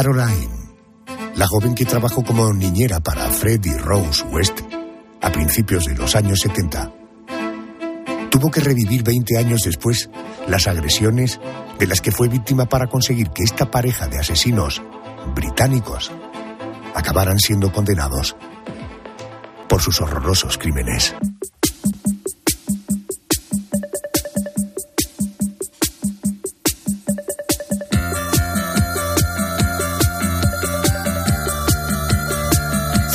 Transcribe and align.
Caroline, 0.00 0.48
la 1.34 1.46
joven 1.46 1.74
que 1.74 1.84
trabajó 1.84 2.24
como 2.24 2.50
niñera 2.54 3.00
para 3.00 3.28
Fred 3.28 3.60
Rose 3.80 4.24
West 4.32 4.58
a 5.20 5.30
principios 5.30 5.84
de 5.84 5.94
los 5.94 6.16
años 6.16 6.38
70, 6.40 6.90
tuvo 8.30 8.50
que 8.50 8.60
revivir 8.60 9.02
20 9.02 9.36
años 9.36 9.60
después 9.62 10.08
las 10.48 10.66
agresiones 10.68 11.38
de 11.78 11.86
las 11.86 12.00
que 12.00 12.12
fue 12.12 12.28
víctima 12.28 12.64
para 12.64 12.86
conseguir 12.86 13.28
que 13.28 13.42
esta 13.42 13.70
pareja 13.70 14.08
de 14.08 14.18
asesinos 14.18 14.80
británicos 15.34 16.10
acabaran 16.94 17.38
siendo 17.38 17.70
condenados 17.70 18.36
por 19.68 19.82
sus 19.82 20.00
horrorosos 20.00 20.56
crímenes. 20.56 21.14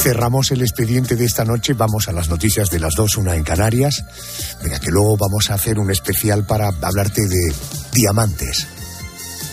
Cerramos 0.06 0.52
el 0.52 0.62
expediente 0.62 1.16
de 1.16 1.26
esta 1.26 1.44
noche, 1.46 1.74
vamos 1.74 2.08
a 2.08 2.12
las 2.12 2.30
noticias 2.30 2.70
de 2.70 2.80
las 2.80 2.94
dos, 2.94 3.18
una 3.18 3.36
en 3.36 3.44
Canarias. 3.44 4.06
Venga, 4.62 4.80
que 4.80 4.92
luego 4.92 5.18
vamos 5.18 5.50
a 5.50 5.56
hacer 5.56 5.80
un 5.80 5.90
especial 5.90 6.46
para 6.46 6.68
hablarte 6.68 7.28
de 7.28 7.52
diamantes. 7.92 8.68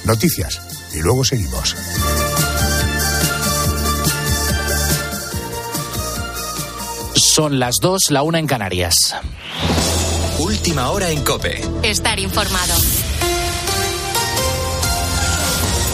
Noticias, 0.05 0.61
y 0.93 1.01
luego 1.01 1.25
seguimos. 1.25 1.75
Son 7.15 7.59
las 7.59 7.77
dos, 7.81 8.11
la 8.11 8.23
una 8.23 8.39
en 8.39 8.47
Canarias. 8.47 9.15
Última 10.39 10.91
hora 10.91 11.09
en 11.09 11.25
Cope. 11.25 11.63
Estar 11.83 12.19
informado. 12.19 12.75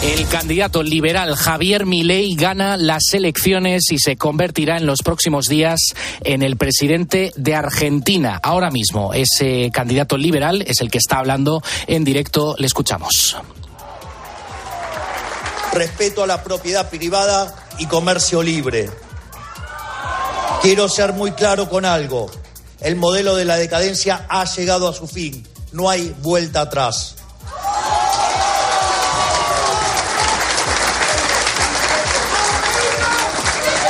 El 0.01 0.29
candidato 0.29 0.81
liberal 0.81 1.35
Javier 1.35 1.85
Milei 1.85 2.33
gana 2.35 2.77
las 2.77 3.13
elecciones 3.13 3.91
y 3.91 3.99
se 3.99 4.15
convertirá 4.15 4.77
en 4.77 4.85
los 4.85 5.01
próximos 5.03 5.47
días 5.47 5.81
en 6.21 6.41
el 6.41 6.55
presidente 6.55 7.33
de 7.35 7.53
Argentina. 7.53 8.39
Ahora 8.41 8.71
mismo, 8.71 9.13
ese 9.13 9.69
candidato 9.73 10.17
liberal 10.17 10.63
es 10.65 10.79
el 10.79 10.89
que 10.89 10.99
está 10.99 11.19
hablando 11.19 11.61
en 11.87 12.05
directo. 12.05 12.55
Le 12.57 12.67
escuchamos. 12.67 13.35
Respeto 15.73 16.23
a 16.23 16.27
la 16.27 16.43
propiedad 16.45 16.89
privada 16.89 17.67
y 17.77 17.85
comercio 17.85 18.41
libre. 18.41 18.89
Quiero 20.61 20.87
ser 20.87 21.11
muy 21.11 21.33
claro 21.33 21.69
con 21.69 21.83
algo. 21.83 22.31
El 22.79 22.95
modelo 22.95 23.35
de 23.35 23.43
la 23.43 23.57
decadencia 23.57 24.25
ha 24.29 24.45
llegado 24.45 24.87
a 24.87 24.93
su 24.93 25.07
fin. 25.07 25.45
No 25.73 25.89
hay 25.89 26.15
vuelta 26.21 26.61
atrás. 26.61 27.18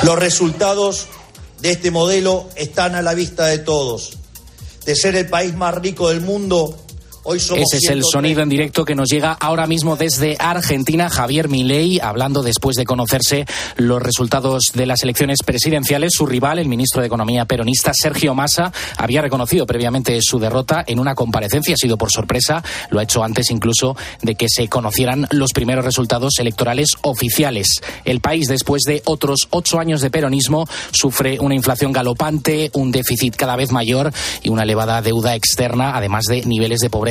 Los 0.04 0.18
resultados 0.18 1.08
de 1.60 1.72
este 1.72 1.92
modelo 1.92 2.50
están 2.56 2.96
a 2.96 3.02
la 3.02 3.14
vista 3.14 3.48
de 3.48 3.60
todos. 3.60 4.18
De 4.86 4.96
ser 4.96 5.16
el 5.16 5.28
país 5.28 5.54
más 5.54 5.76
rico 5.76 6.10
del 6.10 6.22
mundo, 6.22 6.78
hoy 7.24 7.40
somos 7.40 7.64
Ese 7.64 7.78
es 7.78 7.90
el 7.90 8.04
130. 8.04 8.08
sonido 8.12 8.42
en 8.42 8.50
directo 8.50 8.86
que 8.86 8.96
nos 8.96 9.10
llega 9.10 9.34
ahora 9.34 9.68
mismo 9.68 9.96
desde 9.96 10.38
Argentina. 10.40 11.10
Javier 11.10 11.50
Milei 11.50 12.00
hablando 12.00 12.44
después 12.44 12.76
de 12.76 12.86
conocerse 12.86 13.46
los 13.76 14.02
resultados 14.02 14.72
de 14.74 14.86
las 14.86 15.04
elecciones 15.04 15.40
presidenciales. 15.46 16.14
Su 16.16 16.26
rival, 16.26 16.60
el 16.60 16.68
ministro 16.68 17.02
de 17.02 17.08
Economía 17.08 17.46
peronista 17.46 17.92
Sergio 17.94 18.34
Massa, 18.34 18.72
había 18.98 19.22
reconocido 19.22 19.66
previamente 19.66 20.18
su 20.22 20.40
derrota 20.40 20.84
en 20.88 21.00
una 21.00 21.16
comparecencia. 21.16 21.74
Ha 21.74 21.78
sido 21.78 21.98
por 21.98 22.12
sorpresa. 22.12 22.64
Lo 22.90 23.00
ha 23.00 23.04
hecho 23.04 23.24
antes 23.24 23.52
incluso 23.52 23.98
de 24.22 24.36
que 24.36 24.48
se 24.50 24.68
conocieran 24.68 25.28
los 25.32 25.52
primeros 25.52 25.84
resultados 25.84 26.34
electorales 26.40 26.90
oficiales. 27.02 27.68
El 28.06 28.22
país, 28.22 28.48
después 28.48 28.84
de 28.84 29.02
otros 29.06 29.48
ocho 29.50 29.80
años 29.80 30.02
de 30.02 30.10
peronismo, 30.10 30.68
sufre 30.92 31.40
una 31.40 31.56
inflación 31.56 31.92
galopante, 31.92 32.72
un 32.74 32.92
déficit 32.92 33.36
cada 33.36 33.56
vez 33.56 33.72
mayor 33.72 34.12
y 34.44 34.50
una 34.50 34.64
elevada 34.64 35.02
deuda 35.02 35.36
externa, 35.36 35.96
además 35.96 36.24
de 36.26 36.46
niveles 36.46 36.80
de 36.80 36.90
pobreza 36.90 37.09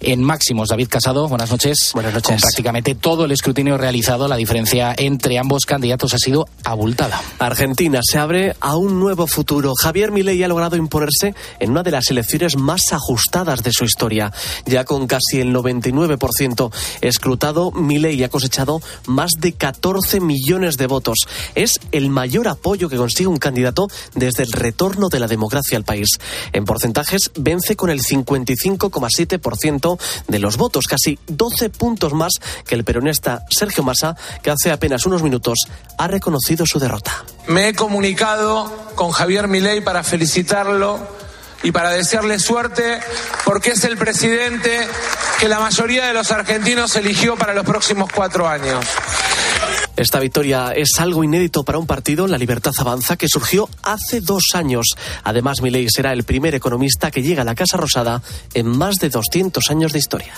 en 0.00 0.22
máximos. 0.22 0.68
David 0.68 0.88
Casado, 0.88 1.28
buenas 1.28 1.50
noches. 1.50 1.90
Buenas 1.94 2.12
noches. 2.12 2.28
Con 2.28 2.40
prácticamente 2.40 2.94
todo 2.94 3.24
el 3.24 3.32
escrutinio 3.32 3.78
realizado, 3.78 4.28
la 4.28 4.36
diferencia 4.36 4.94
entre 4.96 5.38
ambos 5.38 5.64
candidatos 5.66 6.14
ha 6.14 6.18
sido 6.18 6.48
abultada. 6.64 7.20
Argentina 7.38 8.00
se 8.02 8.18
abre 8.18 8.56
a 8.60 8.76
un 8.76 9.00
nuevo 9.00 9.26
futuro. 9.26 9.74
Javier 9.74 10.12
Milei 10.12 10.42
ha 10.42 10.48
logrado 10.48 10.76
imponerse 10.76 11.34
en 11.58 11.70
una 11.70 11.82
de 11.82 11.90
las 11.90 12.10
elecciones 12.10 12.56
más 12.56 12.92
ajustadas 12.92 13.62
de 13.62 13.72
su 13.72 13.84
historia. 13.84 14.32
Ya 14.66 14.84
con 14.84 15.06
casi 15.06 15.40
el 15.40 15.54
99% 15.54 16.72
escrutado, 17.00 17.70
Milei 17.72 18.22
ha 18.24 18.28
cosechado 18.28 18.80
más 19.06 19.32
de 19.38 19.52
14 19.52 20.20
millones 20.20 20.76
de 20.76 20.86
votos. 20.86 21.18
Es 21.54 21.80
el 21.92 22.10
mayor 22.10 22.48
apoyo 22.48 22.88
que 22.88 22.96
consigue 22.96 23.28
un 23.28 23.38
candidato 23.38 23.88
desde 24.14 24.42
el 24.42 24.52
retorno 24.52 25.08
de 25.08 25.20
la 25.20 25.26
democracia 25.26 25.76
al 25.76 25.84
país. 25.84 26.08
En 26.52 26.64
porcentajes 26.64 27.30
vence 27.36 27.76
con 27.76 27.90
el 27.90 28.00
55,7% 28.00 29.29
de 29.38 30.38
los 30.38 30.56
votos, 30.56 30.86
casi 30.86 31.18
12 31.28 31.70
puntos 31.70 32.12
más 32.12 32.32
que 32.66 32.74
el 32.74 32.84
peronista 32.84 33.44
Sergio 33.50 33.82
Massa, 33.82 34.16
que 34.42 34.50
hace 34.50 34.70
apenas 34.70 35.06
unos 35.06 35.22
minutos 35.22 35.58
ha 35.98 36.08
reconocido 36.08 36.66
su 36.66 36.78
derrota. 36.78 37.24
Me 37.46 37.68
he 37.68 37.74
comunicado 37.74 38.90
con 38.94 39.10
Javier 39.10 39.48
Milei 39.48 39.80
para 39.80 40.02
felicitarlo 40.02 40.98
y 41.62 41.72
para 41.72 41.90
desearle 41.90 42.38
suerte 42.38 43.00
porque 43.44 43.70
es 43.70 43.84
el 43.84 43.96
presidente 43.96 44.86
que 45.38 45.48
la 45.48 45.60
mayoría 45.60 46.06
de 46.06 46.14
los 46.14 46.30
argentinos 46.30 46.96
eligió 46.96 47.36
para 47.36 47.54
los 47.54 47.64
próximos 47.64 48.10
cuatro 48.14 48.48
años. 48.48 48.84
Esta 50.00 50.18
victoria 50.18 50.72
es 50.74 50.98
algo 50.98 51.22
inédito 51.24 51.62
para 51.62 51.76
un 51.76 51.86
partido, 51.86 52.26
La 52.26 52.38
Libertad 52.38 52.72
Avanza, 52.78 53.16
que 53.16 53.28
surgió 53.28 53.68
hace 53.82 54.22
dos 54.22 54.44
años. 54.54 54.86
Además, 55.24 55.60
Milei 55.60 55.90
será 55.90 56.14
el 56.14 56.24
primer 56.24 56.54
economista 56.54 57.10
que 57.10 57.22
llega 57.22 57.42
a 57.42 57.44
la 57.44 57.54
Casa 57.54 57.76
Rosada 57.76 58.22
en 58.54 58.66
más 58.66 58.96
de 58.96 59.10
200 59.10 59.62
años 59.68 59.92
de 59.92 59.98
historia. 59.98 60.32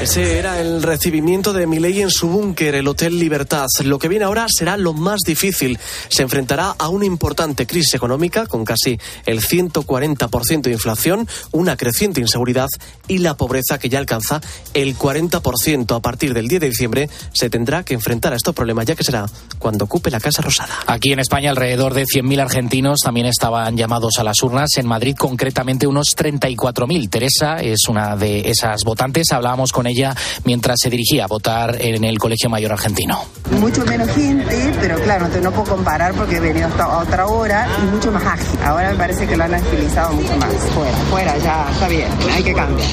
Ese 0.00 0.38
era 0.38 0.60
el 0.60 0.80
recibimiento 0.84 1.52
de 1.52 1.66
Milei 1.66 2.02
en 2.02 2.10
su 2.10 2.28
búnker, 2.28 2.76
el 2.76 2.86
Hotel 2.86 3.18
Libertad. 3.18 3.66
Lo 3.82 3.98
que 3.98 4.06
viene 4.06 4.26
ahora 4.26 4.46
será 4.48 4.76
lo 4.76 4.92
más 4.92 5.22
difícil. 5.26 5.76
Se 6.08 6.22
enfrentará 6.22 6.72
a 6.78 6.88
una 6.88 7.04
importante 7.04 7.66
crisis 7.66 7.94
económica 7.94 8.46
con 8.46 8.64
casi 8.64 8.96
el 9.26 9.40
140% 9.40 10.62
de 10.62 10.70
inflación, 10.70 11.26
una 11.50 11.76
creciente 11.76 12.20
inseguridad 12.20 12.68
y 13.08 13.18
la 13.18 13.36
pobreza 13.36 13.80
que 13.80 13.88
ya 13.88 13.98
alcanza 13.98 14.40
el 14.72 14.96
40%. 14.96 15.96
A 15.96 16.00
partir 16.00 16.32
del 16.32 16.46
10 16.46 16.60
de 16.60 16.68
diciembre 16.68 17.10
se 17.32 17.50
tendrá 17.50 17.82
que 17.82 17.94
enfrentar 17.94 18.32
a 18.32 18.36
estos 18.36 18.54
problemas, 18.54 18.86
ya 18.86 18.94
que 18.94 19.02
será 19.02 19.26
cuando 19.58 19.86
ocupe 19.86 20.12
la 20.12 20.20
Casa 20.20 20.42
Rosada. 20.42 20.74
Aquí 20.86 21.12
en 21.12 21.18
España 21.18 21.50
alrededor 21.50 21.94
de 21.94 22.04
100.000 22.04 22.40
argentinos 22.40 23.00
también 23.02 23.26
estaban 23.26 23.76
llamados 23.76 24.12
a 24.18 24.22
las 24.22 24.40
urnas. 24.44 24.76
En 24.76 24.86
Madrid 24.86 25.16
concretamente 25.18 25.88
unos 25.88 26.14
34.000. 26.16 27.10
Teresa 27.10 27.56
es 27.56 27.88
una 27.88 28.14
de 28.14 28.48
esas 28.48 28.84
votantes. 28.84 29.32
Hablábamos 29.32 29.72
con 29.72 29.87
ella 29.88 30.14
mientras 30.44 30.76
se 30.82 30.90
dirigía 30.90 31.24
a 31.24 31.26
votar 31.26 31.76
en 31.80 32.04
el 32.04 32.18
Colegio 32.18 32.48
Mayor 32.48 32.72
Argentino. 32.72 33.24
Mucho 33.50 33.84
menos 33.84 34.08
gente, 34.10 34.72
pero 34.80 34.96
claro, 35.00 35.26
entonces 35.26 35.42
no 35.42 35.52
puedo 35.52 35.76
comparar 35.76 36.14
porque 36.14 36.36
he 36.36 36.40
venido 36.40 36.68
hasta 36.68 36.98
otra 36.98 37.26
hora 37.26 37.68
y 37.82 37.86
mucho 37.86 38.12
más 38.12 38.24
ágil. 38.24 38.58
Ahora 38.64 38.90
me 38.90 38.96
parece 38.96 39.26
que 39.26 39.36
lo 39.36 39.44
han 39.44 39.54
agilizado 39.54 40.12
mucho 40.12 40.36
más. 40.36 40.54
Fuera, 40.74 40.96
fuera, 41.10 41.38
ya 41.38 41.68
está 41.72 41.88
bien, 41.88 42.08
hay 42.32 42.42
que 42.42 42.54
cambiar. 42.54 42.88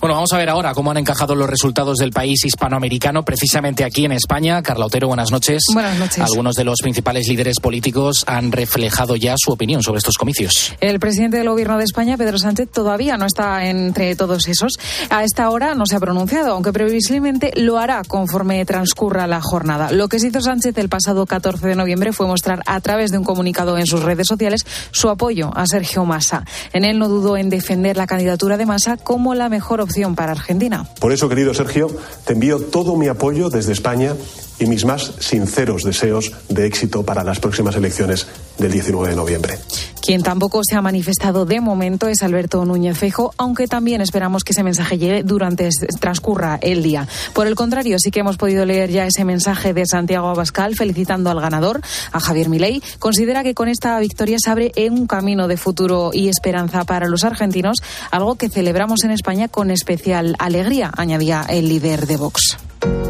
Bueno, 0.00 0.16
vamos 0.16 0.32
a 0.32 0.36
ver 0.38 0.48
ahora 0.48 0.74
cómo 0.74 0.90
han 0.90 0.96
encajado 0.96 1.36
los 1.36 1.48
resultados 1.48 1.98
del 1.98 2.10
país 2.10 2.44
hispanoamericano, 2.44 3.24
precisamente 3.24 3.84
aquí 3.84 4.04
en 4.04 4.10
España. 4.10 4.60
Carla 4.60 4.86
Otero, 4.86 5.06
buenas 5.06 5.30
noches. 5.30 5.62
Buenas 5.72 5.96
noches. 5.96 6.18
Algunos 6.18 6.56
de 6.56 6.64
los 6.64 6.80
principales 6.82 7.28
líderes 7.28 7.60
políticos 7.60 8.24
han 8.26 8.50
reflejado 8.50 9.14
ya 9.14 9.36
su 9.36 9.52
opinión 9.52 9.80
sobre 9.80 9.98
estos 9.98 10.16
comicios. 10.16 10.74
El 10.80 10.98
presidente 10.98 11.36
del 11.36 11.48
Gobierno 11.48 11.78
de 11.78 11.84
España, 11.84 12.16
Pedro 12.16 12.36
Sánchez, 12.38 12.68
todavía 12.72 13.16
no 13.16 13.26
está 13.26 13.64
entre 13.66 14.16
todos 14.16 14.48
esos. 14.48 14.72
A 15.08 15.22
esta 15.22 15.48
hora 15.50 15.76
no 15.76 15.86
se 15.86 15.94
ha 15.94 16.00
pronunciado, 16.00 16.31
aunque 16.40 16.72
previsiblemente 16.72 17.52
lo 17.56 17.78
hará 17.78 18.02
conforme 18.06 18.64
transcurra 18.64 19.26
la 19.26 19.40
jornada. 19.40 19.92
Lo 19.92 20.08
que 20.08 20.18
se 20.18 20.28
hizo 20.28 20.40
Sánchez 20.40 20.76
el 20.78 20.88
pasado 20.88 21.26
14 21.26 21.66
de 21.66 21.76
noviembre 21.76 22.12
fue 22.12 22.26
mostrar 22.26 22.62
a 22.66 22.80
través 22.80 23.10
de 23.10 23.18
un 23.18 23.24
comunicado 23.24 23.76
en 23.76 23.86
sus 23.86 24.02
redes 24.02 24.26
sociales 24.26 24.64
su 24.90 25.08
apoyo 25.10 25.50
a 25.54 25.66
Sergio 25.66 26.04
Massa. 26.04 26.44
En 26.72 26.84
él 26.84 26.98
no 26.98 27.08
dudó 27.08 27.36
en 27.36 27.50
defender 27.50 27.96
la 27.96 28.06
candidatura 28.06 28.56
de 28.56 28.66
Massa 28.66 28.96
como 28.96 29.34
la 29.34 29.48
mejor 29.48 29.80
opción 29.80 30.14
para 30.14 30.32
Argentina. 30.32 30.86
Por 31.00 31.12
eso, 31.12 31.28
querido 31.28 31.52
Sergio, 31.52 31.88
te 32.24 32.32
envío 32.32 32.60
todo 32.60 32.96
mi 32.96 33.08
apoyo 33.08 33.50
desde 33.50 33.72
España 33.72 34.14
y 34.62 34.66
mis 34.66 34.84
más 34.84 35.12
sinceros 35.18 35.82
deseos 35.82 36.32
de 36.48 36.66
éxito 36.66 37.04
para 37.04 37.24
las 37.24 37.40
próximas 37.40 37.74
elecciones 37.74 38.26
del 38.58 38.70
19 38.70 39.10
de 39.10 39.16
noviembre. 39.16 39.58
Quien 40.00 40.22
tampoco 40.22 40.62
se 40.68 40.76
ha 40.76 40.82
manifestado 40.82 41.44
de 41.44 41.60
momento 41.60 42.08
es 42.08 42.22
Alberto 42.22 42.64
Núñez 42.64 42.98
Feijo, 42.98 43.32
aunque 43.36 43.66
también 43.66 44.00
esperamos 44.00 44.44
que 44.44 44.52
ese 44.52 44.62
mensaje 44.62 44.98
llegue 44.98 45.22
durante 45.22 45.68
transcurra 46.00 46.58
el 46.60 46.82
día. 46.82 47.06
Por 47.34 47.46
el 47.46 47.54
contrario, 47.54 47.96
sí 47.98 48.10
que 48.10 48.20
hemos 48.20 48.36
podido 48.36 48.64
leer 48.64 48.90
ya 48.90 49.06
ese 49.06 49.24
mensaje 49.24 49.74
de 49.74 49.86
Santiago 49.86 50.28
Abascal 50.28 50.74
felicitando 50.74 51.30
al 51.30 51.40
ganador, 51.40 51.80
a 52.12 52.20
Javier 52.20 52.48
Milei. 52.48 52.82
Considera 52.98 53.42
que 53.42 53.54
con 53.54 53.68
esta 53.68 53.98
victoria 54.00 54.38
se 54.42 54.50
abre 54.50 54.72
un 54.90 55.06
camino 55.06 55.48
de 55.48 55.56
futuro 55.56 56.10
y 56.12 56.28
esperanza 56.28 56.84
para 56.84 57.08
los 57.08 57.24
argentinos, 57.24 57.78
algo 58.10 58.36
que 58.36 58.48
celebramos 58.48 59.04
en 59.04 59.12
España 59.12 59.48
con 59.48 59.70
especial 59.70 60.34
alegría, 60.38 60.90
añadía 60.96 61.46
el 61.48 61.68
líder 61.68 62.06
de 62.06 62.16
Vox. 62.16 62.58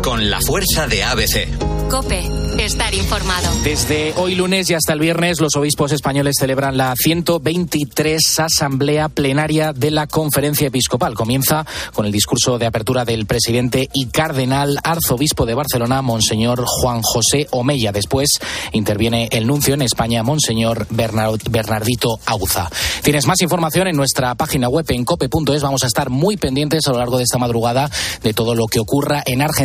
Con 0.02 0.28
la 0.28 0.40
fuerza 0.40 0.86
de 0.86 1.02
ABC. 1.02 1.48
Cope, 1.88 2.22
estar 2.58 2.94
informado. 2.94 3.50
Desde 3.64 4.14
hoy 4.16 4.34
lunes 4.34 4.68
y 4.70 4.74
hasta 4.74 4.92
el 4.92 4.98
viernes, 4.98 5.40
los 5.40 5.56
obispos 5.56 5.92
españoles 5.92 6.36
celebran 6.38 6.76
la 6.76 6.94
123 6.96 8.40
Asamblea 8.40 9.08
Plenaria 9.08 9.72
de 9.72 9.90
la 9.90 10.06
Conferencia 10.06 10.68
Episcopal. 10.68 11.14
Comienza 11.14 11.66
con 11.92 12.06
el 12.06 12.12
discurso 12.12 12.58
de 12.58 12.66
apertura 12.66 13.04
del 13.04 13.26
presidente 13.26 13.88
y 13.92 14.06
cardenal 14.06 14.78
arzobispo 14.82 15.44
de 15.44 15.54
Barcelona, 15.54 16.02
Monseñor 16.02 16.64
Juan 16.66 17.02
José 17.02 17.46
Omeya. 17.50 17.92
Después 17.92 18.30
interviene 18.72 19.28
el 19.32 19.46
nuncio 19.46 19.74
en 19.74 19.82
España, 19.82 20.22
Monseñor 20.22 20.86
Bernardito 20.90 22.18
Auza. 22.24 22.70
Tienes 23.02 23.26
más 23.26 23.40
información 23.42 23.86
en 23.88 23.96
nuestra 23.96 24.34
página 24.34 24.68
web 24.68 24.86
en 24.88 25.04
cope.es. 25.04 25.62
Vamos 25.62 25.82
a 25.84 25.86
estar 25.86 26.08
muy 26.08 26.36
pendientes 26.36 26.86
a 26.86 26.92
lo 26.92 26.98
largo 26.98 27.18
de 27.18 27.24
esta 27.24 27.38
madrugada 27.38 27.90
de 28.22 28.32
todo 28.32 28.54
lo 28.54 28.66
que 28.66 28.80
ocurra 28.80 29.22
en 29.26 29.42
Argentina 29.42 29.61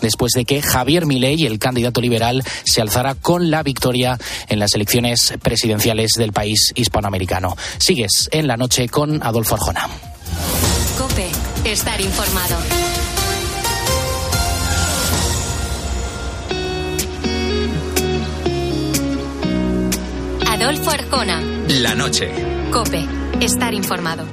después 0.00 0.32
de 0.32 0.44
que 0.44 0.62
Javier 0.62 1.06
Milei, 1.06 1.46
el 1.46 1.58
candidato 1.58 2.00
liberal, 2.00 2.42
se 2.64 2.80
alzara 2.80 3.14
con 3.14 3.50
la 3.50 3.62
victoria 3.62 4.18
en 4.48 4.58
las 4.58 4.74
elecciones 4.74 5.34
presidenciales 5.42 6.12
del 6.16 6.32
país 6.32 6.72
hispanoamericano. 6.74 7.56
Sigues 7.78 8.28
en 8.32 8.46
la 8.46 8.56
noche 8.56 8.88
con 8.88 9.22
Adolfo 9.22 9.54
Arjona. 9.54 9.88
Cope, 10.98 11.28
estar 11.64 12.00
informado. 12.00 12.56
Adolfo 20.46 20.90
Arjona. 20.90 21.40
La 21.68 21.94
noche. 21.94 22.30
Cope, 22.70 23.06
estar 23.40 23.74
informado. 23.74 24.26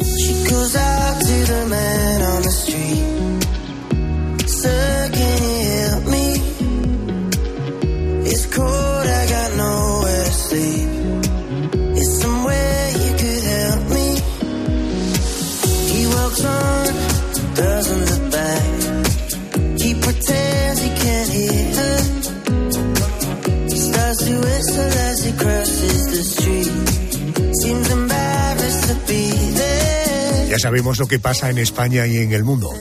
Ya 30.50 30.57
sabemos 30.57 30.97
lo 30.97 31.07
que 31.07 31.19
pasa 31.19 31.50
en 31.50 31.59
España 31.59 32.07
y 32.07 32.17
en 32.17 32.31
el 32.33 32.44
mundo. 32.44 32.71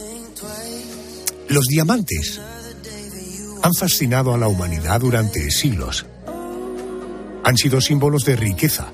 Los 1.48 1.64
diamantes 1.66 2.40
han 3.62 3.74
fascinado 3.74 4.34
a 4.34 4.38
la 4.38 4.48
humanidad 4.48 5.00
durante 5.00 5.50
siglos. 5.50 6.06
Han 7.44 7.56
sido 7.56 7.80
símbolos 7.80 8.24
de 8.24 8.36
riqueza. 8.36 8.92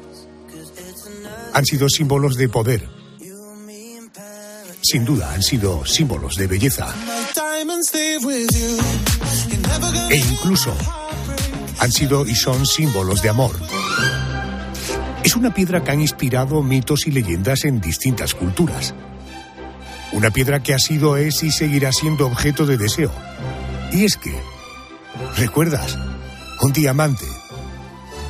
Han 1.53 1.65
sido 1.65 1.89
símbolos 1.89 2.37
de 2.37 2.49
poder. 2.49 2.89
Sin 4.83 5.05
duda 5.05 5.33
han 5.33 5.43
sido 5.43 5.85
símbolos 5.85 6.37
de 6.37 6.47
belleza. 6.47 6.95
E 10.11 10.17
incluso 10.17 10.77
han 11.81 11.91
sido 11.91 12.27
y 12.27 12.35
son 12.35 12.67
símbolos 12.67 13.21
de 13.23 13.31
amor. 13.31 13.57
Es 15.25 15.35
una 15.35 15.53
piedra 15.53 15.83
que 15.83 15.91
ha 15.91 15.95
inspirado 15.95 16.63
mitos 16.63 17.07
y 17.07 17.11
leyendas 17.11 17.65
en 17.65 17.81
distintas 17.81 18.35
culturas. 18.35 18.95
Una 20.13 20.31
piedra 20.31 20.63
que 20.63 20.75
ha 20.75 20.79
sido, 20.79 21.17
es 21.17 21.43
y 21.43 21.51
seguirá 21.51 21.93
siendo 21.93 22.27
objeto 22.27 22.67
de 22.67 22.79
deseo. 22.79 23.13
Y 23.93 24.05
es 24.05 24.17
que, 24.17 24.35
¿recuerdas? 25.37 25.99
Un 26.61 26.73
diamante 26.73 27.27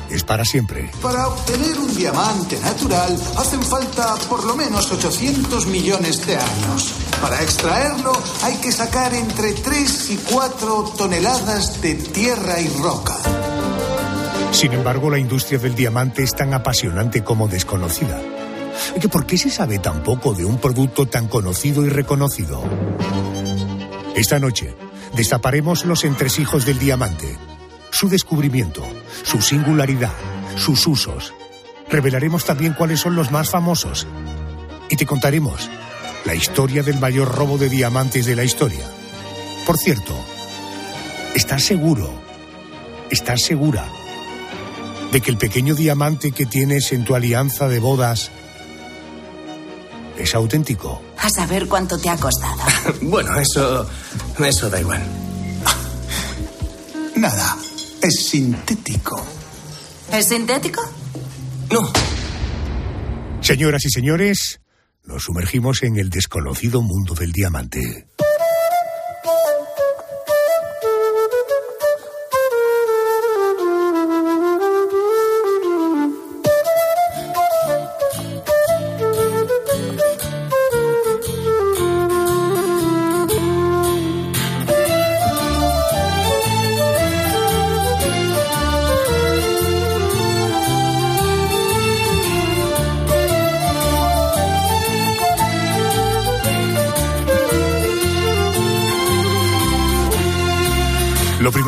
es 0.09 0.23
para 0.23 0.45
siempre. 0.45 0.91
Para 1.01 1.27
obtener 1.27 1.77
un 1.79 1.95
diamante 1.95 2.59
natural 2.59 3.17
hacen 3.37 3.61
falta 3.61 4.15
por 4.29 4.43
lo 4.43 4.55
menos 4.55 4.91
800 4.91 5.67
millones 5.67 6.25
de 6.25 6.35
años. 6.35 6.93
Para 7.21 7.41
extraerlo 7.41 8.11
hay 8.43 8.55
que 8.57 8.71
sacar 8.71 9.13
entre 9.13 9.53
3 9.53 10.09
y 10.11 10.17
4 10.17 10.93
toneladas 10.97 11.81
de 11.81 11.95
tierra 11.95 12.59
y 12.59 12.67
roca. 12.81 13.15
Sin 14.51 14.73
embargo, 14.73 15.09
la 15.09 15.19
industria 15.19 15.59
del 15.59 15.75
diamante 15.75 16.23
es 16.23 16.33
tan 16.33 16.53
apasionante 16.53 17.23
como 17.23 17.47
desconocida. 17.47 18.34
¿Por 19.11 19.25
qué 19.25 19.37
se 19.37 19.49
sabe 19.49 19.79
tan 19.79 20.03
poco 20.03 20.33
de 20.33 20.45
un 20.45 20.57
producto 20.57 21.05
tan 21.05 21.27
conocido 21.27 21.85
y 21.85 21.89
reconocido? 21.89 22.63
Esta 24.15 24.39
noche 24.39 24.75
destaparemos 25.15 25.85
los 25.85 26.03
entresijos 26.03 26.65
del 26.65 26.79
diamante, 26.79 27.37
su 27.91 28.09
descubrimiento, 28.09 28.83
su 29.23 29.41
singularidad, 29.41 30.13
sus 30.55 30.85
usos. 30.87 31.33
Revelaremos 31.89 32.45
también 32.45 32.73
cuáles 32.73 32.99
son 32.99 33.15
los 33.15 33.31
más 33.31 33.49
famosos. 33.49 34.07
Y 34.89 34.95
te 34.95 35.05
contaremos 35.05 35.69
la 36.25 36.35
historia 36.35 36.83
del 36.83 36.99
mayor 36.99 37.33
robo 37.33 37.57
de 37.57 37.69
diamantes 37.69 38.25
de 38.25 38.35
la 38.35 38.43
historia. 38.43 38.85
Por 39.65 39.77
cierto, 39.77 40.13
¿estás 41.33 41.63
seguro? 41.63 42.09
¿Estás 43.09 43.43
segura? 43.43 43.85
de 45.15 45.21
que 45.21 45.31
el 45.31 45.37
pequeño 45.37 45.75
diamante 45.75 46.33
que 46.33 46.45
tienes 46.45 46.91
en 46.91 47.05
tu 47.05 47.15
alianza 47.15 47.69
de 47.69 47.79
bodas 47.79 48.31
es 50.17 50.35
auténtico. 50.35 51.01
A 51.17 51.29
saber 51.29 51.67
cuánto 51.67 51.97
te 51.97 52.09
ha 52.09 52.17
costado. 52.17 52.57
bueno, 53.01 53.39
eso. 53.39 53.89
Eso 54.39 54.69
da 54.69 54.79
igual. 54.79 55.01
Nada, 57.15 57.57
es 58.01 58.27
sintético. 58.27 59.25
¿Es 60.11 60.27
sintético? 60.27 60.81
No. 61.71 61.91
Señoras 63.41 63.85
y 63.85 63.89
señores, 63.89 64.59
nos 65.03 65.23
sumergimos 65.23 65.83
en 65.83 65.97
el 65.97 66.09
desconocido 66.09 66.81
mundo 66.81 67.13
del 67.13 67.31
diamante. 67.31 68.07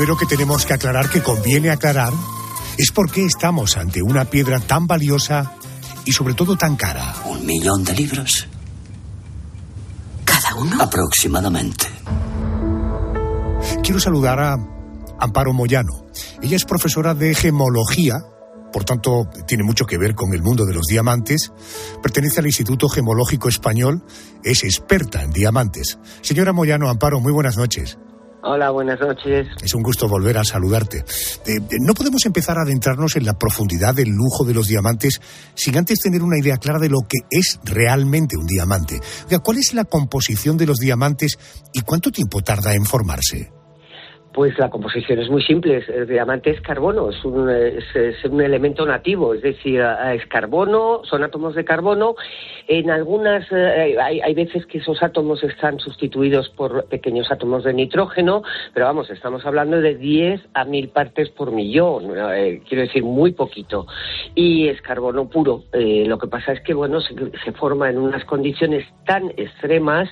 Primero 0.07 0.25
que 0.25 0.37
tenemos 0.37 0.65
que 0.65 0.73
aclarar, 0.73 1.09
que 1.09 1.21
conviene 1.21 1.69
aclarar, 1.69 2.13
es 2.77 2.91
por 2.91 3.11
qué 3.11 3.25
estamos 3.25 3.75
ante 3.75 4.01
una 4.01 4.23
piedra 4.23 4.57
tan 4.61 4.87
valiosa 4.87 5.51
y 6.05 6.13
sobre 6.13 6.33
todo 6.33 6.55
tan 6.55 6.77
cara. 6.77 7.13
Un 7.25 7.45
millón 7.45 7.83
de 7.83 7.93
libros. 7.93 8.47
¿Cada 10.23 10.55
uno? 10.55 10.81
Aproximadamente. 10.81 11.87
Quiero 13.83 13.99
saludar 13.99 14.39
a 14.39 14.55
Amparo 15.19 15.51
Moyano. 15.51 16.05
Ella 16.41 16.55
es 16.55 16.63
profesora 16.63 17.13
de 17.13 17.35
gemología, 17.35 18.15
por 18.71 18.85
tanto 18.85 19.27
tiene 19.45 19.65
mucho 19.65 19.85
que 19.85 19.97
ver 19.97 20.15
con 20.15 20.33
el 20.33 20.41
mundo 20.41 20.65
de 20.65 20.73
los 20.73 20.85
diamantes. 20.85 21.51
Pertenece 22.01 22.39
al 22.39 22.45
Instituto 22.45 22.87
Gemológico 22.87 23.49
Español, 23.49 24.05
es 24.41 24.63
experta 24.63 25.21
en 25.21 25.31
diamantes. 25.31 25.99
Señora 26.21 26.53
Moyano, 26.53 26.87
Amparo, 26.87 27.19
muy 27.19 27.33
buenas 27.33 27.57
noches. 27.57 27.97
Hola, 28.49 28.69
buenas 28.69 28.97
noches. 29.01 29.45
Es 29.61 29.73
un 29.73 29.83
gusto 29.83 30.07
volver 30.07 30.37
a 30.37 30.43
saludarte. 30.45 30.99
Eh, 31.45 31.59
no 31.81 31.93
podemos 31.93 32.25
empezar 32.25 32.57
a 32.57 32.61
adentrarnos 32.61 33.17
en 33.17 33.25
la 33.25 33.37
profundidad 33.37 33.93
del 33.93 34.07
lujo 34.07 34.45
de 34.45 34.53
los 34.53 34.67
diamantes 34.67 35.19
sin 35.53 35.75
antes 35.77 35.99
tener 35.99 36.23
una 36.23 36.39
idea 36.39 36.55
clara 36.55 36.79
de 36.79 36.87
lo 36.87 36.99
que 37.01 37.17
es 37.29 37.59
realmente 37.65 38.37
un 38.37 38.47
diamante. 38.47 39.01
¿Cuál 39.43 39.57
es 39.57 39.73
la 39.73 39.83
composición 39.83 40.55
de 40.55 40.65
los 40.65 40.77
diamantes 40.77 41.37
y 41.73 41.81
cuánto 41.81 42.09
tiempo 42.09 42.41
tarda 42.41 42.73
en 42.73 42.85
formarse? 42.85 43.56
Pues 44.37 44.55
la 44.59 44.69
composición 44.69 45.17
es 45.17 45.31
muy 45.31 45.41
simple. 45.41 45.83
El 45.87 46.05
diamante 46.05 46.51
es 46.51 46.61
carbono, 46.61 47.09
es 47.09 47.25
un, 47.25 47.49
es, 47.49 48.23
un 48.25 48.39
elemento 48.39 48.85
nativo, 48.85 49.33
es 49.33 49.41
decir, 49.41 49.83
es 50.13 50.27
carbono, 50.27 51.01
son 51.05 51.23
átomos 51.23 51.55
de 51.55 51.65
carbono. 51.65 52.13
En 52.67 52.91
algunas, 52.91 53.51
eh, 53.51 53.95
hay, 53.99 54.21
hay, 54.21 54.33
veces 54.35 54.67
que 54.67 54.77
esos 54.77 55.01
átomos 55.01 55.43
están 55.43 55.79
sustituidos 55.79 56.49
por 56.49 56.85
pequeños 56.85 57.31
átomos 57.31 57.63
de 57.63 57.73
nitrógeno, 57.73 58.43
pero 58.75 58.85
vamos, 58.85 59.09
estamos 59.09 59.43
hablando 59.43 59.81
de 59.81 59.95
10 59.95 60.39
a 60.53 60.65
1000 60.65 60.89
partes 60.89 61.29
por 61.29 61.51
millón, 61.51 62.13
eh, 62.15 62.61
quiero 62.69 62.83
decir, 62.83 63.03
muy 63.03 63.31
poquito. 63.31 63.87
Y 64.35 64.67
es 64.67 64.79
carbono 64.83 65.27
puro. 65.29 65.63
Eh, 65.73 66.03
lo 66.05 66.19
que 66.19 66.27
pasa 66.27 66.51
es 66.51 66.61
que, 66.61 66.75
bueno, 66.75 67.01
se, 67.01 67.15
se 67.43 67.53
forma 67.53 67.89
en 67.89 67.97
unas 67.97 68.23
condiciones 68.25 68.85
tan 69.07 69.31
extremas 69.35 70.07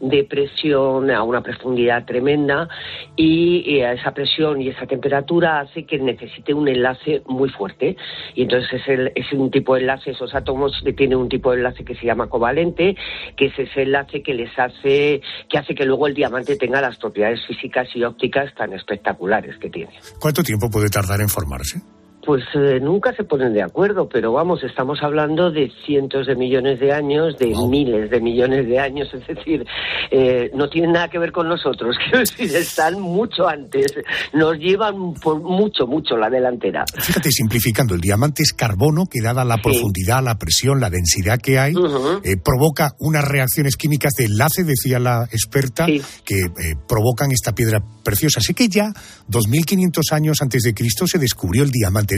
de 0.00 0.24
presión 0.24 1.10
a 1.10 1.22
una 1.22 1.40
profundidad 1.40 2.04
tremenda 2.04 2.68
y 3.16 3.69
a 3.78 3.92
esa 3.92 4.12
presión 4.12 4.60
y 4.60 4.68
esa 4.68 4.86
temperatura 4.86 5.60
hace 5.60 5.84
que 5.84 5.98
necesite 5.98 6.52
un 6.52 6.68
enlace 6.68 7.22
muy 7.26 7.48
fuerte. 7.48 7.96
Y 8.34 8.42
entonces 8.42 8.80
es, 8.80 8.88
el, 8.88 9.12
es 9.14 9.32
un 9.32 9.50
tipo 9.50 9.74
de 9.74 9.82
enlace, 9.82 10.10
esos 10.10 10.34
átomos 10.34 10.72
tienen 10.96 11.18
un 11.18 11.28
tipo 11.28 11.50
de 11.50 11.58
enlace 11.58 11.84
que 11.84 11.94
se 11.94 12.06
llama 12.06 12.28
covalente, 12.28 12.96
que 13.36 13.46
es 13.46 13.58
ese 13.58 13.82
enlace 13.82 14.22
que 14.22 14.34
les 14.34 14.50
hace, 14.58 15.20
que 15.48 15.58
hace 15.58 15.74
que 15.74 15.84
luego 15.84 16.06
el 16.06 16.14
diamante 16.14 16.56
tenga 16.56 16.80
las 16.80 16.96
propiedades 16.98 17.40
físicas 17.46 17.88
y 17.94 18.02
ópticas 18.02 18.52
tan 18.54 18.72
espectaculares 18.72 19.56
que 19.58 19.70
tiene. 19.70 19.92
¿Cuánto 20.18 20.42
tiempo 20.42 20.68
puede 20.70 20.88
tardar 20.88 21.20
en 21.20 21.28
formarse? 21.28 21.80
Pues 22.24 22.42
eh, 22.54 22.80
nunca 22.80 23.14
se 23.14 23.24
ponen 23.24 23.54
de 23.54 23.62
acuerdo, 23.62 24.08
pero 24.08 24.32
vamos, 24.32 24.62
estamos 24.62 25.02
hablando 25.02 25.50
de 25.50 25.72
cientos 25.86 26.26
de 26.26 26.34
millones 26.36 26.78
de 26.78 26.92
años, 26.92 27.38
de 27.38 27.52
wow. 27.52 27.68
miles 27.68 28.10
de 28.10 28.20
millones 28.20 28.66
de 28.66 28.78
años, 28.78 29.08
es 29.14 29.26
decir, 29.26 29.64
eh, 30.10 30.50
no 30.54 30.68
tienen 30.68 30.92
nada 30.92 31.08
que 31.08 31.18
ver 31.18 31.32
con 31.32 31.48
nosotros, 31.48 31.96
quiero 32.04 32.18
decir, 32.18 32.54
están 32.54 33.00
mucho 33.00 33.48
antes, 33.48 33.94
nos 34.34 34.58
llevan 34.58 35.14
por 35.14 35.40
mucho, 35.40 35.86
mucho 35.86 36.16
la 36.16 36.28
delantera. 36.28 36.84
Fíjate, 36.94 37.30
simplificando, 37.30 37.94
el 37.94 38.00
diamante 38.00 38.42
es 38.42 38.52
carbono 38.52 39.06
que 39.06 39.22
dada 39.22 39.44
la 39.44 39.56
sí. 39.56 39.62
profundidad, 39.62 40.22
la 40.22 40.38
presión, 40.38 40.80
la 40.80 40.90
densidad 40.90 41.38
que 41.38 41.58
hay, 41.58 41.74
uh 41.74 41.80
-huh. 41.80 42.20
eh, 42.22 42.36
provoca 42.36 42.92
unas 42.98 43.24
reacciones 43.24 43.76
químicas 43.76 44.12
de 44.18 44.26
enlace, 44.26 44.64
decía 44.64 44.98
la 44.98 45.24
experta, 45.32 45.86
sí. 45.86 46.02
que 46.24 46.40
eh, 46.40 46.76
provocan 46.86 47.30
esta 47.32 47.54
piedra 47.54 47.82
preciosa. 48.04 48.40
Así 48.40 48.54
que 48.54 48.68
ya 48.68 48.92
2500 49.28 50.12
años 50.12 50.38
antes 50.42 50.62
de 50.62 50.74
Cristo 50.74 51.06
se 51.06 51.18
descubrió 51.18 51.62
el 51.62 51.70
diamante. 51.70 52.09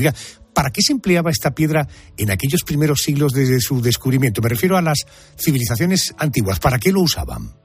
¿Para 0.54 0.70
qué 0.70 0.82
se 0.82 0.92
empleaba 0.92 1.30
esta 1.30 1.54
piedra 1.54 1.88
en 2.16 2.30
aquellos 2.30 2.62
primeros 2.62 3.02
siglos 3.02 3.32
desde 3.32 3.60
su 3.60 3.80
descubrimiento? 3.80 4.42
Me 4.42 4.50
refiero 4.50 4.76
a 4.76 4.82
las 4.82 4.98
civilizaciones 5.36 6.14
antiguas. 6.18 6.60
¿Para 6.60 6.78
qué 6.78 6.92
lo 6.92 7.00
usaban? 7.00 7.61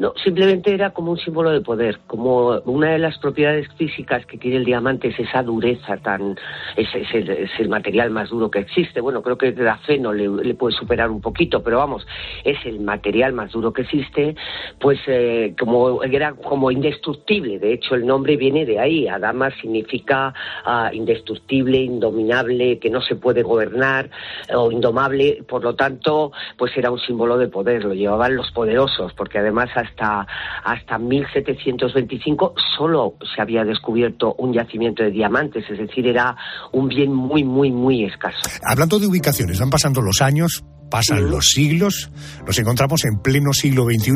No, 0.00 0.14
simplemente 0.24 0.72
era 0.72 0.94
como 0.94 1.12
un 1.12 1.18
símbolo 1.18 1.50
de 1.50 1.60
poder, 1.60 1.98
como 2.06 2.58
una 2.64 2.92
de 2.92 2.98
las 2.98 3.18
propiedades 3.18 3.68
físicas 3.76 4.24
que 4.24 4.38
tiene 4.38 4.56
el 4.56 4.64
diamante 4.64 5.08
es 5.08 5.20
esa 5.20 5.42
dureza 5.42 5.98
tan, 5.98 6.38
es, 6.74 6.88
es, 6.94 7.50
el, 7.58 7.68
material 7.68 8.08
más 8.08 8.30
duro 8.30 8.50
que 8.50 8.60
existe. 8.60 9.02
Bueno, 9.02 9.20
creo 9.20 9.36
que 9.36 9.48
el 9.48 9.52
grafeno 9.52 10.14
le, 10.14 10.26
le, 10.26 10.54
puede 10.54 10.74
superar 10.74 11.10
un 11.10 11.20
poquito, 11.20 11.62
pero 11.62 11.76
vamos, 11.76 12.06
es 12.44 12.56
el 12.64 12.80
material 12.80 13.34
más 13.34 13.52
duro 13.52 13.74
que 13.74 13.82
existe, 13.82 14.36
pues 14.80 14.98
eh, 15.06 15.54
como 15.60 16.02
era 16.02 16.32
como 16.32 16.70
indestructible. 16.70 17.58
De 17.58 17.74
hecho, 17.74 17.94
el 17.94 18.06
nombre 18.06 18.38
viene 18.38 18.64
de 18.64 18.78
ahí. 18.78 19.06
Adama 19.06 19.50
significa 19.60 20.32
uh, 20.64 20.94
indestructible, 20.94 21.76
indominable, 21.76 22.78
que 22.78 22.88
no 22.88 23.02
se 23.02 23.16
puede 23.16 23.42
gobernar 23.42 24.08
o 24.54 24.72
indomable. 24.72 25.44
Por 25.46 25.62
lo 25.62 25.74
tanto, 25.74 26.32
pues 26.56 26.74
era 26.78 26.90
un 26.90 26.98
símbolo 27.00 27.36
de 27.36 27.48
poder. 27.48 27.84
Lo 27.84 27.92
llevaban 27.92 28.34
los 28.34 28.50
poderosos, 28.52 29.12
porque 29.12 29.38
además 29.38 29.68
hasta, 29.90 30.26
hasta 30.64 30.98
1725 30.98 32.54
solo 32.76 33.14
se 33.34 33.42
había 33.42 33.64
descubierto 33.64 34.34
un 34.38 34.52
yacimiento 34.52 35.02
de 35.02 35.10
diamantes, 35.10 35.64
es 35.70 35.78
decir, 35.78 36.06
era 36.06 36.36
un 36.72 36.88
bien 36.88 37.12
muy, 37.12 37.44
muy, 37.44 37.70
muy 37.70 38.04
escaso. 38.04 38.38
Hablando 38.64 38.98
de 38.98 39.06
ubicaciones, 39.06 39.58
van 39.60 39.70
pasando 39.70 40.00
los 40.00 40.22
años, 40.22 40.64
pasan 40.90 41.30
los 41.30 41.50
siglos, 41.50 42.10
nos 42.46 42.58
encontramos 42.58 43.04
en 43.04 43.20
pleno 43.20 43.52
siglo 43.52 43.84
XXI. 43.84 44.12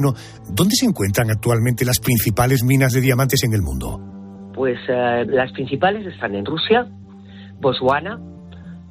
¿Dónde 0.50 0.75
se 0.75 0.87
encuentran 0.87 1.31
actualmente 1.31 1.85
las 1.85 2.00
principales 2.00 2.64
minas 2.64 2.93
de 2.93 3.00
diamantes 3.00 3.45
en 3.45 3.52
el 3.54 3.62
mundo? 3.62 4.00
Pues 4.54 4.78
eh, 4.88 5.25
las 5.26 5.52
principales 5.52 6.07
están 6.07 6.35
en 6.35 6.45
Rusia, 6.45 6.87
Botswana, 7.61 8.19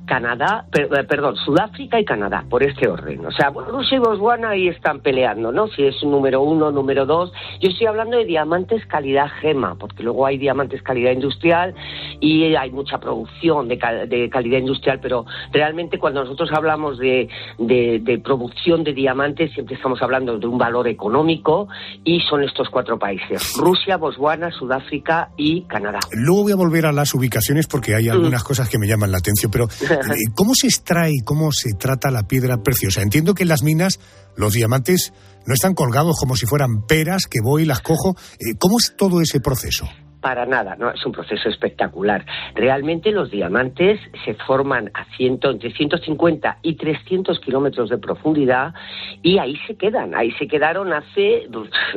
Canadá, 0.05 0.65
per, 0.71 0.89
perdón, 1.07 1.35
Sudáfrica 1.37 1.99
y 1.99 2.05
Canadá, 2.05 2.43
por 2.49 2.63
este 2.63 2.87
orden. 2.87 3.25
O 3.25 3.31
sea, 3.31 3.49
Rusia 3.49 3.97
y 3.97 3.99
Botswana 3.99 4.49
ahí 4.49 4.67
están 4.67 4.99
peleando, 5.01 5.51
¿no? 5.51 5.67
Si 5.67 5.83
es 5.83 5.95
número 6.03 6.41
uno, 6.41 6.71
número 6.71 7.05
dos. 7.05 7.31
Yo 7.61 7.69
estoy 7.69 7.87
hablando 7.87 8.17
de 8.17 8.25
diamantes 8.25 8.85
calidad 8.87 9.27
gema, 9.41 9.75
porque 9.75 10.03
luego 10.03 10.25
hay 10.25 10.37
diamantes 10.37 10.81
calidad 10.81 11.11
industrial 11.11 11.73
y 12.19 12.55
hay 12.55 12.71
mucha 12.71 12.99
producción 12.99 13.67
de, 13.67 13.77
de 14.07 14.29
calidad 14.29 14.59
industrial, 14.59 14.99
pero 15.01 15.25
realmente 15.51 15.99
cuando 15.99 16.23
nosotros 16.23 16.49
hablamos 16.53 16.97
de, 16.97 17.29
de, 17.57 17.99
de, 18.01 18.19
producción 18.19 18.83
de 18.83 18.93
diamantes, 18.93 19.51
siempre 19.53 19.75
estamos 19.75 20.01
hablando 20.01 20.37
de 20.37 20.47
un 20.47 20.57
valor 20.57 20.87
económico 20.87 21.67
y 22.03 22.19
son 22.21 22.43
estos 22.43 22.69
cuatro 22.69 22.97
países, 22.99 23.53
Rusia, 23.57 23.97
Botswana, 23.97 24.51
Sudáfrica 24.51 25.29
y 25.37 25.61
Canadá. 25.63 25.99
Luego 26.11 26.43
voy 26.43 26.51
a 26.51 26.55
volver 26.55 26.85
a 26.85 26.91
las 26.91 27.13
ubicaciones 27.13 27.67
porque 27.67 27.95
hay 27.95 28.09
algunas 28.09 28.43
mm. 28.43 28.47
cosas 28.47 28.69
que 28.69 28.77
me 28.77 28.87
llaman 28.87 29.11
la 29.11 29.17
atención, 29.17 29.51
pero 29.51 29.67
¿Cómo 30.35 30.53
se 30.55 30.67
extrae 30.67 31.11
cómo 31.23 31.51
se 31.51 31.73
trata 31.73 32.11
la 32.11 32.23
piedra 32.23 32.57
preciosa? 32.57 33.01
Entiendo 33.01 33.33
que 33.33 33.43
en 33.43 33.49
las 33.49 33.63
minas 33.63 33.99
los 34.35 34.53
diamantes 34.53 35.13
no 35.45 35.53
están 35.53 35.73
colgados 35.73 36.15
como 36.19 36.35
si 36.35 36.45
fueran 36.45 36.85
peras 36.87 37.27
que 37.27 37.39
voy 37.43 37.63
y 37.63 37.65
las 37.65 37.81
cojo. 37.81 38.15
¿Cómo 38.59 38.77
es 38.79 38.93
todo 38.97 39.21
ese 39.21 39.39
proceso? 39.39 39.87
Para 40.23 40.45
nada, 40.45 40.77
no 40.77 40.89
es 40.89 41.05
un 41.05 41.11
proceso 41.11 41.49
espectacular. 41.49 42.25
Realmente 42.55 43.11
los 43.11 43.29
diamantes 43.29 43.99
se 44.23 44.33
forman 44.35 44.89
a 44.93 45.03
ciento, 45.17 45.51
entre 45.51 45.73
150 45.73 46.59
y 46.61 46.75
300 46.75 47.41
kilómetros 47.41 47.89
de 47.89 47.97
profundidad 47.97 48.73
y 49.21 49.37
ahí 49.37 49.57
se 49.67 49.75
quedan, 49.75 50.15
ahí 50.15 50.31
se 50.31 50.47
quedaron 50.47 50.93
hace, 50.93 51.49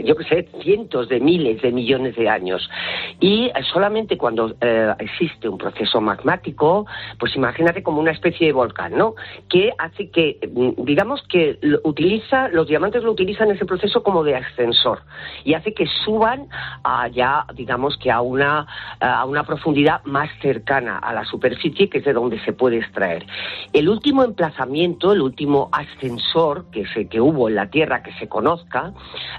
yo 0.05 0.17
qué 0.17 0.25
sé, 0.25 0.49
cientos 0.61 1.09
de 1.09 1.21
miles 1.21 1.63
de 1.63 1.71
millones 1.71 2.17
de 2.17 2.29
años. 2.29 2.69
Y 3.21 3.53
solamente 3.73 4.19
cuando 4.19 4.57
eh, 4.61 4.93
existe 4.99 5.49
un 5.49 5.57
proceso 5.57 6.01
magmático, 6.01 6.85
pues 7.21 7.37
imagínate 7.37 7.85
como 7.85 8.01
una 8.01 8.11
especie 8.11 8.49
de 8.49 8.53
volcán, 8.53 8.97
¿no? 8.97 9.15
Que 9.49 9.73
hace 9.79 10.11
que, 10.11 10.41
digamos 10.79 11.23
que 11.29 11.61
utiliza, 11.85 12.49
los 12.49 12.67
diamantes 12.67 13.05
lo 13.05 13.13
utilizan 13.13 13.53
ese 13.53 13.65
proceso 13.65 14.03
como 14.03 14.25
de 14.25 14.35
ascensor 14.35 15.03
y 15.45 15.55
hace 15.55 15.73
que 15.73 15.87
suban 16.05 16.49
allá, 16.83 17.45
digamos 17.55 17.97
que 17.97 18.11
a 18.17 18.21
una, 18.21 18.67
a 19.01 19.25
una 19.25 19.45
profundidad 19.45 20.05
más 20.05 20.29
cercana 20.41 20.99
a 20.99 21.13
la 21.13 21.25
superficie, 21.25 21.89
que 21.89 21.99
es 21.99 22.05
de 22.05 22.13
donde 22.13 22.41
se 22.45 22.53
puede 22.53 22.79
extraer. 22.79 23.27
El 23.73 23.89
último 23.89 24.25
emplazamiento, 24.25 25.13
el 25.13 25.23
último 25.23 25.69
ascensor 25.73 26.67
que, 26.71 26.87
se, 26.87 27.09
que 27.09 27.21
hubo 27.21 27.49
en 27.49 27.55
la 27.55 27.71
Tierra 27.71 28.03
que 28.03 28.13
se 28.15 28.29
conozca, 28.29 28.93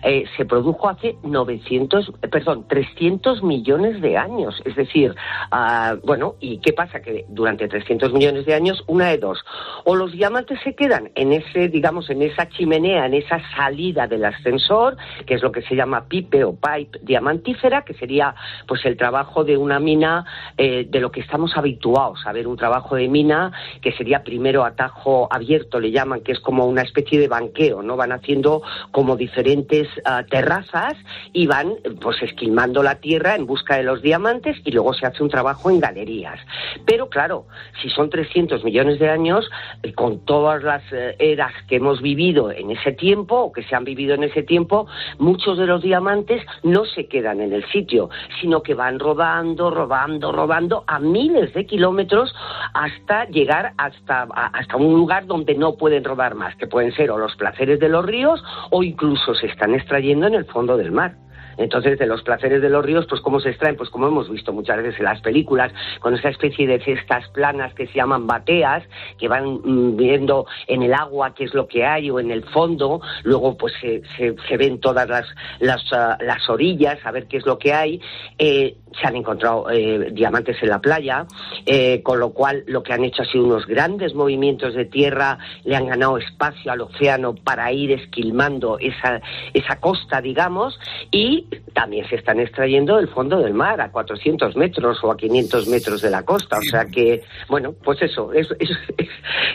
eh, 0.04 0.26
se 0.36 0.46
produjo 0.46 0.90
hace 0.90 1.18
900, 1.24 2.14
perdón, 2.32 2.66
300 2.68 3.44
millones 3.44 4.02
de 4.02 4.18
años. 4.18 4.62
Es 4.66 4.76
decir, 4.76 5.16
uh, 5.52 5.98
bueno, 6.06 6.36
¿y 6.40 6.60
qué 6.60 6.74
pasa? 6.74 7.02
Que 7.02 7.26
durante 7.30 7.68
300 7.68 8.14
millones 8.14 8.46
de 8.46 8.54
años, 8.54 8.84
una 8.88 9.08
de 9.08 9.18
dos, 9.18 9.44
o 9.86 9.96
los 9.96 10.12
diamantes 10.12 10.60
se 10.64 10.76
quedan 10.76 11.12
en 11.16 11.34
ese, 11.34 11.68
digamos, 11.70 12.10
en 12.10 12.22
esa 12.22 12.48
chimenea, 12.50 13.06
en 13.06 13.14
esa 13.14 13.42
salida 13.56 14.08
del 14.08 14.26
ascensor, 14.26 14.98
que 15.26 15.36
es 15.36 15.42
lo 15.42 15.52
que 15.52 15.62
se 15.62 15.76
llama 15.76 16.06
pipe 16.08 16.44
o 16.44 16.56
pipe 16.56 17.00
diamantífera, 17.02 17.84
que 17.84 17.94
sería 17.94 18.36
pues 18.68 18.86
el 18.86 18.98
trabajo 18.98 19.44
de 19.44 19.58
una 19.58 19.80
mina 19.80 20.26
eh, 20.58 20.86
de 20.90 21.00
lo 21.00 21.12
que 21.12 21.22
estamos 21.22 21.56
habituados 21.56 22.20
a 22.26 22.32
ver 22.32 22.48
un 22.48 22.58
trabajo 22.58 22.96
de 22.96 23.08
mina 23.08 23.52
que 23.82 23.92
sería 23.94 24.24
primero 24.24 24.66
atajo 24.66 25.28
abierto 25.32 25.80
le 25.80 25.92
llaman 25.92 26.22
que 26.22 26.32
es 26.34 26.40
como 26.40 26.66
una 26.66 26.82
especie 26.82 27.20
de 27.20 27.28
banqueo 27.28 27.82
no 27.82 27.96
van 27.96 28.12
haciendo 28.12 28.62
como 28.92 29.16
diferentes 29.16 29.88
uh, 30.00 30.28
terrazas 30.30 30.96
y 31.34 31.48
van 31.48 31.74
pues 32.02 32.22
esquilmando 32.22 32.84
la 32.84 32.96
tierra 32.96 33.36
en 33.36 33.46
busca 33.46 33.78
de 33.78 33.84
los 33.84 34.02
diamantes 34.02 34.58
y 34.64 34.72
luego 34.72 34.94
se 34.94 35.06
hace 35.06 35.24
un 35.24 35.30
trabajo 35.30 35.70
en 35.70 35.80
galerías. 35.80 36.40
Pero 36.86 37.10
claro 37.10 37.46
si 37.82 37.90
son 37.90 38.10
300 38.10 38.64
millones 38.64 39.00
de 39.00 39.10
años 39.10 39.50
eh, 39.84 39.94
con 39.94 40.26
todas 40.26 40.64
las 40.64 40.84
eh, 40.92 41.16
eras 41.20 41.54
que 41.68 41.78
hemos 41.78 42.02
vivido 42.02 42.52
en 42.52 42.72
ese 42.72 42.92
tiempo 42.92 43.36
o 43.38 43.52
que 43.52 43.64
se 43.64 43.76
han 43.76 43.84
vivido 43.84 44.16
en 44.16 44.24
ese 44.24 44.44
tiempo 44.44 44.88
muchos 45.18 45.58
de 45.58 45.66
los 45.66 45.82
diamantes 45.82 46.42
no 46.64 46.86
se 46.86 47.08
quedan 47.08 47.42
en 47.42 47.54
el 47.54 47.66
sitio 47.72 48.10
sino 48.42 48.57
que 48.62 48.74
van 48.74 49.00
rodando, 49.00 49.70
rodando, 49.72 50.32
rodando 50.32 50.84
a 50.88 51.00
miles 51.00 51.54
de 51.54 51.66
kilómetros 51.66 52.34
hasta 52.74 53.26
llegar 53.26 53.74
hasta, 53.78 54.24
hasta 54.24 54.78
un 54.78 54.94
lugar 54.94 55.26
donde 55.26 55.56
no 55.56 55.76
pueden 55.76 56.04
rodar 56.04 56.36
más, 56.36 56.56
que 56.56 56.68
pueden 56.68 56.92
ser 56.94 57.12
o 57.12 57.18
los 57.18 57.36
placeres 57.36 57.80
de 57.80 57.90
los 57.90 58.06
ríos 58.06 58.44
o 58.72 58.84
incluso 58.84 59.34
se 59.36 59.48
están 59.48 59.74
extrayendo 59.74 60.28
en 60.28 60.36
el 60.36 60.46
fondo 60.46 60.78
del 60.78 60.92
mar. 60.92 61.16
Entonces, 61.58 62.00
de 62.00 62.06
los 62.06 62.22
placeres 62.22 62.62
de 62.62 62.70
los 62.70 62.86
ríos, 62.86 63.06
pues 63.08 63.22
cómo 63.22 63.40
se 63.40 63.50
extraen, 63.50 63.76
pues 63.76 63.90
como 63.90 64.08
hemos 64.08 64.30
visto 64.30 64.54
muchas 64.54 64.78
veces 64.78 65.00
en 65.00 65.06
las 65.06 65.22
películas, 65.22 65.72
con 66.00 66.14
esa 66.14 66.30
especie 66.30 66.68
de 66.68 66.80
cestas 66.80 67.28
planas 67.30 67.74
que 67.74 67.88
se 67.88 67.94
llaman 67.94 68.28
bateas, 68.28 68.84
que 69.18 69.28
van 69.28 69.62
mm, 69.64 69.98
viendo 69.98 70.46
en 70.68 70.84
el 70.84 70.94
agua 70.94 71.34
qué 71.34 71.46
es 71.46 71.54
lo 71.54 71.68
que 71.68 71.86
hay 71.86 72.10
o 72.10 72.20
en 72.20 72.32
el 72.32 72.44
fondo, 72.46 73.02
luego 73.24 73.58
pues 73.58 73.74
se, 73.82 74.02
se, 74.18 74.36
se 74.48 74.58
ven 74.58 74.80
todas 74.80 75.08
las, 75.10 75.26
las, 75.60 75.82
ah, 75.92 76.18
las 76.22 76.50
orillas 76.50 77.00
a 77.04 77.12
ver 77.12 77.28
qué 77.28 77.38
es 77.38 77.46
lo 77.46 77.58
que 77.58 77.74
hay. 77.74 78.02
Eh, 78.38 78.78
se 79.00 79.08
han 79.08 79.16
encontrado 79.16 79.70
eh, 79.70 80.12
diamantes 80.12 80.58
en 80.62 80.70
la 80.70 80.80
playa, 80.80 81.26
eh, 81.66 82.02
con 82.04 82.20
lo 82.20 82.32
cual 82.32 82.64
lo 82.68 82.84
que 82.84 82.94
han 82.94 83.04
hecho 83.04 83.22
ha 83.22 83.26
sido 83.26 83.46
unos 83.46 83.66
grandes 83.68 84.14
movimientos 84.16 84.74
de 84.74 84.86
tierra, 84.86 85.38
le 85.64 85.76
han 85.76 85.88
ganado 85.88 86.18
espacio 86.18 86.72
al 86.72 86.82
océano 86.82 87.36
para 87.36 87.72
ir 87.72 87.92
esquilmando 87.92 88.80
esa, 88.80 89.22
esa 89.54 89.80
costa, 89.80 90.22
digamos, 90.22 90.80
y 91.12 91.47
también 91.74 92.08
se 92.10 92.16
están 92.16 92.40
extrayendo 92.40 92.98
del 92.98 93.08
fondo 93.10 93.40
del 93.40 93.54
mar 93.54 93.80
a 93.80 93.92
400 93.92 94.56
metros 94.56 94.98
o 95.04 95.12
a 95.12 95.18
500 95.18 95.68
metros 95.68 96.02
de 96.02 96.10
la 96.10 96.24
costa. 96.24 96.58
O 96.58 96.70
sea 96.70 96.86
que, 96.86 97.22
bueno, 97.50 97.74
pues 97.84 98.02
eso, 98.02 98.34
es, 98.34 98.48
es, 98.60 98.70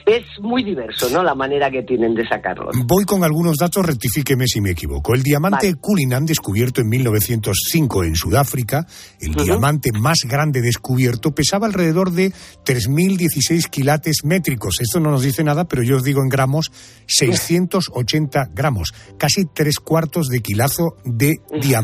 es, 0.06 0.22
muy 0.40 0.62
diverso, 0.62 1.10
¿no? 1.10 1.22
La 1.22 1.34
manera 1.34 1.70
que 1.70 1.82
tienen 1.82 2.14
de 2.14 2.26
sacarlos. 2.26 2.76
Voy 2.86 3.04
con 3.04 3.24
algunos 3.24 3.56
datos, 3.56 3.84
rectifíqueme 3.84 4.46
si 4.46 4.60
me 4.60 4.70
equivoco. 4.70 5.14
El 5.14 5.22
diamante 5.22 5.66
Vale. 5.66 5.80
Cullinan, 5.80 6.24
descubierto 6.24 6.80
en 6.80 6.88
1905 6.88 8.04
en 8.04 8.14
Sudáfrica, 8.14 8.86
el 9.20 9.34
diamante 9.34 9.90
más 9.92 10.18
grande 10.24 10.60
descubierto, 10.62 11.34
pesaba 11.34 11.66
alrededor 11.66 12.12
de 12.12 12.28
3.016 12.30 13.68
quilates 13.68 14.24
métricos. 14.24 14.80
Esto 14.80 15.00
no 15.00 15.10
nos 15.10 15.22
dice 15.22 15.44
nada, 15.44 15.66
pero 15.66 15.82
yo 15.82 15.96
os 15.96 16.04
digo 16.04 16.22
en 16.22 16.28
gramos, 16.28 16.70
680 17.06 18.50
gramos, 18.54 18.94
casi 19.18 19.44
tres 19.44 19.80
cuartos 19.80 20.28
de 20.28 20.40
kilazo 20.40 20.96
de 21.04 21.40
diamante 21.60 21.81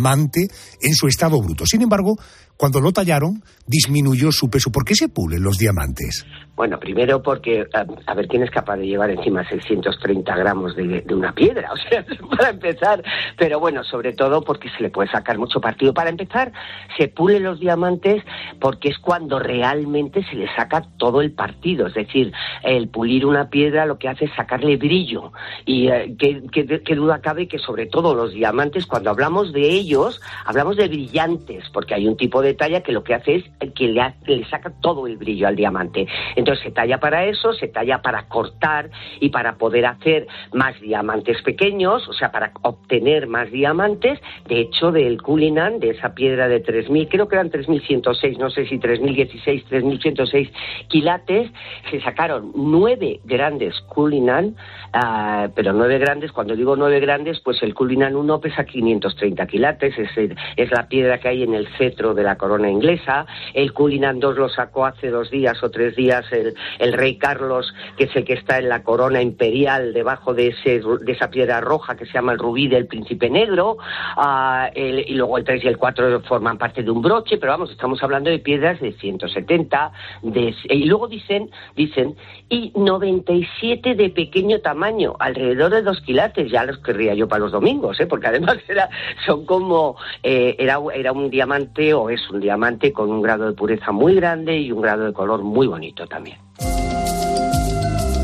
en 0.80 0.94
su 0.94 1.06
estado 1.06 1.40
bruto. 1.40 1.66
Sin 1.66 1.82
embargo, 1.82 2.18
cuando 2.58 2.80
lo 2.80 2.92
tallaron, 2.92 3.42
disminuyó 3.66 4.30
su 4.32 4.50
peso. 4.50 4.70
¿Por 4.70 4.84
qué 4.84 4.94
se 4.94 5.08
pulen 5.08 5.42
los 5.42 5.56
diamantes? 5.58 6.26
Bueno, 6.56 6.80
primero 6.80 7.22
porque, 7.22 7.64
a, 7.72 7.86
a 8.10 8.14
ver, 8.14 8.26
¿quién 8.26 8.42
es 8.42 8.50
capaz 8.50 8.76
de 8.78 8.86
llevar 8.88 9.10
encima 9.10 9.48
630 9.48 10.34
gramos 10.34 10.74
de, 10.74 11.02
de 11.02 11.14
una 11.14 11.32
piedra? 11.32 11.70
O 11.72 11.76
sea, 11.76 12.04
para 12.36 12.50
empezar. 12.50 13.02
Pero 13.38 13.60
bueno, 13.60 13.84
sobre 13.84 14.12
todo 14.12 14.42
porque 14.42 14.68
se 14.76 14.82
le 14.82 14.90
puede 14.90 15.08
sacar 15.08 15.38
mucho 15.38 15.60
partido. 15.60 15.94
Para 15.94 16.10
empezar, 16.10 16.52
se 16.98 17.06
pulen 17.06 17.44
los 17.44 17.60
diamantes 17.60 18.24
porque 18.60 18.88
es 18.88 18.98
cuando 18.98 19.38
realmente 19.38 20.24
se 20.28 20.34
le 20.34 20.52
saca 20.56 20.82
todo 20.98 21.20
el 21.22 21.30
partido. 21.32 21.86
Es 21.86 21.94
decir, 21.94 22.32
el 22.64 22.88
pulir 22.88 23.24
una 23.24 23.48
piedra 23.50 23.86
lo 23.86 23.98
que 23.98 24.08
hace 24.08 24.24
es 24.24 24.32
sacarle 24.34 24.76
brillo. 24.76 25.32
Y 25.64 25.88
eh, 25.88 26.16
qué, 26.18 26.42
qué- 26.50 26.82
qué 26.84 26.94
duda 26.96 27.20
cabe 27.20 27.46
que 27.46 27.58
sobre 27.60 27.86
todo 27.86 28.16
los 28.16 28.32
diamantes, 28.32 28.86
cuando 28.86 29.10
hablamos 29.10 29.52
de 29.52 29.62
ellos, 29.70 30.20
hablamos 30.44 30.76
de 30.76 30.88
brillantes, 30.88 31.64
porque 31.72 31.94
hay 31.94 32.08
un 32.08 32.16
tipo 32.16 32.42
de 32.42 32.47
talla 32.54 32.82
que 32.82 32.92
lo 32.92 33.04
que 33.04 33.14
hace 33.14 33.36
es 33.36 33.44
que 33.74 33.88
le, 33.88 34.44
saca 34.50 34.72
todo 34.80 35.06
el 35.06 35.16
brillo 35.16 35.48
al 35.48 35.56
diamante. 35.56 36.06
Entonces 36.36 36.64
se 36.64 36.70
talla 36.70 36.98
para 36.98 37.24
eso, 37.24 37.52
se 37.52 37.68
talla 37.68 38.02
para 38.02 38.28
cortar 38.28 38.90
y 39.20 39.30
para 39.30 39.56
poder 39.56 39.86
hacer 39.86 40.26
más 40.52 40.80
diamantes 40.80 41.42
pequeños, 41.42 42.08
o 42.08 42.12
sea, 42.12 42.30
para 42.30 42.52
obtener 42.62 43.26
más 43.26 43.50
diamantes. 43.50 44.20
De 44.46 44.60
hecho, 44.60 44.92
del 44.92 45.22
Cullinan, 45.22 45.80
de 45.80 45.90
esa 45.90 46.14
piedra 46.14 46.48
de 46.48 46.62
3.000, 46.62 47.08
creo 47.08 47.28
que 47.28 47.36
eran 47.36 47.50
3.106, 47.50 48.38
no 48.38 48.50
sé 48.50 48.66
si 48.66 48.78
3.016, 48.78 49.64
3.106 49.68 50.50
quilates, 50.88 51.50
se 51.90 52.00
sacaron 52.00 52.52
nueve 52.54 53.20
grandes 53.24 53.80
Cullinan, 53.82 54.56
ah, 54.92 55.48
pero 55.54 55.72
nueve 55.72 55.98
grandes, 55.98 56.32
cuando 56.32 56.56
digo 56.56 56.76
nueve 56.76 57.00
grandes, 57.00 57.40
pues 57.40 57.62
el 57.62 57.74
Cullinan 57.74 58.16
1 58.16 58.40
pesa 58.40 58.64
530 58.64 59.46
quilates, 59.46 59.98
es, 59.98 60.10
es 60.56 60.70
la 60.70 60.88
piedra 60.88 61.18
que 61.18 61.28
hay 61.28 61.42
en 61.42 61.54
el 61.54 61.68
cetro 61.76 62.14
de 62.14 62.22
la 62.22 62.36
corona 62.38 62.70
inglesa. 62.70 63.26
El 63.52 63.72
Cullinan 63.72 64.20
2 64.20 64.36
lo 64.36 64.48
sacó 64.48 64.86
hace 64.86 65.10
dos 65.10 65.30
días 65.30 65.62
o 65.62 65.70
tres 65.70 65.96
días 65.96 66.24
el, 66.32 66.54
el 66.78 66.92
rey 66.92 67.18
Carlos, 67.18 67.74
que 67.96 68.04
es 68.04 68.16
el 68.16 68.24
que 68.24 68.34
está 68.34 68.58
en 68.58 68.68
la 68.68 68.82
corona 68.82 69.20
imperial 69.20 69.92
debajo 69.92 70.34
de, 70.34 70.48
ese, 70.48 70.80
de 70.80 71.12
esa 71.12 71.30
piedra 71.30 71.60
roja 71.60 71.96
que 71.96 72.06
se 72.06 72.12
llama 72.12 72.32
el 72.32 72.38
rubí 72.38 72.68
del 72.68 72.86
príncipe 72.86 73.28
negro. 73.28 73.76
Ah, 74.16 74.70
y 74.74 75.14
luego 75.14 75.38
el 75.38 75.44
3 75.44 75.64
y 75.64 75.68
el 75.68 75.76
4 75.76 76.20
forman 76.22 76.58
parte 76.58 76.82
de 76.82 76.90
un 76.90 77.02
broche, 77.02 77.38
pero 77.38 77.52
vamos, 77.52 77.70
estamos 77.70 78.02
hablando 78.02 78.30
de 78.30 78.38
piedras 78.38 78.80
de 78.80 78.92
170. 78.92 79.92
De, 80.22 80.54
y 80.64 80.84
luego 80.84 81.08
dicen, 81.08 81.50
dicen, 81.76 82.16
y 82.48 82.72
97 82.74 83.94
de 83.94 84.10
pequeño 84.10 84.60
tamaño, 84.60 85.16
alrededor 85.18 85.72
de 85.72 85.82
dos 85.82 86.00
quilates. 86.00 86.50
Ya 86.50 86.64
los 86.64 86.78
querría 86.78 87.14
yo 87.14 87.28
para 87.28 87.40
los 87.40 87.52
domingos, 87.52 87.98
¿eh? 88.00 88.06
porque 88.06 88.28
además 88.28 88.58
son 89.26 89.44
como, 89.44 89.96
eh, 90.22 90.56
era, 90.58 90.78
era 90.94 91.12
un 91.12 91.30
diamante 91.30 91.92
o 91.94 92.10
es 92.10 92.27
un 92.30 92.40
diamante 92.40 92.92
con 92.92 93.10
un 93.10 93.22
grado 93.22 93.46
de 93.46 93.52
pureza 93.52 93.92
muy 93.92 94.14
grande 94.14 94.58
y 94.58 94.72
un 94.72 94.82
grado 94.82 95.06
de 95.06 95.12
color 95.12 95.42
muy 95.42 95.66
bonito 95.66 96.06
también. 96.06 96.38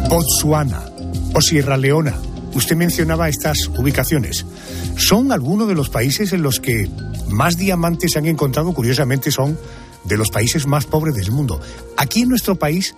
Botsuana 0.08 0.82
o 1.34 1.40
Sierra 1.40 1.76
Leona. 1.76 2.14
Usted 2.54 2.76
mencionaba 2.76 3.28
estas 3.28 3.68
ubicaciones. 3.76 4.46
Son 4.96 5.32
algunos 5.32 5.66
de 5.66 5.74
los 5.74 5.90
países 5.90 6.32
en 6.32 6.42
los 6.42 6.60
que 6.60 6.88
más 7.28 7.56
diamantes 7.56 8.12
se 8.12 8.18
han 8.20 8.26
encontrado. 8.26 8.72
Curiosamente, 8.72 9.32
son 9.32 9.58
de 10.04 10.16
los 10.16 10.30
países 10.30 10.66
más 10.66 10.86
pobres 10.86 11.14
del 11.14 11.32
mundo. 11.32 11.60
Aquí 11.96 12.22
en 12.22 12.28
nuestro 12.28 12.54
país 12.54 12.94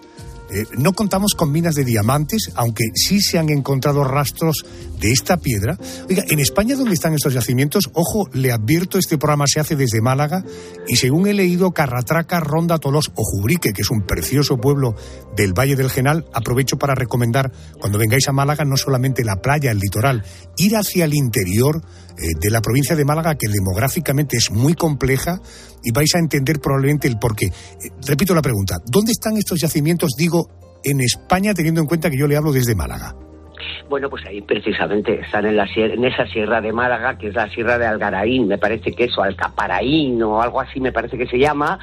eh, 0.51 0.65
no 0.79 0.93
contamos 0.93 1.35
con 1.35 1.51
minas 1.51 1.75
de 1.75 1.85
diamantes, 1.85 2.53
aunque 2.55 2.85
sí 2.95 3.21
se 3.21 3.39
han 3.39 3.51
encontrado 3.51 4.05
rastros 4.05 4.65
de 5.01 5.11
esta 5.11 5.37
piedra. 5.37 5.79
Oiga, 6.09 6.25
en 6.29 6.39
España, 6.39 6.77
¿dónde 6.77 6.95
están 6.95 7.15
estos 7.15 7.35
yacimientos? 7.35 7.91
Ojo, 7.93 8.29
le 8.33 8.53
advierto, 8.53 8.99
este 8.99 9.19
programa 9.19 9.47
se 9.47 9.61
hace 9.61 9.77
desde 9.77 10.01
Málaga 10.01 10.45
y 10.87 10.97
según 10.97 11.27
he 11.27 11.35
leído, 11.35 11.73
Carratraca, 11.73 12.41
Ronda, 12.41 12.79
Tolos 12.79 13.11
o 13.15 13.23
Jubrique, 13.25 13.73
que 13.73 13.83
es 13.83 13.91
un 13.91 14.03
precioso 14.03 14.57
pueblo 14.59 14.95
del 15.37 15.53
Valle 15.53 15.77
del 15.77 15.91
Genal, 15.91 16.27
aprovecho 16.33 16.79
para 16.79 16.95
recomendar, 16.95 17.53
cuando 17.79 17.99
vengáis 17.99 18.29
a 18.29 18.33
Málaga, 18.33 18.65
no 18.65 18.77
solamente 18.77 19.25
la 19.25 19.43
playa, 19.43 19.71
el 19.71 19.79
litoral, 19.79 20.25
ir 20.57 20.77
hacia 20.77 21.05
el 21.05 21.15
interior 21.15 21.83
eh, 22.19 22.33
de 22.41 22.51
la 22.51 22.61
provincia 22.61 22.97
de 22.97 23.05
Málaga, 23.05 23.35
que 23.35 23.49
demográficamente 23.49 24.37
es 24.37 24.51
muy 24.51 24.75
compleja, 24.75 25.41
y 25.83 25.93
vais 25.93 26.15
a 26.15 26.19
entender 26.19 26.61
probablemente 26.61 27.09
el 27.09 27.19
porqué. 27.19 27.47
Eh, 27.47 27.91
repito 28.07 28.35
la 28.35 28.43
pregunta, 28.43 28.77
¿dónde 28.87 29.13
están 29.13 29.37
estos 29.37 29.61
yacimientos, 29.61 30.13
digo, 30.17 30.49
en 30.85 31.01
España, 31.01 31.55
teniendo 31.55 31.81
en 31.81 31.87
cuenta 31.87 32.11
que 32.11 32.19
yo 32.19 32.27
le 32.27 32.37
hablo 32.37 32.53
desde 32.53 32.75
Málaga? 32.75 33.15
Bueno, 33.89 34.11
pues 34.11 34.27
ahí 34.27 34.41
precisamente 34.41 35.21
están 35.21 35.47
en, 35.47 35.57
la, 35.57 35.69
en 35.77 36.05
esa 36.05 36.27
sierra 36.27 36.61
de 36.61 36.73
Málaga, 36.73 37.17
que 37.19 37.29
es 37.29 37.35
la 37.35 37.49
sierra 37.51 37.79
de 37.79 37.87
Algaraín, 37.87 38.49
me 38.49 38.59
parece 38.59 38.93
que 38.93 39.05
eso, 39.05 39.23
Alcaparaín 39.23 40.21
o 40.23 40.43
algo 40.43 40.61
así 40.61 40.81
me 40.81 40.93
parece 40.93 41.17
que 41.17 41.27
se 41.27 41.39
llama. 41.39 41.79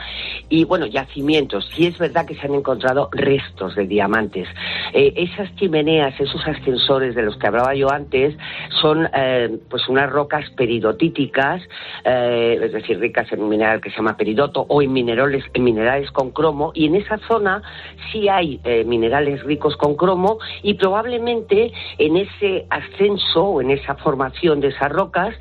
Y 0.50 0.66
bueno, 0.66 0.86
yacimientos. 0.86 1.70
Sí 1.74 1.88
es 1.88 1.98
verdad 1.98 2.26
que 2.26 2.36
se 2.36 2.46
han 2.46 2.56
encontrado 2.56 3.10
restos 3.12 3.76
de 3.76 3.88
diamantes. 3.88 4.48
Eh, 4.94 5.14
esas 5.16 5.56
chimeneas, 5.56 6.20
esos 6.20 6.46
ascensores 6.46 7.16
de 7.16 7.24
los 7.24 7.38
que 7.38 7.48
hablaba 7.48 7.74
yo 7.74 7.90
antes, 7.90 8.36
son 8.82 9.10
eh, 9.14 9.58
pues 9.70 9.88
unas 9.88 10.10
rocas 10.10 10.50
peridotíticas, 10.52 11.62
eh, 12.04 12.60
es 12.62 12.74
decir, 12.74 13.00
ricas 13.00 13.32
en 13.32 13.42
un 13.42 13.50
mineral 13.50 13.80
que 13.80 13.90
se 13.90 13.98
llama 13.98 14.18
peridoto 14.18 14.66
o 14.68 14.82
en 14.82 14.92
minerales, 14.92 15.46
en 15.54 15.64
minerales 15.64 16.12
con 16.12 16.32
cromo. 16.32 16.72
Y 16.74 16.88
en 16.88 16.96
esa 16.96 17.18
zona 17.28 17.62
sí 18.12 18.28
hay 18.28 18.60
eh, 18.64 18.84
minerales 18.84 19.44
ricos 19.44 19.78
con 19.78 19.96
cromo 19.96 20.40
y 20.62 20.74
probablemente 20.74 21.72
en 21.98 22.18
ese 22.18 22.66
ascenso 22.70 23.44
o 23.44 23.62
en 23.62 23.72
esa 23.72 23.96
formación 23.96 24.60
de 24.60 24.70
esas 24.70 24.92
rocas 24.92 25.36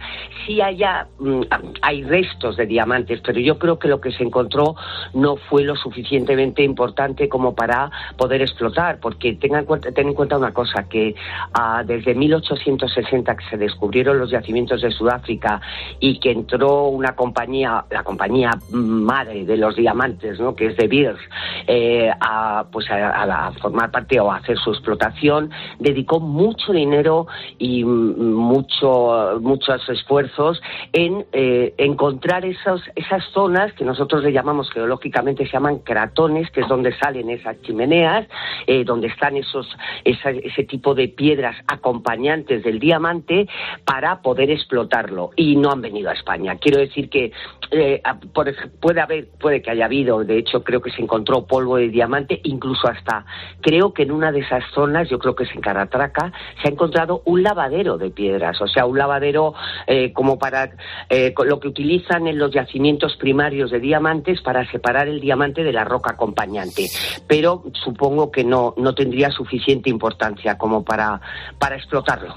sí 0.46 0.60
haya, 0.60 1.06
mm, 1.18 1.42
hay 1.82 2.02
restos 2.04 2.56
de 2.56 2.66
diamantes, 2.66 3.20
pero 3.24 3.40
yo 3.40 3.58
creo 3.58 3.78
que 3.78 3.88
lo 3.88 4.00
que 4.00 4.12
se 4.12 4.22
encontró 4.22 4.74
no 5.14 5.36
fue 5.36 5.64
lo 5.64 5.76
suficientemente 5.76 6.62
importante 6.62 7.28
como 7.28 7.54
para 7.54 7.90
poder 8.16 8.42
explotar, 8.42 8.98
porque 9.00 9.34
tengan 9.34 9.60
en 9.60 9.66
cuenta, 9.66 9.92
ten 9.92 10.08
en 10.08 10.14
cuenta 10.14 10.36
una 10.36 10.52
cosa, 10.52 10.88
que 10.88 11.14
ah, 11.54 11.82
desde 11.84 12.14
1860 12.14 13.36
que 13.36 13.44
se 13.50 13.56
descubrieron 13.56 14.18
los 14.18 14.30
yacimientos 14.30 14.82
de 14.82 14.90
Sudáfrica 14.90 15.60
y 16.00 16.18
que 16.18 16.30
entró 16.30 16.86
una 16.86 17.14
compañía, 17.14 17.84
la 17.90 18.02
compañía 18.02 18.50
madre 18.70 19.44
de 19.44 19.56
los 19.56 19.76
diamantes, 19.76 20.38
¿no? 20.40 20.54
que 20.54 20.66
es 20.66 20.76
De 20.76 20.88
Beers, 20.88 21.20
eh, 21.66 22.10
a, 22.20 22.64
pues 22.70 22.90
a, 22.90 23.52
formar 23.60 23.90
parte 23.90 24.18
o 24.20 24.30
hacer 24.30 24.58
su 24.58 24.70
explotación, 24.70 25.50
dedicó 25.78 26.20
mucho 26.42 26.72
dinero 26.72 27.26
y 27.58 27.84
mucho, 27.84 29.38
muchos 29.40 29.88
esfuerzos 29.88 30.60
en 30.92 31.24
eh, 31.32 31.74
encontrar 31.78 32.44
esos, 32.44 32.82
esas 32.94 33.24
zonas 33.32 33.72
que 33.74 33.84
nosotros 33.84 34.22
le 34.22 34.32
llamamos 34.32 34.70
geológicamente, 34.70 35.44
se 35.46 35.52
llaman 35.52 35.78
cratones, 35.78 36.50
que 36.50 36.60
es 36.60 36.68
donde 36.68 36.92
salen 36.98 37.30
esas 37.30 37.60
chimeneas, 37.62 38.26
eh, 38.66 38.84
donde 38.84 39.08
están 39.08 39.36
esos, 39.36 39.66
esa- 40.04 40.30
ese 40.30 40.64
tipo 40.64 40.94
de 40.94 41.08
piedras 41.08 41.56
acompañantes 41.66 42.62
del 42.64 42.78
diamante 42.78 43.48
para 43.84 44.20
poder 44.22 44.50
explotarlo. 44.50 45.30
Y 45.36 45.56
no 45.56 45.70
han 45.70 45.80
venido 45.80 46.10
a 46.10 46.14
España. 46.14 46.56
Quiero 46.56 46.78
decir 46.80 47.08
que 47.08 47.32
eh, 47.70 48.02
por 48.34 48.52
puede 48.80 49.00
haber, 49.00 49.28
puede 49.40 49.62
que 49.62 49.70
haya 49.70 49.86
habido, 49.86 50.24
de 50.24 50.38
hecho 50.38 50.62
creo 50.62 50.80
que 50.82 50.90
se 50.90 51.00
encontró 51.00 51.46
polvo 51.46 51.76
de 51.76 51.88
diamante, 51.88 52.40
incluso 52.44 52.88
hasta, 52.88 53.24
creo 53.60 53.92
que 53.94 54.02
en 54.02 54.12
una 54.12 54.30
de 54.32 54.40
esas 54.40 54.64
zonas, 54.74 55.08
yo 55.08 55.18
creo 55.18 55.34
que 55.34 55.44
es 55.44 55.54
en 55.54 55.60
Caratraca, 55.60 56.31
Se 56.60 56.68
ha 56.68 56.70
encontrado 56.72 57.22
un 57.26 57.42
lavadero 57.42 57.98
de 57.98 58.10
piedras, 58.10 58.60
o 58.60 58.66
sea, 58.66 58.86
un 58.86 58.98
lavadero 58.98 59.54
eh, 59.86 60.12
como 60.12 60.38
para 60.38 60.70
eh, 61.08 61.34
lo 61.44 61.60
que 61.60 61.68
utilizan 61.68 62.26
en 62.26 62.38
los 62.38 62.52
yacimientos 62.52 63.16
primarios 63.16 63.70
de 63.70 63.80
diamantes 63.80 64.40
para 64.42 64.70
separar 64.70 65.08
el 65.08 65.20
diamante 65.20 65.62
de 65.62 65.72
la 65.72 65.84
roca 65.84 66.12
acompañante. 66.12 66.86
Pero 67.26 67.64
supongo 67.84 68.30
que 68.30 68.44
no, 68.44 68.74
no 68.76 68.94
tendría 68.94 69.30
suficiente 69.30 69.90
importancia 69.90 70.56
como 70.56 70.84
para, 70.84 71.20
para 71.58 71.76
explotarlo. 71.76 72.36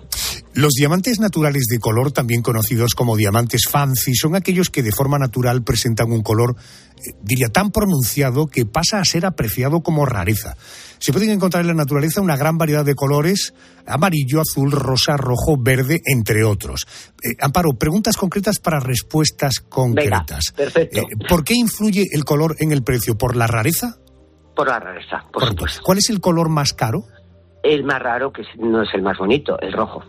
Los 0.56 0.72
diamantes 0.72 1.20
naturales 1.20 1.66
de 1.70 1.80
color, 1.80 2.14
también 2.14 2.42
conocidos 2.42 2.96
como 2.96 3.18
diamantes 3.18 3.64
fancy, 3.70 4.16
son 4.16 4.36
aquellos 4.36 4.70
que 4.70 4.84
de 4.84 4.94
forma 4.94 5.20
natural 5.20 5.64
presentan 5.64 6.14
un 6.14 6.22
color, 6.22 6.56
eh, 6.96 7.12
diría, 7.22 7.50
tan 7.50 7.72
pronunciado 7.72 8.48
que 8.48 8.66
pasa 8.66 9.00
a 9.00 9.06
ser 9.06 9.26
apreciado 9.26 9.82
como 9.82 10.06
rareza. 10.06 10.56
Se 11.00 11.12
pueden 11.12 11.30
encontrar 11.30 11.62
en 11.62 11.68
la 11.68 11.74
naturaleza 11.74 12.22
una 12.22 12.38
gran 12.38 12.58
variedad 12.58 12.86
de 12.86 12.96
colores, 12.96 13.54
amarillo, 13.86 14.42
azul, 14.42 14.72
rosa, 14.72 15.18
rojo, 15.18 15.58
verde, 15.60 16.02
entre 16.06 16.44
otros. 16.44 16.88
Eh, 17.24 17.36
Amparo, 17.40 17.74
preguntas 17.74 18.18
concretas 18.18 18.60
para 18.60 18.80
respuestas 18.80 19.60
concretas. 19.60 20.52
perfecto. 20.56 21.02
Eh, 21.02 21.04
¿Por 21.28 21.44
qué 21.44 21.54
influye 21.56 22.06
el 22.12 22.24
color 22.24 22.56
en 22.60 22.72
el 22.72 22.84
precio? 22.84 23.18
¿Por 23.18 23.36
la 23.36 23.48
rareza? 23.48 23.98
Por 24.56 24.68
la 24.68 24.80
rareza, 24.80 25.26
por 25.32 25.44
Correcto. 25.44 25.66
¿Cuál 25.84 25.98
es 25.98 26.10
el 26.10 26.22
color 26.22 26.50
más 26.50 26.74
caro? 26.74 27.04
El 27.62 27.84
más 27.84 28.00
raro, 28.00 28.32
que 28.32 28.44
no 28.60 28.84
es 28.84 28.90
el 28.94 29.02
más 29.02 29.18
bonito, 29.18 29.60
el 29.60 29.74
rojo. 29.74 30.04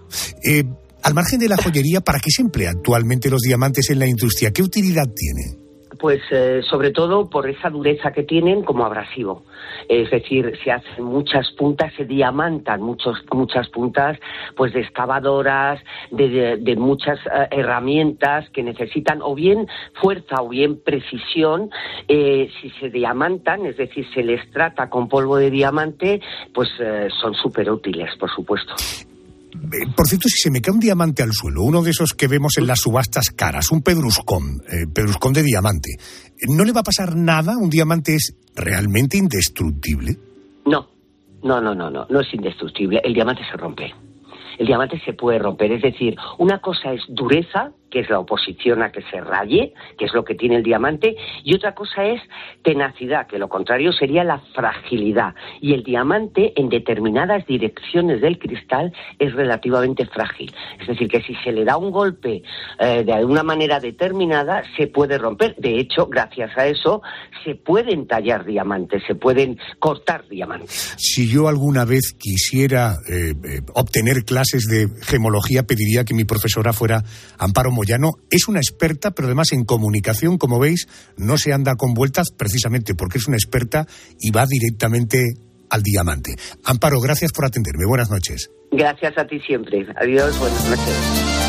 Eh, 0.45 0.63
al 1.03 1.15
margen 1.15 1.39
de 1.39 1.49
la 1.49 1.57
joyería, 1.57 2.01
¿para 2.01 2.19
qué 2.21 2.31
se 2.31 2.43
emplean 2.43 2.77
actualmente 2.77 3.31
los 3.31 3.41
diamantes 3.41 3.91
en 3.91 3.99
la 3.99 4.07
industria? 4.07 4.53
¿Qué 4.53 4.63
utilidad 4.63 5.07
tiene? 5.15 5.66
Pues 5.99 6.21
eh, 6.31 6.63
sobre 6.69 6.91
todo 6.91 7.29
por 7.31 7.49
esa 7.49 7.71
dureza 7.71 8.13
que 8.13 8.23
tienen 8.23 8.63
como 8.63 8.85
abrasivo. 8.85 9.45
Es 9.89 10.11
decir, 10.11 10.59
se 10.63 10.73
hacen 10.73 11.05
muchas 11.05 11.51
puntas, 11.53 11.93
se 11.95 12.05
diamantan 12.05 12.83
muchos, 12.83 13.23
muchas 13.33 13.69
puntas 13.69 14.19
pues 14.57 14.73
de 14.73 14.81
excavadoras, 14.81 15.81
de, 16.11 16.57
de- 16.59 16.77
muchas 16.77 17.19
eh, 17.27 17.49
herramientas 17.51 18.49
que 18.51 18.63
necesitan 18.63 19.21
o 19.23 19.35
bien 19.35 19.67
fuerza 19.95 20.43
o 20.43 20.49
bien 20.49 20.81
precisión. 20.83 21.71
Eh, 22.09 22.51
si 22.61 22.71
se 22.71 22.91
diamantan, 22.91 23.67
es 23.67 23.77
decir, 23.77 24.07
se 24.13 24.23
les 24.23 24.51
trata 24.51 24.91
con 24.91 25.09
polvo 25.09 25.37
de 25.37 25.51
diamante, 25.51 26.21
pues 26.53 26.69
eh, 26.81 27.09
son 27.21 27.35
súper 27.35 27.71
útiles, 27.71 28.15
por 28.17 28.31
supuesto. 28.31 28.75
Eh, 29.65 29.93
Por 29.97 30.07
cierto, 30.07 30.29
si 30.29 30.39
se 30.39 30.51
me 30.51 30.61
cae 30.61 30.75
un 30.75 30.81
diamante 30.81 31.23
al 31.23 31.33
suelo, 31.33 31.63
uno 31.63 31.83
de 31.83 31.91
esos 31.91 32.13
que 32.15 32.29
vemos 32.29 32.59
en 32.59 32.67
las 32.67 32.81
subastas 32.81 33.31
caras, 33.31 33.71
un 33.71 33.83
pedruscón, 33.83 34.63
eh, 34.69 34.87
pedruscón 34.93 35.33
de 35.33 35.43
diamante, 35.43 35.97
¿no 36.49 36.65
le 36.65 36.73
va 36.73 36.81
a 36.81 36.85
pasar 36.85 37.17
nada? 37.17 37.57
¿Un 37.57 37.71
diamante 37.71 38.15
es 38.15 38.35
realmente 38.55 39.17
indestructible? 39.17 40.17
No, 40.67 40.89
no, 41.43 41.61
no, 41.61 41.75
no, 41.75 41.91
no, 41.91 42.07
no 42.09 42.21
es 42.21 42.33
indestructible. 42.33 43.01
El 43.05 43.15
diamante 43.15 43.43
se 43.51 43.57
rompe. 43.57 43.93
El 44.59 44.67
diamante 44.67 45.01
se 45.05 45.13
puede 45.13 45.39
romper. 45.39 45.73
Es 45.73 45.83
decir, 45.83 46.17
una 46.39 46.61
cosa 46.61 46.93
es 46.93 47.03
dureza, 47.09 47.73
que 47.97 48.03
es 48.03 48.11
la 48.11 48.19
oposición 48.19 48.83
a 48.83 48.93
que 48.93 49.01
se 49.11 49.23
raye, 49.23 49.73
que 49.97 50.05
es 50.05 50.13
lo 50.13 50.23
que 50.23 50.35
tiene 50.35 50.57
el 50.57 50.63
diamante, 50.63 51.17
y 51.43 51.55
otra 51.55 51.75
cosa 51.75 52.05
es 52.05 52.21
tenacidad, 52.63 53.27
que 53.27 53.39
lo 53.39 53.49
contrario 53.49 53.91
sería 53.91 54.23
la 54.23 54.39
fragilidad. 54.55 55.35
Y 55.63 55.73
el 55.73 55.83
diamante, 55.83 56.53
en 56.57 56.69
determinadas 56.69 57.47
direcciones 57.47 58.21
del 58.21 58.39
cristal, 58.39 58.93
es 59.19 59.33
relativamente 59.33 60.05
frágil. 60.05 60.55
Es 60.79 60.89
decir, 60.89 61.09
que 61.09 61.23
si 61.23 61.35
se 61.37 61.53
le 61.53 61.65
da 61.65 61.79
un 61.79 61.91
golpe 61.91 62.43
eh, 62.79 63.03
de 63.03 63.13
alguna 63.15 63.43
manera 63.43 63.81
determinada, 63.81 64.63
se 64.77 64.89
puede 64.89 65.17
romper. 65.17 65.57
De 65.57 65.79
hecho, 65.79 66.07
gracias 66.07 66.51
a 66.59 66.67
eso, 66.67 67.01
se 67.47 67.55
pueden 67.55 68.07
tallar 68.07 68.45
diamantes, 68.45 69.05
se 69.07 69.15
pueden 69.15 69.59
cortar 69.79 70.29
diamantes. 70.29 70.97
Si 70.99 71.31
yo 71.31 71.49
alguna 71.49 71.87
vez 71.87 72.13
quisiera 72.13 72.97
eh, 73.09 73.31
eh, 73.31 73.63
obtener 73.73 74.25
clases 74.27 74.67
de 74.67 74.87
gemología, 75.01 75.63
pediría 75.63 76.05
que 76.05 76.13
mi 76.13 76.25
profesora 76.25 76.75
fuera 76.75 77.03
Amparo 77.39 77.71
Moyano. 77.87 78.19
Es 78.31 78.49
una 78.49 78.59
experta, 78.59 79.13
pero 79.13 79.29
además 79.29 79.53
en 79.53 79.65
comunicación, 79.65 80.39
como 80.39 80.59
veis, 80.59 80.89
no 81.17 81.39
se 81.39 81.53
anda 81.53 81.75
con 81.77 81.95
vueltas 81.95 82.31
precisamente 82.37 82.95
porque 82.95 83.19
es 83.19 83.29
una 83.29 83.37
experta 83.37 83.87
y 84.21 84.31
va 84.31 84.47
directamente 84.47 85.35
al 85.71 85.83
diamante. 85.83 86.35
Amparo, 86.65 87.01
gracias 87.01 87.33
por 87.33 87.47
atenderme. 87.47 87.87
Buenas 87.87 88.11
noches. 88.11 88.51
Gracias 88.73 89.17
a 89.17 89.27
ti 89.27 89.39
siempre. 89.41 89.87
Adiós, 89.97 90.39
buenas 90.39 90.69
noches. 90.69 91.46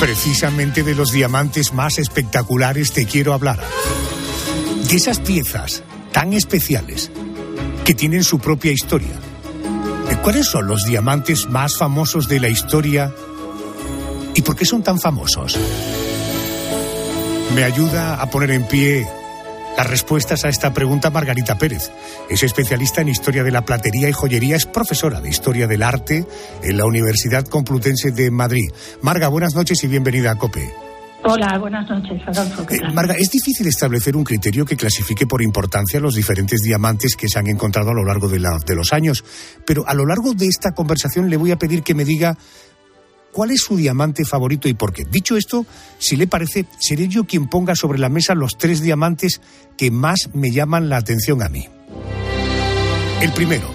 Precisamente 0.00 0.82
de 0.82 0.94
los 0.94 1.12
diamantes 1.12 1.74
más 1.74 1.98
espectaculares 1.98 2.92
te 2.92 3.04
quiero 3.04 3.34
hablar. 3.34 3.60
De 4.88 4.96
esas 4.96 5.20
piezas 5.20 5.82
tan 6.10 6.32
especiales 6.32 7.10
que 7.84 7.92
tienen 7.94 8.24
su 8.24 8.38
propia 8.38 8.72
historia. 8.72 9.12
¿De 10.08 10.16
¿Cuáles 10.16 10.46
son 10.46 10.66
los 10.66 10.86
diamantes 10.86 11.50
más 11.50 11.76
famosos 11.76 12.28
de 12.28 12.40
la 12.40 12.48
historia 12.48 13.14
y 14.34 14.40
por 14.40 14.56
qué 14.56 14.64
son 14.64 14.82
tan 14.82 14.98
famosos? 14.98 15.58
Me 17.54 17.62
ayuda 17.62 18.22
a 18.22 18.30
poner 18.30 18.52
en 18.52 18.66
pie 18.66 19.06
las 19.80 19.88
respuestas 19.88 20.44
a 20.44 20.50
esta 20.50 20.74
pregunta 20.74 21.08
Margarita 21.08 21.56
Pérez. 21.56 21.90
Es 22.28 22.42
especialista 22.42 23.00
en 23.00 23.08
historia 23.08 23.42
de 23.42 23.50
la 23.50 23.64
platería 23.64 24.10
y 24.10 24.12
joyería, 24.12 24.56
es 24.56 24.66
profesora 24.66 25.22
de 25.22 25.30
historia 25.30 25.66
del 25.66 25.82
arte 25.82 26.26
en 26.62 26.76
la 26.76 26.84
Universidad 26.84 27.46
Complutense 27.46 28.10
de 28.10 28.30
Madrid. 28.30 28.68
Marga, 29.00 29.28
buenas 29.28 29.54
noches 29.54 29.82
y 29.82 29.86
bienvenida 29.86 30.32
a 30.32 30.34
COPE. 30.36 30.70
Hola, 31.24 31.56
buenas 31.58 31.88
noches, 31.88 32.20
Adolfo. 32.26 32.66
¿qué 32.66 32.76
Eh? 32.76 32.80
Marga, 32.92 33.14
es 33.14 33.30
difícil 33.30 33.66
establecer 33.68 34.16
un 34.16 34.24
criterio 34.24 34.66
que 34.66 34.76
clasifique 34.76 35.26
por 35.26 35.40
importancia 35.40 35.98
los 35.98 36.14
diferentes 36.14 36.60
diamantes 36.60 37.16
que 37.16 37.28
se 37.30 37.38
han 37.38 37.46
encontrado 37.46 37.90
a 37.90 37.94
lo 37.94 38.04
largo 38.04 38.28
de, 38.28 38.38
la- 38.38 38.58
de 38.66 38.74
los 38.74 38.92
años, 38.92 39.24
pero 39.66 39.86
a 39.88 39.94
lo 39.94 40.04
largo 40.04 40.34
de 40.34 40.46
esta 40.46 40.72
conversación 40.72 41.30
le 41.30 41.38
voy 41.38 41.52
a 41.52 41.56
pedir 41.56 41.82
que 41.82 41.94
me 41.94 42.04
diga 42.04 42.36
cuál 43.32 43.50
es 43.50 43.62
su 43.62 43.76
diamante 43.76 44.24
favorito 44.24 44.68
y 44.68 44.74
por 44.74 44.92
qué. 44.92 45.04
Dicho 45.04 45.36
esto, 45.36 45.66
si 45.98 46.16
le 46.16 46.26
parece, 46.26 46.66
seré 46.78 47.08
yo 47.08 47.24
quien 47.24 47.48
ponga 47.48 47.74
sobre 47.74 47.98
la 47.98 48.08
mesa 48.08 48.34
los 48.34 48.56
tres 48.58 48.80
diamantes 48.82 49.40
que 49.76 49.90
más 49.90 50.30
me 50.34 50.50
llaman 50.50 50.88
la 50.88 50.96
atención 50.96 51.42
a 51.42 51.48
mí. 51.48 51.66
El 53.20 53.32
primero, 53.32 53.68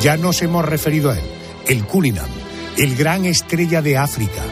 ya 0.00 0.16
nos 0.16 0.42
hemos 0.42 0.64
referido 0.64 1.10
a 1.10 1.18
él, 1.18 1.24
el 1.66 1.84
Cullinan, 1.84 2.28
el 2.78 2.94
gran 2.96 3.24
estrella 3.24 3.80
de 3.82 3.96
África. 3.96 4.42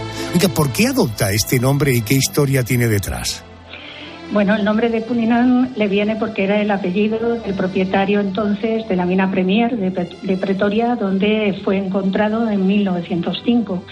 ¿por 0.55 0.71
qué 0.73 0.87
adopta 0.87 1.33
este 1.33 1.59
nombre 1.59 1.93
y 1.95 2.03
qué 2.03 2.15
historia 2.15 2.63
tiene 2.63 2.87
detrás? 2.89 3.43
Bueno, 4.33 4.55
el 4.55 4.65
nombre 4.65 4.89
de 4.91 5.01
Puninan 5.01 5.73
le 5.75 5.89
viene 5.89 6.15
porque 6.15 6.45
era 6.45 6.61
el 6.63 6.71
apellido 6.71 7.35
del 7.35 7.53
propietario 7.55 8.21
entonces 8.21 8.87
de 8.89 8.95
la 8.95 9.05
mina 9.05 9.29
Premier 9.29 9.77
de, 9.77 9.91
Pre- 9.91 10.09
de 10.23 10.37
Pretoria, 10.37 10.95
donde 10.95 11.61
fue 11.65 11.79
encontrado 11.79 12.49
en 12.49 12.65
1905. 12.65 13.83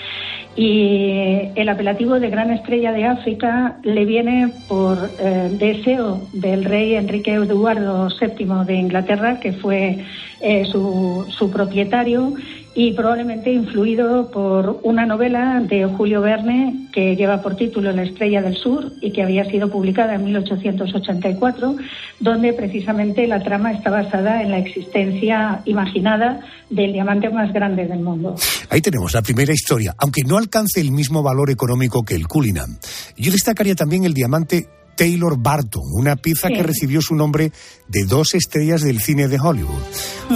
Y 0.60 1.52
el 1.54 1.68
apelativo 1.68 2.18
de 2.18 2.30
Gran 2.30 2.50
Estrella 2.50 2.90
de 2.90 3.04
África 3.04 3.76
le 3.84 4.04
viene 4.04 4.52
por 4.66 4.98
eh, 5.20 5.50
deseo 5.52 6.20
del 6.32 6.64
rey 6.64 6.96
Enrique 6.96 7.32
Eduardo 7.32 8.08
VII 8.08 8.64
de 8.66 8.74
Inglaterra, 8.74 9.38
que 9.38 9.52
fue 9.52 10.04
eh, 10.40 10.64
su, 10.64 11.24
su 11.28 11.48
propietario, 11.52 12.34
y 12.78 12.92
probablemente 12.92 13.52
influido 13.52 14.30
por 14.30 14.78
una 14.84 15.04
novela 15.04 15.60
de 15.68 15.84
Julio 15.84 16.20
Verne 16.20 16.88
que 16.92 17.16
lleva 17.16 17.42
por 17.42 17.56
título 17.56 17.90
La 17.90 18.04
Estrella 18.04 18.40
del 18.40 18.54
Sur 18.54 18.92
y 19.00 19.10
que 19.10 19.24
había 19.24 19.44
sido 19.50 19.68
publicada 19.68 20.14
en 20.14 20.24
1884, 20.26 21.74
donde 22.20 22.52
precisamente 22.52 23.26
la 23.26 23.42
trama 23.42 23.72
está 23.72 23.90
basada 23.90 24.42
en 24.42 24.52
la 24.52 24.58
existencia 24.58 25.60
imaginada 25.64 26.38
del 26.70 26.92
diamante 26.92 27.28
más 27.30 27.52
grande 27.52 27.84
del 27.84 27.98
mundo. 27.98 28.36
Ahí 28.70 28.80
tenemos 28.80 29.12
la 29.12 29.22
primera 29.22 29.52
historia, 29.52 29.96
aunque 29.98 30.22
no 30.22 30.38
alcance 30.38 30.80
el 30.80 30.92
mismo 30.92 31.20
valor 31.20 31.50
económico 31.50 32.04
que 32.04 32.14
el 32.14 32.28
Cullinan. 32.28 32.78
Yo 33.16 33.32
destacaría 33.32 33.74
también 33.74 34.04
el 34.04 34.14
diamante 34.14 34.68
Taylor 34.98 35.38
Barton, 35.38 35.84
una 35.94 36.16
pieza 36.16 36.48
Sí. 36.48 36.54
que 36.54 36.62
recibió 36.64 37.00
su 37.00 37.14
nombre 37.14 37.52
de 37.86 38.04
dos 38.04 38.34
estrellas 38.34 38.82
del 38.82 39.00
cine 39.00 39.28
de 39.28 39.38
Hollywood. 39.38 39.80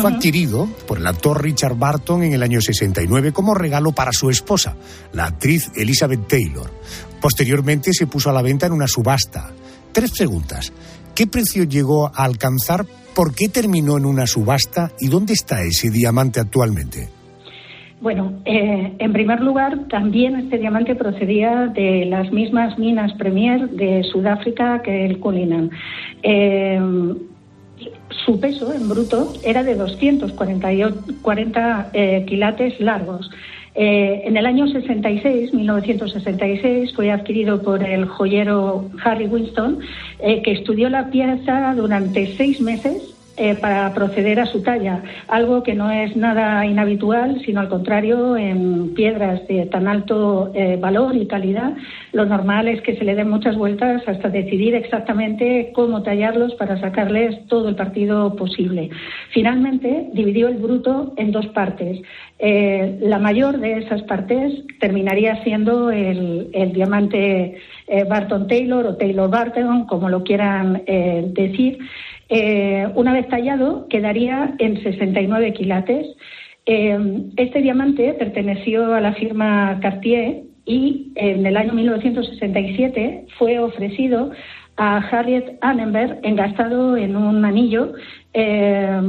Fue 0.01 0.11
adquirido 0.11 0.67
por 0.87 0.99
el 0.99 1.07
actor 1.07 1.43
Richard 1.43 1.77
Barton 1.77 2.23
en 2.23 2.33
el 2.33 2.43
año 2.45 2.61
69 2.61 3.33
como 3.33 3.55
regalo 3.55 3.91
para 3.93 4.13
su 4.13 4.31
esposa, 4.31 4.77
la 5.13 5.27
actriz 5.27 5.71
Elizabeth 5.75 6.29
Taylor. 6.29 6.73
Posteriormente 7.21 7.93
se 7.93 8.07
puso 8.07 8.31
a 8.31 8.33
la 8.33 8.41
venta 8.43 8.67
en 8.67 8.73
una 8.73 8.87
subasta. 8.87 9.51
Tres 9.93 10.13
preguntas. 10.13 10.73
¿Qué 11.15 11.27
precio 11.27 11.65
llegó 11.65 12.07
a 12.07 12.25
alcanzar? 12.25 12.87
¿Por 13.15 13.35
qué 13.35 13.49
terminó 13.49 13.99
en 13.99 14.07
una 14.07 14.27
subasta? 14.27 14.93
¿Y 15.01 15.09
dónde 15.09 15.35
está 15.35 15.63
ese 15.63 15.91
diamante 15.91 16.41
actualmente? 16.41 17.11
Bueno, 18.03 18.33
eh, 18.45 18.93
en 18.99 19.13
primer 19.13 19.41
lugar, 19.41 19.87
también 19.89 20.35
este 20.35 20.59
diamante 20.59 20.97
procedía 20.97 21.69
de 21.69 22.05
las 22.07 22.33
mismas 22.33 22.77
minas 22.77 23.13
Premier 23.13 23.71
de 23.71 24.03
Sudáfrica 24.03 24.83
que 24.83 25.07
el 25.07 25.21
Cullinan. 25.21 25.71
Eh, 26.25 26.81
su 28.27 28.41
peso 28.41 28.75
en 28.75 28.89
bruto 28.89 29.33
era 29.45 29.63
de 29.63 29.77
240 29.77 31.91
eh, 31.93 32.25
quilates 32.27 32.81
largos. 32.81 33.31
Eh, 33.77 34.23
en 34.25 34.37
el 34.37 34.47
año 34.47 34.67
66, 34.67 35.55
1966, 35.55 36.93
fue 36.97 37.13
adquirido 37.13 37.63
por 37.63 37.85
el 37.85 38.07
joyero 38.07 38.91
Harry 39.05 39.29
Winston, 39.29 39.79
que 40.19 40.51
estudió 40.51 40.89
la 40.89 41.09
pieza 41.09 41.73
durante 41.77 42.37
seis 42.37 42.61
meses 42.61 43.12
eh, 43.39 43.55
para 43.55 43.95
proceder 43.95 44.39
a 44.41 44.45
su 44.45 44.63
talla, 44.63 45.03
algo 45.27 45.63
que 45.63 45.75
no 45.75 45.91
es 45.91 46.15
nada 46.17 46.67
inhabitual, 46.67 47.41
sino 47.47 47.61
al 47.61 47.71
contrario, 47.71 48.37
en 48.37 48.93
piedras 48.93 49.49
de 49.49 49.65
tan 49.65 49.89
alto 49.89 50.53
eh, 50.55 50.77
valor 50.79 51.17
y 51.17 51.27
calidad, 51.27 51.73
lo 52.13 52.27
normal 52.27 52.69
es 52.69 52.83
que 52.83 52.95
se 52.95 53.05
le 53.05 53.15
den 53.15 53.31
muchas 53.31 53.57
vueltas 53.57 54.03
hasta 54.07 54.29
decidir 54.29 54.75
exactamente 54.75 55.73
cómo 55.75 56.03
tallarlos 56.03 56.55
para 56.57 56.79
sacarles 56.79 57.47
todo 57.47 57.71
el 57.71 57.75
partido 57.75 58.37
posible. 58.37 58.91
Finalmente, 59.31 60.11
dividió 60.13 60.49
el 60.49 60.59
bruto 60.59 61.15
en 61.17 61.33
dos 61.33 61.47
partes. 61.49 62.03
Eh, 62.39 62.99
la 63.01 63.19
mayor 63.19 63.61
de 63.61 63.79
esas 63.79 64.03
partes 64.03 64.53
terminaría 64.79 65.43
siendo 65.43 65.91
el, 65.91 66.51
el 66.53 66.75
diamante 66.75 67.57
Barton 68.09 68.47
Taylor 68.47 68.87
o 68.87 68.97
Taylor 68.97 69.31
Barton, 69.31 69.87
como 69.87 70.09
lo 70.11 70.23
quieran 70.23 70.83
decir. 71.35 71.79
Eh, 72.35 72.89
una 72.95 73.13
vez 73.13 73.29
tallado, 73.29 73.87
quedaría 73.89 74.55
en 74.59 74.83
69 74.83 75.53
quilates. 75.53 76.07
Eh, 76.65 76.99
este 77.37 77.61
diamante 77.61 78.15
perteneció 78.15 78.95
a 78.95 79.03
la 79.03 79.13
firma 79.13 79.79
Cartier 79.83 80.45
y 80.65 81.13
en 81.17 81.45
el 81.45 81.59
año 81.59 81.75
1967 81.75 83.27
fue 83.37 83.59
ofrecido 83.59 84.31
a 84.79 84.97
Harriet 84.97 85.59
Annenberg 85.61 86.21
engastado 86.23 86.97
en 86.97 87.17
un 87.17 87.45
anillo 87.45 87.93
eh, 88.35 89.01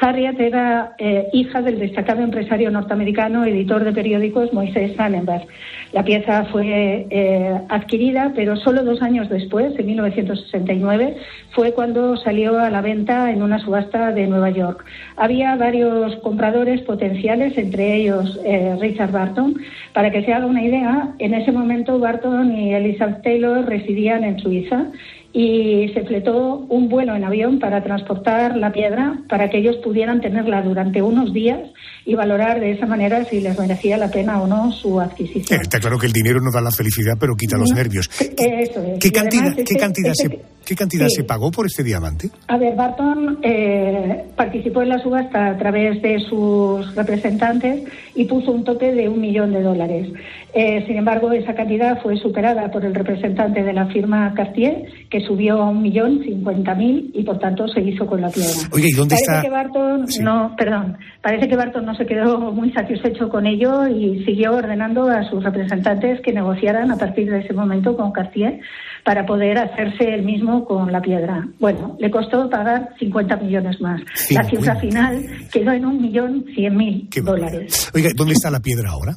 Harriet 0.00 0.40
era 0.40 0.94
eh, 0.98 1.28
hija 1.32 1.62
del 1.62 1.78
destacado 1.78 2.20
empresario 2.20 2.68
norteamericano, 2.70 3.44
editor 3.44 3.84
de 3.84 3.92
periódicos 3.92 4.52
Moisés 4.52 4.96
Sannenberg. 4.96 5.46
La 5.92 6.04
pieza 6.04 6.46
fue 6.46 7.06
eh, 7.08 7.60
adquirida, 7.68 8.32
pero 8.34 8.56
solo 8.56 8.82
dos 8.82 9.00
años 9.00 9.28
después, 9.28 9.78
en 9.78 9.86
1969, 9.86 11.16
fue 11.50 11.72
cuando 11.72 12.16
salió 12.16 12.58
a 12.58 12.70
la 12.70 12.80
venta 12.80 13.30
en 13.30 13.42
una 13.42 13.60
subasta 13.60 14.10
de 14.10 14.26
Nueva 14.26 14.50
York. 14.50 14.84
Había 15.16 15.54
varios 15.54 16.16
compradores 16.16 16.80
potenciales, 16.82 17.56
entre 17.58 17.94
ellos 17.94 18.40
Richard 18.80 19.12
Barton. 19.12 19.54
Para 19.92 20.10
que 20.10 20.24
se 20.24 20.32
haga 20.32 20.46
una 20.46 20.62
idea, 20.62 21.14
en 21.18 21.34
ese 21.34 21.52
momento 21.52 21.98
Barton 21.98 22.56
y 22.56 22.74
Elizabeth 22.74 23.22
Taylor 23.22 23.64
residían 23.66 24.24
en 24.24 24.38
Suiza 24.40 24.86
y 25.32 25.88
se 25.94 26.04
fletó 26.04 26.66
un 26.68 26.88
vuelo 26.88 27.16
en 27.16 27.24
avión 27.24 27.58
para 27.58 27.82
transportar 27.82 28.56
la 28.56 28.70
piedra 28.72 29.22
para 29.28 29.48
que 29.48 29.58
ellos 29.58 29.76
pudieran 29.76 30.20
tenerla 30.20 30.62
durante 30.62 31.00
unos 31.00 31.32
días 31.32 31.60
y 32.04 32.14
valorar 32.14 32.60
de 32.60 32.72
esa 32.72 32.86
manera 32.86 33.24
si 33.24 33.40
les 33.40 33.58
merecía 33.58 33.96
la 33.96 34.10
pena 34.10 34.42
o 34.42 34.46
no 34.46 34.72
su 34.72 35.00
adquisición. 35.00 35.60
está 35.60 35.78
claro 35.80 35.98
que 35.98 36.06
el 36.06 36.12
dinero 36.12 36.40
no 36.40 36.50
da 36.52 36.60
la 36.60 36.70
felicidad, 36.70 37.14
pero 37.18 37.34
quita 37.34 37.56
los 37.56 37.72
nervios. 37.72 38.08
¿Qué, 38.08 39.10
cantidad, 39.10 39.54
¿qué 39.56 39.74
cantidad, 39.76 40.12
se, 40.14 40.28
¿qué 40.64 40.74
cantidad 40.74 41.06
se 41.08 41.24
pagó 41.24 41.50
por 41.50 41.66
este 41.66 41.82
diamante? 41.82 42.30
A 42.48 42.56
ver, 42.56 42.74
Barton 42.74 43.38
eh, 43.42 44.24
participó 44.36 44.82
en 44.82 44.90
la 44.90 45.02
subasta 45.02 45.48
a 45.48 45.58
través 45.58 46.00
de 46.02 46.20
sus 46.20 46.94
representantes 46.94 47.84
y 48.14 48.24
puso 48.24 48.52
un 48.52 48.64
tope 48.64 48.92
de 48.92 49.08
un 49.08 49.20
millón 49.20 49.52
de 49.52 49.62
dólares. 49.62 50.08
Eh, 50.54 50.84
sin 50.86 50.98
embargo, 50.98 51.32
esa 51.32 51.54
cantidad 51.54 52.00
fue 52.02 52.16
superada 52.18 52.70
por 52.70 52.84
el 52.84 52.94
representante 52.94 53.62
de 53.62 53.72
la 53.72 53.86
firma 53.86 54.34
Cartier, 54.34 54.84
que 55.08 55.20
subió 55.20 55.62
a 55.62 55.70
un 55.70 55.80
millón 55.80 56.22
cincuenta 56.22 56.74
mil 56.74 57.10
y 57.14 57.22
por 57.22 57.38
tanto 57.38 57.66
se 57.68 57.80
hizo 57.80 58.06
con 58.06 58.20
la 58.20 58.28
piedra. 58.28 58.68
Oye, 58.72 58.88
¿y 58.88 58.92
dónde 58.92 59.16
parece 59.26 59.46
Que 59.46 59.50
Barton, 59.50 60.06
no, 60.20 60.54
perdón, 60.56 60.98
parece 61.22 61.48
que 61.48 61.56
Barton 61.56 61.86
no 61.86 61.94
se 61.94 62.04
quedó 62.04 62.38
muy 62.52 62.70
satisfecho 62.72 63.30
con 63.30 63.46
ello 63.46 63.88
y 63.88 64.24
siguió 64.24 64.54
ordenando 64.54 65.08
a 65.08 65.24
sus 65.24 65.42
representantes 65.42 66.20
que 66.20 66.32
negociaran 66.32 66.90
a 66.90 66.96
partir 66.96 67.30
de 67.30 67.40
ese 67.40 67.54
momento 67.54 67.96
con 67.96 68.12
Cartier 68.12 68.60
para 69.04 69.24
poder 69.24 69.58
hacerse 69.58 70.14
el 70.14 70.22
mismo 70.22 70.51
con 70.60 70.92
la 70.92 71.00
piedra. 71.00 71.48
Bueno, 71.58 71.96
le 71.98 72.10
costó 72.10 72.48
pagar 72.48 72.90
50 72.98 73.36
millones 73.36 73.80
más. 73.80 74.00
La 74.30 74.44
cifra 74.44 74.76
final 74.76 75.24
quedó 75.52 75.72
en 75.72 75.86
un 75.86 76.00
millón 76.00 76.44
cien 76.54 76.76
mil 76.76 77.08
dólares. 77.24 77.90
Oiga, 77.94 78.10
¿dónde 78.14 78.34
está 78.34 78.50
la 78.50 78.60
piedra 78.60 78.90
ahora? 78.90 79.12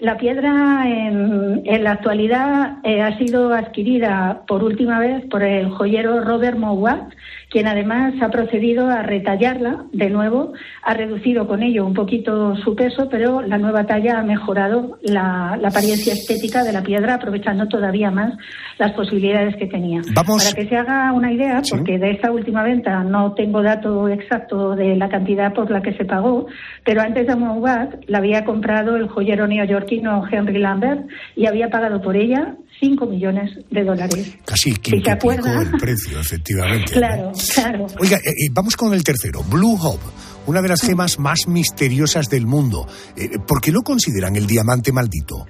La 0.00 0.16
piedra 0.16 0.84
en, 0.86 1.82
la 1.82 1.90
actualidad 1.90 2.78
eh, 2.84 3.02
ha 3.02 3.18
sido 3.18 3.52
adquirida 3.52 4.44
por 4.46 4.62
última 4.62 5.00
vez 5.00 5.24
por 5.28 5.42
el 5.42 5.70
joyero 5.70 6.20
Robert 6.20 6.56
Mowat, 6.56 7.12
quien 7.50 7.66
además 7.66 8.14
ha 8.20 8.28
procedido 8.28 8.88
a 8.88 9.02
retallarla 9.02 9.84
de 9.92 10.10
nuevo, 10.10 10.52
ha 10.82 10.94
reducido 10.94 11.46
con 11.46 11.62
ello 11.62 11.86
un 11.86 11.94
poquito 11.94 12.54
su 12.56 12.74
peso, 12.74 13.08
pero 13.08 13.40
la 13.40 13.56
nueva 13.58 13.86
talla 13.86 14.18
ha 14.18 14.22
mejorado 14.22 14.98
la, 15.02 15.54
apariencia 15.64 16.12
estética 16.12 16.62
de 16.62 16.72
la 16.72 16.82
piedra, 16.82 17.14
aprovechando 17.14 17.66
todavía 17.66 18.10
más 18.10 18.34
las 18.78 18.92
posibilidades 18.92 19.56
que 19.56 19.66
tenía. 19.66 20.02
Para 20.14 20.52
que 20.54 20.68
se 20.68 20.76
haga 20.76 21.12
una 21.12 21.32
idea, 21.32 21.62
porque 21.70 21.98
de 21.98 22.10
esta 22.10 22.30
última 22.30 22.62
venta 22.62 23.02
no 23.02 23.32
tengo 23.32 23.62
dato 23.62 24.08
exacto 24.08 24.76
de 24.76 24.96
la 24.96 25.08
cantidad 25.08 25.52
por 25.54 25.70
la 25.70 25.80
que 25.80 25.94
se 25.94 26.04
pagó, 26.04 26.46
pero 26.84 27.00
antes 27.00 27.26
de 27.26 27.34
Mowat 27.34 28.04
la 28.06 28.18
había 28.18 28.44
comprado 28.44 28.96
el 28.96 29.08
joyero 29.08 29.46
neoyorquino 29.46 30.24
Henry 30.30 30.58
Lambert 30.58 31.08
y 31.34 31.46
había 31.46 31.70
pagado 31.70 32.02
por 32.02 32.16
ella 32.16 32.54
5 32.80 33.06
millones 33.06 33.50
de 33.70 33.84
dólares. 33.84 34.38
Casi 34.44 34.74
quintuplicó 34.74 35.60
el 35.60 35.70
precio, 35.78 36.20
efectivamente. 36.20 36.92
claro, 36.92 37.32
claro. 37.54 37.86
Oiga, 38.00 38.16
eh, 38.18 38.30
eh, 38.30 38.48
vamos 38.52 38.76
con 38.76 38.94
el 38.94 39.02
tercero, 39.02 39.40
Blue 39.50 39.76
Hope, 39.80 40.04
una 40.46 40.62
de 40.62 40.68
las 40.68 40.82
gemas 40.82 41.18
más 41.18 41.48
misteriosas 41.48 42.28
del 42.30 42.46
mundo. 42.46 42.86
Eh, 43.16 43.38
¿Por 43.46 43.60
qué 43.60 43.72
lo 43.72 43.82
consideran 43.82 44.36
el 44.36 44.46
diamante 44.46 44.92
maldito? 44.92 45.46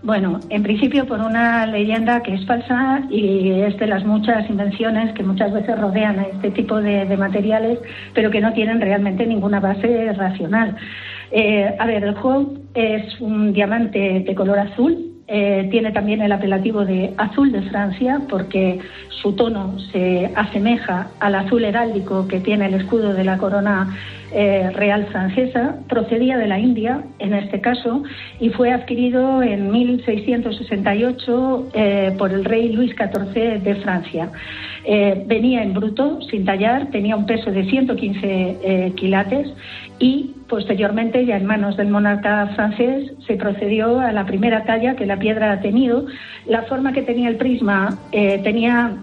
Bueno, 0.00 0.38
en 0.48 0.62
principio 0.62 1.06
por 1.06 1.18
una 1.18 1.66
leyenda 1.66 2.22
que 2.22 2.34
es 2.34 2.46
falsa 2.46 3.02
y 3.10 3.50
es 3.50 3.76
de 3.78 3.88
las 3.88 4.04
muchas 4.04 4.48
invenciones 4.48 5.12
que 5.14 5.24
muchas 5.24 5.52
veces 5.52 5.76
rodean 5.76 6.20
a 6.20 6.22
este 6.22 6.52
tipo 6.52 6.80
de, 6.80 7.16
materiales, 7.16 7.80
pero 8.14 8.30
que 8.30 8.40
no 8.40 8.52
tienen 8.52 8.80
realmente 8.80 9.26
ninguna 9.26 9.58
base 9.58 10.12
racional. 10.12 10.76
a 11.80 11.86
ver, 11.86 12.04
el 12.04 12.14
Hope 12.22 12.60
es 12.74 13.20
un 13.20 13.52
diamante 13.52 14.22
de 14.24 14.34
color 14.36 14.60
azul, 14.60 15.17
eh, 15.30 15.68
tiene 15.70 15.92
también 15.92 16.22
el 16.22 16.32
apelativo 16.32 16.86
de 16.86 17.12
azul 17.18 17.52
de 17.52 17.60
Francia 17.62 18.22
porque 18.30 18.80
su 19.10 19.34
tono 19.34 19.78
se 19.92 20.32
asemeja 20.34 21.08
al 21.20 21.34
azul 21.34 21.64
heráldico 21.64 22.26
que 22.26 22.40
tiene 22.40 22.64
el 22.64 22.74
escudo 22.74 23.12
de 23.12 23.24
la 23.24 23.36
corona 23.36 23.94
eh, 24.32 24.70
real 24.74 25.06
francesa, 25.06 25.76
procedía 25.88 26.36
de 26.38 26.46
la 26.46 26.58
India 26.58 27.02
en 27.18 27.34
este 27.34 27.60
caso 27.60 28.02
y 28.40 28.50
fue 28.50 28.72
adquirido 28.72 29.42
en 29.42 29.70
1668 29.70 31.68
eh, 31.72 32.14
por 32.18 32.32
el 32.32 32.44
rey 32.44 32.72
Luis 32.72 32.94
XIV 32.94 33.62
de 33.62 33.74
Francia. 33.76 34.30
venía 35.26 35.62
en 35.62 35.74
bruto, 35.74 36.20
sin 36.30 36.44
tallar, 36.44 36.90
tenía 36.90 37.16
un 37.16 37.26
peso 37.26 37.50
de 37.50 37.64
115 37.64 38.92
quilates 38.96 39.48
y 39.98 40.34
posteriormente, 40.48 41.24
ya 41.26 41.36
en 41.36 41.46
manos 41.46 41.76
del 41.76 41.88
monarca 41.88 42.46
francés, 42.54 43.12
se 43.26 43.34
procedió 43.36 44.00
a 44.00 44.12
la 44.12 44.24
primera 44.24 44.64
talla 44.64 44.96
que 44.96 45.06
la 45.06 45.18
piedra 45.18 45.52
ha 45.52 45.60
tenido. 45.60 46.06
La 46.46 46.62
forma 46.62 46.92
que 46.92 47.02
tenía 47.02 47.28
el 47.28 47.36
prisma 47.36 47.98
eh, 48.12 48.40
tenía 48.42 48.96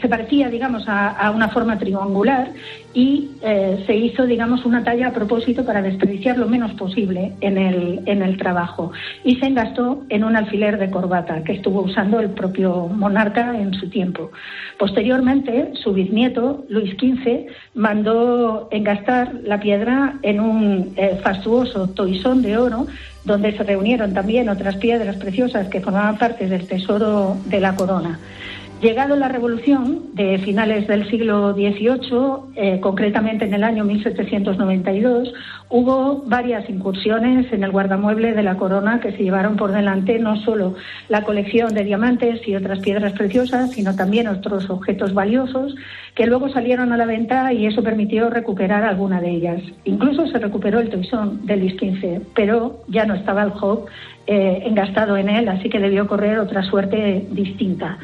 se 0.00 0.08
parecía, 0.08 0.48
digamos, 0.48 0.84
a, 0.86 1.30
una 1.34 1.48
forma 1.48 1.78
triangular 1.78 2.52
y 2.92 3.30
eh, 3.42 3.82
se 3.86 3.94
hizo, 3.94 4.26
digamos, 4.26 4.64
una 4.64 4.82
talla 4.82 5.08
a 5.08 5.12
propósito 5.12 5.64
para 5.64 5.82
desperdiciar 5.82 6.38
lo 6.38 6.48
menos 6.48 6.72
posible 6.72 7.32
en 7.40 7.58
el, 7.58 8.00
en 8.06 8.22
el 8.22 8.36
trabajo. 8.36 8.92
Y 9.24 9.36
se 9.36 9.46
engastó 9.46 10.04
en 10.08 10.24
un 10.24 10.36
alfiler 10.36 10.78
de 10.78 10.90
corbata 10.90 11.42
que 11.44 11.52
estuvo 11.52 11.82
usando 11.82 12.20
el 12.20 12.30
propio 12.30 12.88
monarca 12.88 13.56
en 13.56 13.74
su 13.74 13.88
tiempo. 13.88 14.30
Posteriormente, 14.78 15.72
su 15.74 15.92
bisnieto, 15.92 16.64
Luis 16.68 16.94
XV, 16.94 17.46
mandó 17.74 18.68
engastar 18.70 19.34
la 19.44 19.60
piedra 19.60 20.14
en 20.22 20.40
un 20.40 20.92
eh, 20.96 21.18
fastuoso 21.22 21.88
toisón 21.90 22.42
de 22.42 22.58
oro 22.58 22.86
donde 23.24 23.56
se 23.56 23.62
reunieron 23.62 24.14
también 24.14 24.48
otras 24.48 24.76
piedras 24.76 25.16
preciosas 25.16 25.68
que 25.68 25.80
formaban 25.80 26.16
parte 26.16 26.48
del 26.48 26.66
tesoro 26.66 27.36
de 27.46 27.60
la 27.60 27.76
corona. 27.76 28.18
Llegado 28.80 29.14
la 29.14 29.28
revolución 29.28 30.14
de 30.14 30.38
finales 30.38 30.88
del 30.88 31.06
siglo 31.10 31.52
XVIII, 31.52 32.54
eh, 32.56 32.80
concretamente 32.80 33.44
en 33.44 33.52
el 33.52 33.62
año 33.62 33.84
1792, 33.84 35.34
hubo 35.68 36.22
varias 36.24 36.66
incursiones 36.70 37.52
en 37.52 37.62
el 37.62 37.72
guardamueble 37.72 38.32
de 38.32 38.42
la 38.42 38.56
corona 38.56 38.98
que 39.00 39.12
se 39.12 39.22
llevaron 39.22 39.56
por 39.56 39.72
delante 39.72 40.18
no 40.18 40.36
solo 40.36 40.76
la 41.10 41.24
colección 41.24 41.74
de 41.74 41.84
diamantes 41.84 42.48
y 42.48 42.56
otras 42.56 42.78
piedras 42.78 43.12
preciosas, 43.12 43.70
sino 43.72 43.94
también 43.94 44.28
otros 44.28 44.70
objetos 44.70 45.12
valiosos 45.12 45.74
que 46.14 46.26
luego 46.26 46.48
salieron 46.48 46.90
a 46.94 46.96
la 46.96 47.04
venta 47.04 47.52
y 47.52 47.66
eso 47.66 47.82
permitió 47.82 48.30
recuperar 48.30 48.84
alguna 48.84 49.20
de 49.20 49.30
ellas. 49.30 49.60
Incluso 49.84 50.26
se 50.26 50.38
recuperó 50.38 50.80
el 50.80 50.88
toisón 50.88 51.44
del 51.44 51.60
Luis 51.60 51.74
XV, 51.74 52.22
pero 52.34 52.80
ya 52.88 53.04
no 53.04 53.14
estaba 53.14 53.42
el 53.42 53.52
Hope 53.60 53.90
eh, 54.26 54.62
engastado 54.64 55.16
en 55.16 55.28
él, 55.28 55.48
así 55.48 55.68
que 55.68 55.80
debió 55.80 56.06
correr 56.06 56.38
otra 56.38 56.62
suerte 56.62 57.26
distinta. 57.30 57.98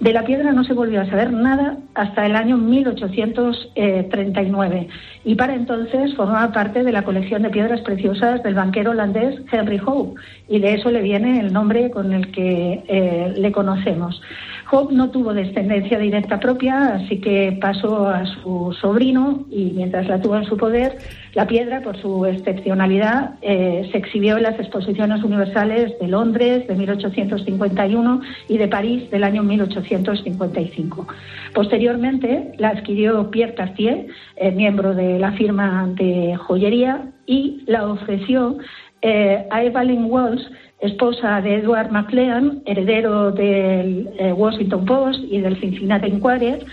De 0.00 0.12
la 0.12 0.24
piedra 0.24 0.50
no 0.52 0.64
se 0.64 0.74
volvió 0.74 1.00
a 1.00 1.06
saber 1.06 1.32
nada 1.32 1.78
hasta 1.94 2.26
el 2.26 2.36
año 2.36 2.58
1839 2.58 4.88
y 5.24 5.36
para 5.36 5.54
entonces 5.54 6.14
formaba 6.14 6.52
parte 6.52 6.84
de 6.84 6.92
la 6.92 7.02
colección 7.02 7.40
de 7.42 7.48
piedras 7.48 7.80
preciosas 7.80 8.42
del 8.42 8.52
banquero 8.54 8.90
holandés 8.90 9.40
Henry 9.50 9.80
Hope 9.84 10.20
y 10.48 10.58
de 10.60 10.74
eso 10.74 10.90
le 10.90 11.00
viene 11.00 11.40
el 11.40 11.50
nombre 11.52 11.90
con 11.90 12.12
el 12.12 12.30
que 12.30 12.84
eh, 12.86 13.32
le 13.36 13.52
conocemos. 13.52 14.20
Hope 14.68 14.92
no 14.92 15.10
tuvo 15.10 15.32
descendencia 15.32 15.98
directa 15.98 16.40
propia, 16.40 16.96
así 16.96 17.20
que 17.20 17.56
pasó 17.60 18.08
a 18.08 18.26
su 18.26 18.76
sobrino 18.80 19.46
y 19.48 19.72
mientras 19.74 20.08
la 20.08 20.20
tuvo 20.20 20.36
en 20.36 20.44
su 20.44 20.56
poder, 20.56 20.98
la 21.34 21.46
piedra, 21.46 21.82
por 21.82 21.96
su 22.00 22.26
excepcionalidad, 22.26 23.34
eh, 23.42 23.88
se 23.92 23.98
exhibió 23.98 24.36
en 24.36 24.42
las 24.42 24.58
exposiciones 24.58 25.22
universales 25.22 25.96
de 26.00 26.08
Londres 26.08 26.66
de 26.66 26.74
1851 26.74 28.20
y 28.48 28.58
de 28.58 28.66
París 28.66 29.08
del 29.10 29.22
año 29.22 29.44
1855. 29.44 31.06
Posteriormente 31.54 32.52
la 32.58 32.70
adquirió 32.70 33.30
Pierre 33.30 33.54
Cartier, 33.54 34.08
eh, 34.36 34.50
miembro 34.50 34.94
de 34.94 35.20
la 35.20 35.32
firma 35.32 35.88
de 35.94 36.34
joyería, 36.36 37.12
y 37.24 37.62
la 37.66 37.86
ofreció 37.86 38.58
eh, 39.02 39.46
a 39.50 39.62
Evelyn 39.62 40.06
Walsh, 40.10 40.42
esposa 40.80 41.40
de 41.40 41.56
Edward 41.56 41.90
McLean, 41.90 42.62
heredero 42.66 43.32
del 43.32 44.10
eh, 44.18 44.32
Washington 44.32 44.84
Post 44.84 45.20
y 45.30 45.40
del 45.40 45.58
Cincinnati 45.58 46.08
Enquirer, 46.08 46.64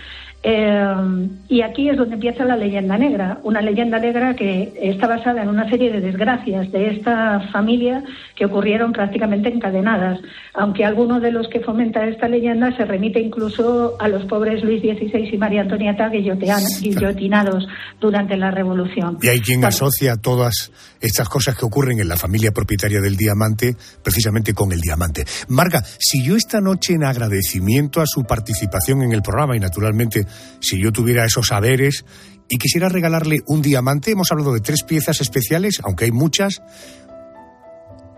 eh, 0.46 1.28
y 1.48 1.62
aquí 1.62 1.88
es 1.88 1.96
donde 1.96 2.16
empieza 2.16 2.44
la 2.44 2.54
leyenda 2.54 2.98
negra, 2.98 3.38
una 3.44 3.62
leyenda 3.62 3.98
negra 3.98 4.36
que 4.36 4.74
está 4.78 5.06
basada 5.06 5.42
en 5.42 5.48
una 5.48 5.70
serie 5.70 5.90
de 5.90 6.02
desgracias 6.02 6.70
de 6.70 6.90
esta 6.90 7.40
familia 7.50 8.04
que 8.36 8.44
ocurrieron 8.44 8.92
prácticamente 8.92 9.48
encadenadas, 9.48 10.20
aunque 10.52 10.84
alguno 10.84 11.18
de 11.18 11.32
los 11.32 11.48
que 11.48 11.60
fomenta 11.60 12.06
esta 12.06 12.28
leyenda 12.28 12.76
se 12.76 12.84
remite 12.84 13.20
incluso 13.20 13.96
a 13.98 14.06
los 14.08 14.26
pobres 14.26 14.62
Luis 14.62 14.82
XVI 14.82 15.30
y 15.32 15.38
María 15.38 15.62
Antonieta 15.62 16.10
guillotinados 16.10 17.66
durante 17.98 18.36
la 18.36 18.50
Revolución. 18.50 19.18
Y 19.22 19.28
hay 19.28 19.40
quien 19.40 19.64
asocia 19.64 20.16
todas 20.16 20.72
estas 21.00 21.30
cosas 21.30 21.56
que 21.56 21.64
ocurren 21.64 22.00
en 22.00 22.08
la 22.08 22.18
familia 22.18 22.52
propietaria 22.52 23.00
del 23.00 23.16
diamante 23.16 23.74
precisamente 24.02 24.52
con 24.52 24.72
el 24.72 24.80
diamante. 24.80 25.24
Marga, 25.48 25.82
si 25.98 26.22
yo 26.22 26.36
esta 26.36 26.60
noche 26.60 26.92
en 26.92 27.04
agradecimiento 27.04 28.02
a 28.02 28.06
su 28.06 28.24
participación 28.24 29.00
en 29.00 29.12
el 29.12 29.22
programa 29.22 29.56
y 29.56 29.60
naturalmente 29.60 30.26
si 30.60 30.80
yo 30.80 30.92
tuviera 30.92 31.24
esos 31.24 31.48
saberes 31.48 32.04
y 32.48 32.58
quisiera 32.58 32.88
regalarle 32.88 33.40
un 33.46 33.62
diamante, 33.62 34.10
hemos 34.10 34.30
hablado 34.30 34.52
de 34.52 34.60
tres 34.60 34.82
piezas 34.82 35.20
especiales, 35.20 35.80
aunque 35.82 36.04
hay 36.04 36.12
muchas. 36.12 36.62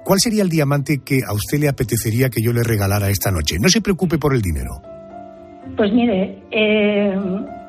¿Cuál 0.05 0.21
sería 0.21 0.43
el 0.43 0.49
diamante 0.49 1.01
que 1.05 1.21
a 1.27 1.33
usted 1.33 1.59
le 1.59 1.69
apetecería 1.69 2.31
que 2.31 2.43
yo 2.43 2.53
le 2.53 2.63
regalara 2.63 3.11
esta 3.11 3.31
noche? 3.31 3.57
No 3.61 3.69
se 3.69 3.81
preocupe 3.81 4.19
por 4.19 4.35
el 4.35 4.43
dinero. 4.43 4.81
Pues 5.77 5.93
mire, 5.93 6.43
eh, 6.53 7.19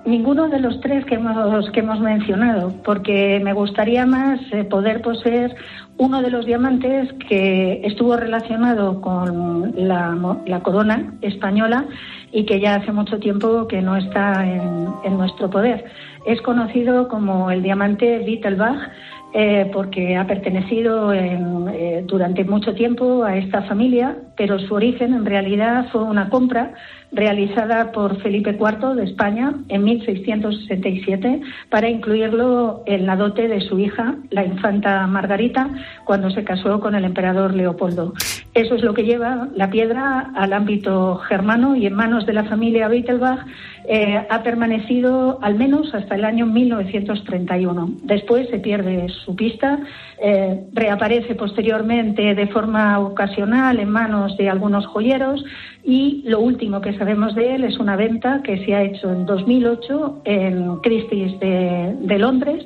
ninguno 0.08 0.48
de 0.48 0.60
los 0.60 0.80
tres 0.80 1.06
que 1.06 1.16
hemos, 1.16 1.70
que 1.72 1.82
hemos 1.82 2.00
mencionado, 2.00 2.74
porque 2.84 3.40
me 3.44 3.54
gustaría 3.54 4.06
más 4.06 4.40
eh, 4.52 4.64
poder 4.64 5.02
poseer 5.02 5.56
uno 5.98 6.22
de 6.22 6.32
los 6.32 6.46
diamantes 6.46 7.12
que 7.28 7.82
estuvo 7.84 8.16
relacionado 8.16 9.02
con 9.02 9.74
la, 9.76 10.40
la, 10.46 10.60
corona 10.62 11.14
española 11.22 11.86
y 12.32 12.46
que 12.46 12.60
ya 12.60 12.76
hace 12.76 12.92
mucho 12.92 13.20
tiempo 13.20 13.68
que 13.68 13.82
no 13.82 13.98
está 13.98 14.46
en, 14.46 15.18
nuestro 15.18 15.50
poder. 15.50 15.86
Es 16.26 16.42
conocido 16.42 17.08
como 17.08 17.52
el 17.52 17.64
diamante 17.64 18.24
Wittelbach 18.26 18.90
eh, 19.34 19.70
porque 19.74 20.16
ha 20.16 20.26
pertenecido 20.26 21.14
eh, 21.14 22.04
durante 22.06 22.44
mucho 22.44 22.74
tiempo 22.74 23.24
a 23.24 23.38
esta 23.38 23.64
familia, 23.64 24.18
pero 24.38 24.58
su 24.58 24.74
origen 24.74 25.14
en 25.14 25.26
realidad 25.26 25.88
fue 25.92 26.04
una 26.04 26.30
compra 26.30 26.74
realizada 27.12 27.92
por 27.92 28.22
Felipe 28.22 28.58
IV 28.60 28.96
de 28.96 29.04
España 29.06 29.54
en 29.70 29.84
1667 29.84 31.42
para 31.70 31.90
incluirlo 31.90 32.84
en 32.86 33.06
la 33.06 33.16
dote 33.16 33.48
de 33.48 33.62
su 33.62 33.80
hija, 33.80 34.16
la 34.30 34.46
infanta 34.46 35.08
Margarita, 35.08 35.70
cuando 36.04 36.30
se 36.32 36.44
casó 36.44 36.80
con 36.80 36.96
el 36.96 37.06
emperador 37.06 37.54
Leopoldo. 37.54 38.14
Eso 38.54 38.76
es 38.76 38.82
lo 38.82 38.94
que 38.94 39.04
lleva 39.04 39.48
la 39.56 39.70
piedra 39.70 40.32
al 40.36 40.52
ámbito 40.52 41.18
germano 41.18 41.76
y 41.76 41.86
en 41.86 41.94
manos 41.94 42.26
de 42.26 42.34
la 42.34 42.44
familia 42.44 42.90
Wittelbach 42.90 43.46
eh, 43.88 44.26
ha 44.30 44.44
permanecido 44.44 45.40
al 45.42 45.56
menos 45.56 45.94
hasta 45.94 46.16
el 46.16 46.26
año 46.26 46.46
1931. 46.46 47.92
Después 48.04 48.50
se 48.50 48.60
pierde 48.60 49.06
su 49.26 49.36
pista, 49.36 49.80
eh, 50.22 50.62
reaparece 50.74 51.34
posteriormente 51.36 52.36
de 52.36 52.48
forma 52.48 53.00
ocasional 53.00 53.80
en 53.80 53.90
manos 53.90 54.36
de 54.38 54.50
algunos 54.50 54.86
joyeros 54.88 55.46
y 55.84 56.24
lo 56.26 56.40
último 56.40 56.82
que 56.82 56.98
sabemos 56.98 57.36
de 57.36 57.56
él 57.56 57.64
es 57.64 57.78
una 57.80 57.96
venta 57.96 58.42
que 58.44 58.66
se 58.66 58.76
ha 58.76 58.84
hecho 58.84 59.10
en 59.12 59.26
2008 59.26 60.22
en 60.26 60.76
Christie's 60.78 61.40
de, 61.40 62.18
Londres 62.18 62.66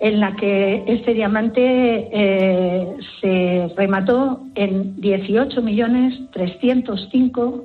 en 0.00 0.20
la 0.20 0.34
que 0.34 0.82
este 0.86 1.14
diamante 1.14 2.08
eh, 2.12 2.96
se 3.20 3.72
remató 3.76 4.40
en 4.54 4.96
18.305 4.96 7.62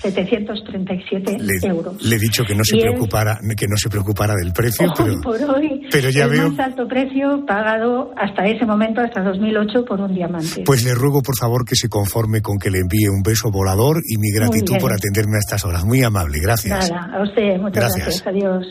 737 0.00 1.36
euros. 1.66 2.02
Le 2.02 2.16
he 2.16 2.18
dicho 2.18 2.44
que 2.44 2.54
no 2.54 2.64
se 2.64 2.76
preocupara, 2.76 3.38
que 3.56 3.66
no 3.66 3.76
se 3.76 3.88
preocupara 3.88 4.34
del 4.42 4.52
precio, 4.52 4.92
pero, 4.96 5.20
por 5.20 5.42
hoy 5.42 5.86
pero 5.90 6.10
ya 6.10 6.24
el 6.24 6.30
veo. 6.30 6.50
más 6.50 6.58
alto 6.60 6.86
precio 6.86 7.44
pagado 7.46 8.12
hasta 8.16 8.44
ese 8.46 8.64
momento, 8.64 9.00
hasta 9.00 9.22
2008, 9.22 9.84
por 9.84 10.00
un 10.00 10.14
diamante. 10.14 10.62
Pues 10.64 10.84
le 10.84 10.94
ruego 10.94 11.22
por 11.22 11.36
favor 11.36 11.64
que 11.64 11.74
se 11.74 11.88
conforme 11.88 12.40
con 12.40 12.58
que 12.58 12.70
le 12.70 12.78
envíe 12.78 13.08
un 13.08 13.22
beso 13.22 13.50
volador 13.50 14.02
y 14.06 14.18
mi 14.18 14.30
gratitud 14.30 14.76
por 14.80 14.92
atenderme 14.92 15.36
a 15.36 15.40
estas 15.40 15.64
horas. 15.64 15.84
Muy 15.84 16.02
amable, 16.02 16.38
gracias. 16.40 16.90
Nada, 16.90 17.18
a 17.18 17.22
usted, 17.22 17.58
muchas 17.58 17.96
gracias. 17.96 18.26
Adiós. 18.26 18.66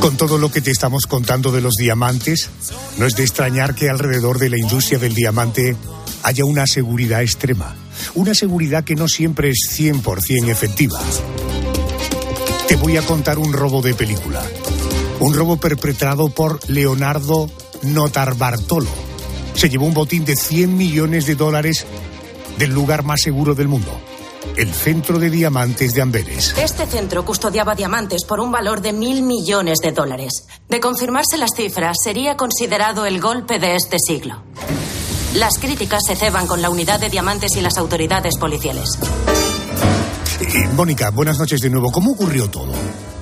Con 0.00 0.16
todo 0.16 0.38
lo 0.38 0.50
que 0.50 0.62
te 0.62 0.70
estamos 0.70 1.06
contando 1.06 1.52
de 1.52 1.60
los 1.60 1.74
diamantes, 1.74 2.48
no 2.96 3.04
es 3.04 3.16
de 3.16 3.22
extrañar 3.22 3.74
que 3.74 3.90
alrededor 3.90 4.38
de 4.38 4.48
la 4.48 4.58
industria 4.58 4.98
del 4.98 5.14
diamante 5.14 5.76
haya 6.22 6.46
una 6.46 6.66
seguridad 6.66 7.22
extrema, 7.22 7.76
una 8.14 8.34
seguridad 8.34 8.82
que 8.82 8.94
no 8.94 9.08
siempre 9.08 9.50
es 9.50 9.58
100% 9.78 10.48
efectiva. 10.48 10.98
Te 12.66 12.76
voy 12.76 12.96
a 12.96 13.02
contar 13.02 13.38
un 13.38 13.52
robo 13.52 13.82
de 13.82 13.92
película, 13.92 14.42
un 15.20 15.34
robo 15.34 15.58
perpetrado 15.58 16.30
por 16.30 16.66
Leonardo 16.70 17.50
Notarbartolo. 17.82 18.90
Se 19.54 19.68
llevó 19.68 19.84
un 19.84 19.94
botín 19.94 20.24
de 20.24 20.34
100 20.34 20.78
millones 20.78 21.26
de 21.26 21.34
dólares 21.34 21.84
del 22.58 22.70
lugar 22.70 23.04
más 23.04 23.20
seguro 23.20 23.54
del 23.54 23.68
mundo 23.68 24.00
el 24.56 24.72
Centro 24.72 25.18
de 25.18 25.30
Diamantes 25.30 25.94
de 25.94 26.02
Amberes. 26.02 26.54
Este 26.58 26.86
centro 26.86 27.24
custodiaba 27.24 27.74
diamantes 27.74 28.24
por 28.24 28.40
un 28.40 28.52
valor 28.52 28.80
de 28.80 28.92
mil 28.92 29.22
millones 29.22 29.78
de 29.78 29.92
dólares. 29.92 30.46
De 30.68 30.80
confirmarse 30.80 31.38
las 31.38 31.50
cifras, 31.56 31.96
sería 32.02 32.36
considerado 32.36 33.06
el 33.06 33.20
golpe 33.20 33.58
de 33.58 33.76
este 33.76 33.98
siglo. 33.98 34.42
Las 35.34 35.58
críticas 35.58 36.02
se 36.06 36.16
ceban 36.16 36.46
con 36.46 36.60
la 36.60 36.70
unidad 36.70 37.00
de 37.00 37.08
diamantes 37.08 37.56
y 37.56 37.60
las 37.60 37.78
autoridades 37.78 38.36
policiales. 38.36 38.98
Eh, 40.40 40.68
Mónica, 40.74 41.10
buenas 41.10 41.38
noches 41.38 41.60
de 41.60 41.70
nuevo. 41.70 41.92
¿Cómo 41.92 42.12
ocurrió 42.12 42.50
todo? 42.50 42.72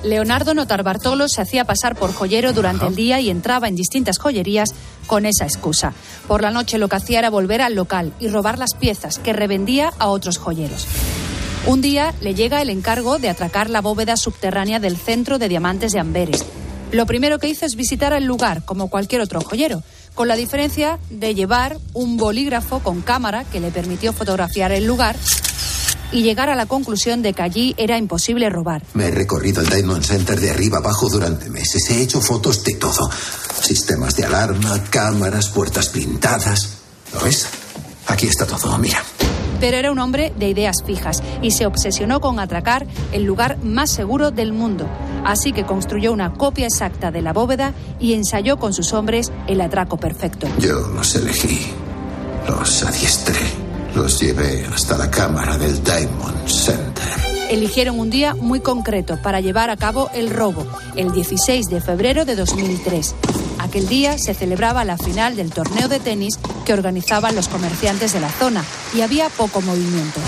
Leonardo 0.03 0.53
Notarbartolo 0.53 1.27
se 1.27 1.41
hacía 1.41 1.65
pasar 1.65 1.95
por 1.95 2.13
joyero 2.13 2.53
durante 2.53 2.87
el 2.87 2.95
día 2.95 3.19
y 3.19 3.29
entraba 3.29 3.67
en 3.67 3.75
distintas 3.75 4.17
joyerías 4.17 4.73
con 5.07 5.25
esa 5.25 5.45
excusa. 5.45 5.93
Por 6.27 6.41
la 6.41 6.51
noche 6.51 6.77
lo 6.77 6.87
que 6.87 6.95
hacía 6.95 7.19
era 7.19 7.29
volver 7.29 7.61
al 7.61 7.75
local 7.75 8.13
y 8.19 8.29
robar 8.29 8.57
las 8.57 8.73
piezas 8.73 9.19
que 9.19 9.33
revendía 9.33 9.91
a 9.99 10.07
otros 10.07 10.37
joyeros. 10.37 10.87
Un 11.65 11.81
día 11.81 12.13
le 12.21 12.33
llega 12.33 12.61
el 12.61 12.69
encargo 12.69 13.19
de 13.19 13.29
atracar 13.29 13.69
la 13.69 13.81
bóveda 13.81 14.15
subterránea 14.15 14.79
del 14.79 14.95
centro 14.95 15.37
de 15.37 15.49
diamantes 15.49 15.91
de 15.91 15.99
Amberes. 15.99 16.45
Lo 16.91 17.05
primero 17.05 17.37
que 17.37 17.49
hizo 17.49 17.65
es 17.65 17.75
visitar 17.75 18.13
el 18.13 18.23
lugar, 18.23 18.63
como 18.63 18.89
cualquier 18.89 19.21
otro 19.21 19.41
joyero, 19.41 19.83
con 20.15 20.27
la 20.27 20.35
diferencia 20.35 20.97
de 21.09 21.35
llevar 21.35 21.77
un 21.93 22.17
bolígrafo 22.17 22.79
con 22.79 23.01
cámara 23.01 23.43
que 23.43 23.59
le 23.59 23.69
permitió 23.69 24.13
fotografiar 24.13 24.71
el 24.71 24.85
lugar 24.85 25.15
y 26.11 26.23
llegar 26.23 26.49
a 26.49 26.55
la 26.55 26.65
conclusión 26.65 27.21
de 27.21 27.33
que 27.33 27.41
allí 27.41 27.75
era 27.77 27.97
imposible 27.97 28.49
robar. 28.49 28.81
Me 28.93 29.07
he 29.07 29.11
recorrido 29.11 29.61
el 29.61 29.69
Diamond 29.69 30.03
Center 30.03 30.39
de 30.39 30.51
arriba 30.51 30.79
abajo 30.79 31.09
durante 31.09 31.49
meses. 31.49 31.89
He 31.89 32.01
hecho 32.01 32.21
fotos 32.21 32.63
de 32.63 32.75
todo. 32.75 33.09
Sistemas 33.61 34.15
de 34.15 34.25
alarma, 34.25 34.83
cámaras, 34.89 35.49
puertas 35.49 35.91
blindadas. 35.91 36.77
¿Lo 37.13 37.21
ves? 37.21 37.47
Aquí 38.07 38.27
está 38.27 38.45
todo, 38.45 38.77
mira. 38.77 39.03
Pero 39.59 39.77
era 39.77 39.91
un 39.91 39.99
hombre 39.99 40.33
de 40.37 40.49
ideas 40.49 40.77
fijas 40.85 41.21
y 41.41 41.51
se 41.51 41.65
obsesionó 41.65 42.21
con 42.21 42.39
atracar 42.39 42.87
el 43.11 43.23
lugar 43.23 43.57
más 43.61 43.89
seguro 43.89 44.31
del 44.31 44.53
mundo. 44.53 44.87
Así 45.25 45.51
que 45.51 45.65
construyó 45.65 46.13
una 46.13 46.33
copia 46.33 46.65
exacta 46.65 47.11
de 47.11 47.21
la 47.21 47.33
bóveda 47.33 47.73
y 47.99 48.13
ensayó 48.13 48.57
con 48.57 48.73
sus 48.73 48.93
hombres 48.93 49.31
el 49.47 49.59
atraco 49.59 49.97
perfecto. 49.97 50.47
Yo 50.59 50.79
los 50.79 51.13
elegí. 51.15 51.67
Los 52.47 52.83
adiestré. 52.83 53.68
Los 53.95 54.19
llevé 54.19 54.65
hasta 54.65 54.97
la 54.97 55.09
cámara 55.09 55.57
del 55.57 55.83
Diamond 55.83 56.47
Center. 56.47 57.05
Eligieron 57.49 57.99
un 57.99 58.09
día 58.09 58.35
muy 58.35 58.59
concreto 58.59 59.17
para 59.21 59.41
llevar 59.41 59.71
a 59.71 59.77
cabo 59.77 60.09
el 60.13 60.29
robo, 60.29 60.65
el 60.95 61.11
16 61.11 61.65
de 61.67 61.81
febrero 61.81 62.23
de 62.23 62.35
2003. 62.35 63.15
Aquel 63.57 63.87
día 63.87 64.17
se 64.19 64.35
celebraba 64.35 64.85
la 64.85 64.97
final 64.97 65.35
del 65.35 65.51
torneo 65.51 65.87
de 65.87 65.99
tenis 65.99 66.39
que 66.65 66.73
organizaban 66.73 67.35
los 67.35 67.47
comerciantes 67.47 68.13
de 68.13 68.19
la 68.19 68.29
zona 68.29 68.63
y 68.95 69.01
había 69.01 69.29
poco 69.29 69.61
movimiento. 69.61 70.19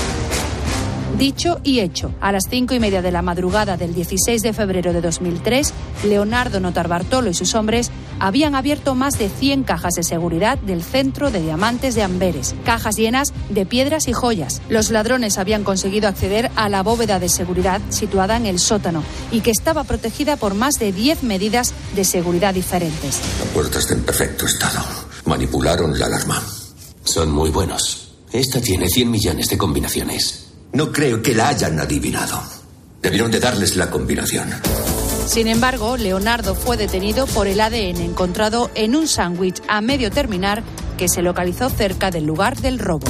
Dicho 1.17 1.59
y 1.63 1.81
hecho, 1.81 2.11
a 2.19 2.31
las 2.31 2.45
cinco 2.49 2.73
y 2.73 2.79
media 2.79 3.03
de 3.03 3.11
la 3.11 3.21
madrugada 3.21 3.77
del 3.77 3.93
16 3.93 4.41
de 4.41 4.53
febrero 4.53 4.91
de 4.91 5.01
2003, 5.01 5.71
Leonardo 6.05 6.59
Notarbartolo 6.59 7.29
y 7.29 7.35
sus 7.35 7.53
hombres 7.53 7.91
habían 8.21 8.53
abierto 8.53 8.93
más 8.93 9.17
de 9.17 9.29
100 9.29 9.63
cajas 9.63 9.95
de 9.95 10.03
seguridad 10.03 10.59
del 10.59 10.83
centro 10.83 11.31
de 11.31 11.41
diamantes 11.41 11.95
de 11.95 12.03
Amberes, 12.03 12.53
cajas 12.63 12.95
llenas 12.95 13.33
de 13.49 13.65
piedras 13.65 14.07
y 14.07 14.13
joyas. 14.13 14.61
Los 14.69 14.91
ladrones 14.91 15.39
habían 15.39 15.63
conseguido 15.63 16.07
acceder 16.07 16.51
a 16.55 16.69
la 16.69 16.83
bóveda 16.83 17.19
de 17.19 17.29
seguridad 17.29 17.81
situada 17.89 18.37
en 18.37 18.45
el 18.45 18.59
sótano 18.59 19.03
y 19.31 19.41
que 19.41 19.49
estaba 19.49 19.83
protegida 19.83 20.37
por 20.37 20.53
más 20.53 20.75
de 20.75 20.91
10 20.91 21.23
medidas 21.23 21.73
de 21.95 22.05
seguridad 22.05 22.53
diferentes. 22.53 23.19
La 23.39 23.51
puerta 23.53 23.79
está 23.79 23.95
en 23.95 24.03
perfecto 24.03 24.45
estado. 24.45 24.85
Manipularon 25.25 25.97
la 25.97 26.05
alarma. 26.05 26.41
Son 27.03 27.31
muy 27.31 27.49
buenos. 27.49 28.13
Esta 28.31 28.61
tiene 28.61 28.87
100 28.87 29.09
millones 29.09 29.49
de 29.49 29.57
combinaciones. 29.57 30.45
No 30.73 30.91
creo 30.91 31.23
que 31.23 31.33
la 31.33 31.49
hayan 31.49 31.79
adivinado. 31.79 32.39
Debieron 33.01 33.31
de 33.31 33.39
darles 33.39 33.75
la 33.75 33.89
combinación. 33.89 34.47
Sin 35.31 35.47
embargo, 35.47 35.95
Leonardo 35.95 36.55
fue 36.55 36.75
detenido 36.75 37.25
por 37.25 37.47
el 37.47 37.61
ADN 37.61 38.01
encontrado 38.01 38.69
en 38.75 38.97
un 38.97 39.07
sándwich 39.07 39.61
a 39.69 39.79
medio 39.79 40.11
terminar 40.11 40.61
que 40.97 41.07
se 41.07 41.21
localizó 41.21 41.69
cerca 41.69 42.11
del 42.11 42.25
lugar 42.25 42.59
del 42.59 42.79
robo. 42.79 43.07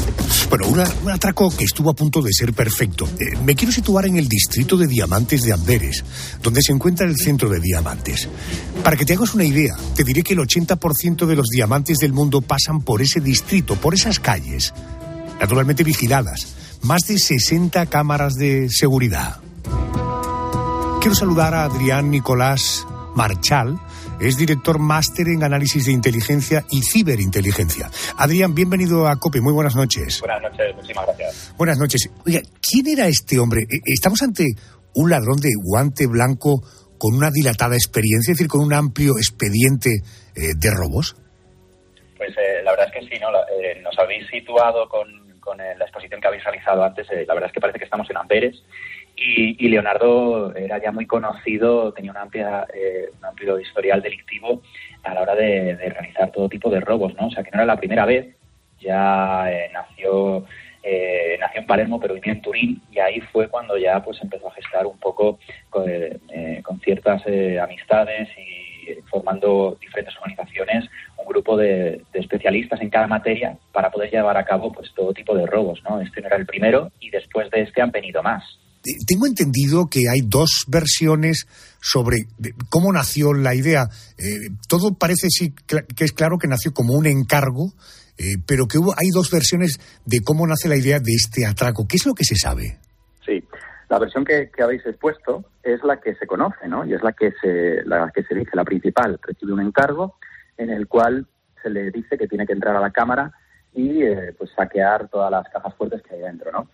Bueno, 0.47 0.67
un 0.67 1.09
atraco 1.09 1.49
que 1.49 1.63
estuvo 1.63 1.89
a 1.89 1.95
punto 1.95 2.21
de 2.21 2.31
ser 2.31 2.53
perfecto. 2.53 3.09
Eh, 3.19 3.35
me 3.43 3.55
quiero 3.55 3.71
situar 3.71 4.05
en 4.05 4.17
el 4.17 4.27
distrito 4.27 4.77
de 4.77 4.85
Diamantes 4.85 5.41
de 5.41 5.51
Amberes, 5.51 6.05
donde 6.43 6.61
se 6.61 6.71
encuentra 6.71 7.07
el 7.07 7.17
centro 7.17 7.49
de 7.49 7.59
diamantes. 7.59 8.29
Para 8.83 8.95
que 8.95 9.03
te 9.03 9.15
hagas 9.15 9.33
una 9.33 9.43
idea, 9.43 9.75
te 9.95 10.03
diré 10.03 10.21
que 10.21 10.33
el 10.33 10.41
80% 10.41 11.25
de 11.25 11.35
los 11.35 11.47
diamantes 11.47 11.97
del 11.97 12.13
mundo 12.13 12.41
pasan 12.41 12.81
por 12.81 13.01
ese 13.01 13.19
distrito, 13.19 13.77
por 13.77 13.95
esas 13.95 14.19
calles, 14.19 14.75
naturalmente 15.39 15.83
vigiladas. 15.83 16.49
Más 16.83 17.01
de 17.07 17.17
60 17.17 17.87
cámaras 17.87 18.35
de 18.35 18.69
seguridad. 18.69 19.41
Quiero 21.01 21.15
saludar 21.15 21.53
a 21.55 21.63
Adrián 21.63 22.11
Nicolás 22.11 22.85
Marchal, 23.15 23.79
es 24.19 24.37
director 24.37 24.77
máster 24.79 25.27
en 25.27 25.43
análisis 25.43 25.85
de 25.85 25.91
inteligencia 25.91 26.63
y 26.69 26.81
ciberinteligencia. 26.83 27.89
Adrián, 28.17 28.53
bienvenido 28.53 29.07
a 29.07 29.15
COPE, 29.17 29.41
muy 29.41 29.51
buenas 29.51 29.75
noches. 29.75 30.19
Buenas 30.21 30.41
noches, 30.43 30.75
muchísimas 30.75 31.05
gracias. 31.07 31.53
Buenas 31.57 31.77
noches. 31.79 32.09
Oiga, 32.25 32.41
¿quién 32.61 32.87
era 32.87 33.07
este 33.07 33.39
hombre? 33.39 33.61
Eh, 33.63 33.79
¿Estamos 33.85 34.21
ante 34.21 34.45
un 34.93 35.09
ladrón 35.09 35.37
de 35.41 35.49
guante 35.61 36.05
blanco 36.07 36.61
con 36.99 37.15
una 37.15 37.31
dilatada 37.31 37.75
experiencia, 37.75 38.31
es 38.31 38.37
decir, 38.37 38.47
con 38.47 38.61
un 38.61 38.73
amplio 38.73 39.13
expediente 39.17 39.89
eh, 40.35 40.53
de 40.55 40.69
robos? 40.71 41.15
Pues 42.15 42.29
eh, 42.37 42.61
la 42.63 42.71
verdad 42.71 42.87
es 42.93 43.01
que 43.01 43.09
sí, 43.15 43.19
¿no? 43.19 43.31
La- 43.31 43.39
eh, 43.59 43.81
nos 43.81 43.97
habéis 43.97 44.27
situado 44.29 44.87
con, 44.87 45.07
con, 45.39 45.59
eh, 45.59 45.73
la 45.79 45.85
exposición 45.85 46.21
que 46.21 46.27
habéis 46.27 46.43
realizado 46.43 46.83
antes. 46.83 47.07
la 47.27 47.33
verdad 47.33 47.49
es 47.49 47.53
que 47.53 47.59
parece 47.59 47.79
que 47.79 47.85
estamos 47.85 48.07
en 48.11 48.17
Amberes. 48.17 48.55
Y, 49.23 49.55
y 49.63 49.69
Leonardo 49.69 50.55
era 50.55 50.81
ya 50.81 50.91
muy 50.91 51.05
conocido, 51.05 51.93
tenía 51.93 52.11
una 52.11 52.21
amplia, 52.21 52.65
eh, 52.73 53.09
un 53.19 53.25
amplio 53.25 53.59
historial 53.59 54.01
delictivo 54.01 54.61
a 55.03 55.13
la 55.13 55.21
hora 55.21 55.35
de, 55.35 55.75
realizar 55.75 56.31
todo 56.31 56.49
tipo 56.49 56.69
de 56.69 56.79
robos, 56.79 57.13
¿no? 57.15 57.27
O 57.27 57.31
sea, 57.31 57.43
que 57.43 57.51
no 57.51 57.57
era 57.57 57.65
la 57.65 57.77
primera 57.77 58.05
vez. 58.05 58.35
Ya 58.79 59.51
eh, 59.51 59.69
nació 59.71 60.45
eh, 60.83 61.37
nació 61.39 61.61
en 61.61 61.67
Palermo, 61.67 61.99
pero 61.99 62.15
vivía 62.15 62.33
en 62.33 62.41
Turín, 62.41 62.81
y 62.91 62.97
ahí 62.97 63.21
fue 63.21 63.47
cuando 63.47 63.77
ya 63.77 64.03
pues 64.03 64.19
empezó 64.21 64.47
a 64.47 64.53
gestar 64.53 64.87
un 64.87 64.97
poco 64.97 65.37
con, 65.69 65.87
eh, 65.87 66.61
con 66.63 66.79
ciertas 66.79 67.21
eh, 67.27 67.59
amistades 67.59 68.29
y 68.35 68.95
formando 69.11 69.77
diferentes 69.79 70.17
organizaciones 70.17 70.89
un 71.15 71.25
grupo 71.25 71.55
de, 71.55 72.01
de 72.11 72.19
especialistas 72.19 72.81
en 72.81 72.89
cada 72.89 73.05
materia 73.05 73.55
para 73.71 73.91
poder 73.91 74.09
llevar 74.09 74.35
a 74.37 74.43
cabo 74.43 74.71
pues 74.71 74.91
todo 74.95 75.13
tipo 75.13 75.35
de 75.35 75.45
robos, 75.45 75.83
¿no? 75.83 76.01
Este 76.01 76.19
no 76.19 76.27
era 76.27 76.37
el 76.37 76.47
primero 76.47 76.91
y 76.99 77.11
después 77.11 77.51
de 77.51 77.61
este 77.61 77.81
han 77.81 77.91
venido 77.91 78.23
más. 78.23 78.43
Eh, 78.85 78.97
Tengo 79.07 79.27
entendido 79.27 79.89
que 79.89 80.09
hay 80.09 80.21
dos 80.21 80.65
versiones 80.67 81.47
sobre 81.79 82.25
cómo 82.69 82.91
nació 82.91 83.33
la 83.33 83.53
idea. 83.53 83.89
Eh, 84.17 84.49
todo 84.67 84.95
parece 84.97 85.27
sí 85.29 85.53
que 85.95 86.03
es 86.03 86.11
claro 86.13 86.37
que 86.37 86.47
nació 86.47 86.73
como 86.73 86.93
un 86.93 87.05
encargo, 87.05 87.73
eh, 88.17 88.35
pero 88.45 88.67
que 88.67 88.77
hubo, 88.77 88.93
hay 88.93 89.09
dos 89.13 89.29
versiones 89.31 89.79
de 90.05 90.21
cómo 90.23 90.45
nace 90.47 90.67
la 90.67 90.77
idea 90.77 90.99
de 90.99 91.13
este 91.13 91.45
atraco. 91.45 91.87
¿Qué 91.87 91.97
es 91.97 92.05
lo 92.05 92.13
que 92.13 92.23
se 92.23 92.35
sabe? 92.35 92.79
Sí, 93.25 93.43
la 93.89 93.99
versión 93.99 94.25
que, 94.25 94.49
habéis 94.61 94.85
expuesto 94.85 95.45
es 95.63 95.83
la 95.83 95.99
que 95.99 96.15
se 96.15 96.25
conoce, 96.25 96.67
¿no? 96.67 96.85
Y 96.85 96.93
es 96.93 97.03
la 97.03 97.13
que 97.13 97.33
se, 97.41 97.83
la 97.85 98.11
que 98.13 98.23
se 98.23 98.35
dice, 98.35 98.51
la 98.53 98.63
principal. 98.63 99.19
Recibe 99.21 99.53
un 99.53 99.61
encargo 99.61 100.15
en 100.57 100.69
el 100.69 100.87
cual 100.87 101.27
se 101.61 101.69
le 101.69 101.91
dice 101.91 102.17
que 102.17 102.27
tiene 102.27 102.47
que 102.47 102.53
entrar 102.53 102.75
a 102.75 102.81
la 102.81 102.91
cámara 102.91 103.31
y 103.73 104.01
pues 104.37 104.49
saquear 104.55 105.07
todas 105.07 105.31
las 105.31 105.47
cajas 105.49 105.73
fuertes 105.75 106.01
que 106.01 106.15
hay 106.15 106.21
dentro, 106.21 106.51
¿no? 106.51 106.67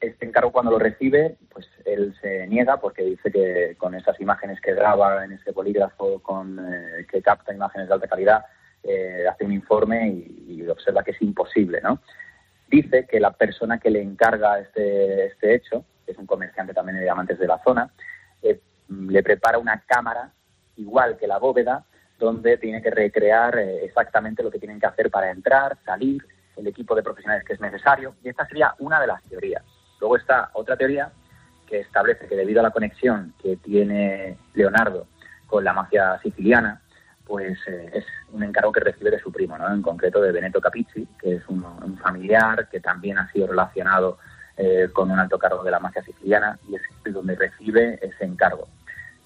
Este 0.00 0.26
encargo 0.26 0.52
cuando 0.52 0.70
lo 0.70 0.78
recibe, 0.78 1.36
pues 1.50 1.66
él 1.84 2.14
se 2.20 2.46
niega 2.46 2.78
porque 2.78 3.02
dice 3.02 3.30
que 3.30 3.76
con 3.78 3.94
esas 3.94 4.20
imágenes 4.20 4.60
que 4.60 4.74
graba 4.74 5.24
en 5.24 5.32
ese 5.32 5.52
bolígrafo 5.52 6.20
con 6.20 6.58
eh, 6.58 7.06
que 7.10 7.22
capta 7.22 7.54
imágenes 7.54 7.88
de 7.88 7.94
alta 7.94 8.06
calidad, 8.06 8.44
eh, 8.82 9.24
hace 9.28 9.44
un 9.44 9.52
informe 9.52 10.08
y, 10.08 10.66
observa 10.68 11.04
que 11.04 11.12
es 11.12 11.22
imposible, 11.22 11.80
¿no? 11.80 12.00
dice 12.68 13.06
que 13.06 13.20
la 13.20 13.30
persona 13.30 13.78
que 13.78 13.88
le 13.88 14.02
encarga 14.02 14.58
este, 14.58 15.26
este 15.26 15.54
hecho, 15.54 15.84
que 16.04 16.10
es 16.10 16.18
un 16.18 16.26
comerciante 16.26 16.74
también 16.74 16.96
de 16.96 17.04
diamantes 17.04 17.38
de 17.38 17.46
la 17.46 17.62
zona, 17.62 17.88
eh, 18.42 18.60
le 18.88 19.22
prepara 19.22 19.58
una 19.58 19.80
cámara 19.86 20.32
igual 20.76 21.16
que 21.16 21.28
la 21.28 21.38
bóveda, 21.38 21.84
donde 22.18 22.58
tiene 22.58 22.82
que 22.82 22.90
recrear 22.90 23.56
exactamente 23.58 24.42
lo 24.42 24.50
que 24.50 24.58
tienen 24.58 24.80
que 24.80 24.86
hacer 24.86 25.08
para 25.10 25.30
entrar, 25.30 25.78
salir, 25.84 26.24
el 26.56 26.66
equipo 26.66 26.94
de 26.94 27.02
profesionales 27.02 27.44
que 27.44 27.52
es 27.52 27.60
necesario. 27.60 28.14
Y 28.22 28.28
esta 28.28 28.46
sería 28.46 28.74
una 28.78 29.00
de 29.00 29.06
las 29.06 29.22
teorías. 29.24 29.62
Luego 30.00 30.16
está 30.16 30.50
otra 30.54 30.76
teoría 30.76 31.10
que 31.66 31.80
establece 31.80 32.28
que 32.28 32.36
debido 32.36 32.60
a 32.60 32.64
la 32.64 32.70
conexión 32.70 33.34
que 33.42 33.56
tiene 33.56 34.38
Leonardo 34.54 35.06
con 35.46 35.64
la 35.64 35.72
mafia 35.72 36.18
siciliana, 36.22 36.80
pues 37.26 37.58
eh, 37.66 37.90
es 37.92 38.04
un 38.32 38.42
encargo 38.44 38.72
que 38.72 38.80
recibe 38.80 39.10
de 39.10 39.18
su 39.18 39.32
primo, 39.32 39.58
¿no? 39.58 39.72
en 39.72 39.82
concreto 39.82 40.20
de 40.20 40.32
Benetto 40.32 40.60
Capizzi, 40.60 41.06
que 41.20 41.36
es 41.36 41.48
un, 41.48 41.64
un 41.64 41.98
familiar 41.98 42.68
que 42.68 42.80
también 42.80 43.18
ha 43.18 43.30
sido 43.32 43.48
relacionado 43.48 44.18
eh, 44.56 44.88
con 44.92 45.10
un 45.10 45.18
alto 45.18 45.38
cargo 45.38 45.62
de 45.64 45.70
la 45.70 45.80
mafia 45.80 46.02
siciliana 46.02 46.58
y 46.68 46.76
es 46.76 46.82
donde 47.12 47.34
recibe 47.34 47.98
ese 48.00 48.24
encargo. 48.24 48.68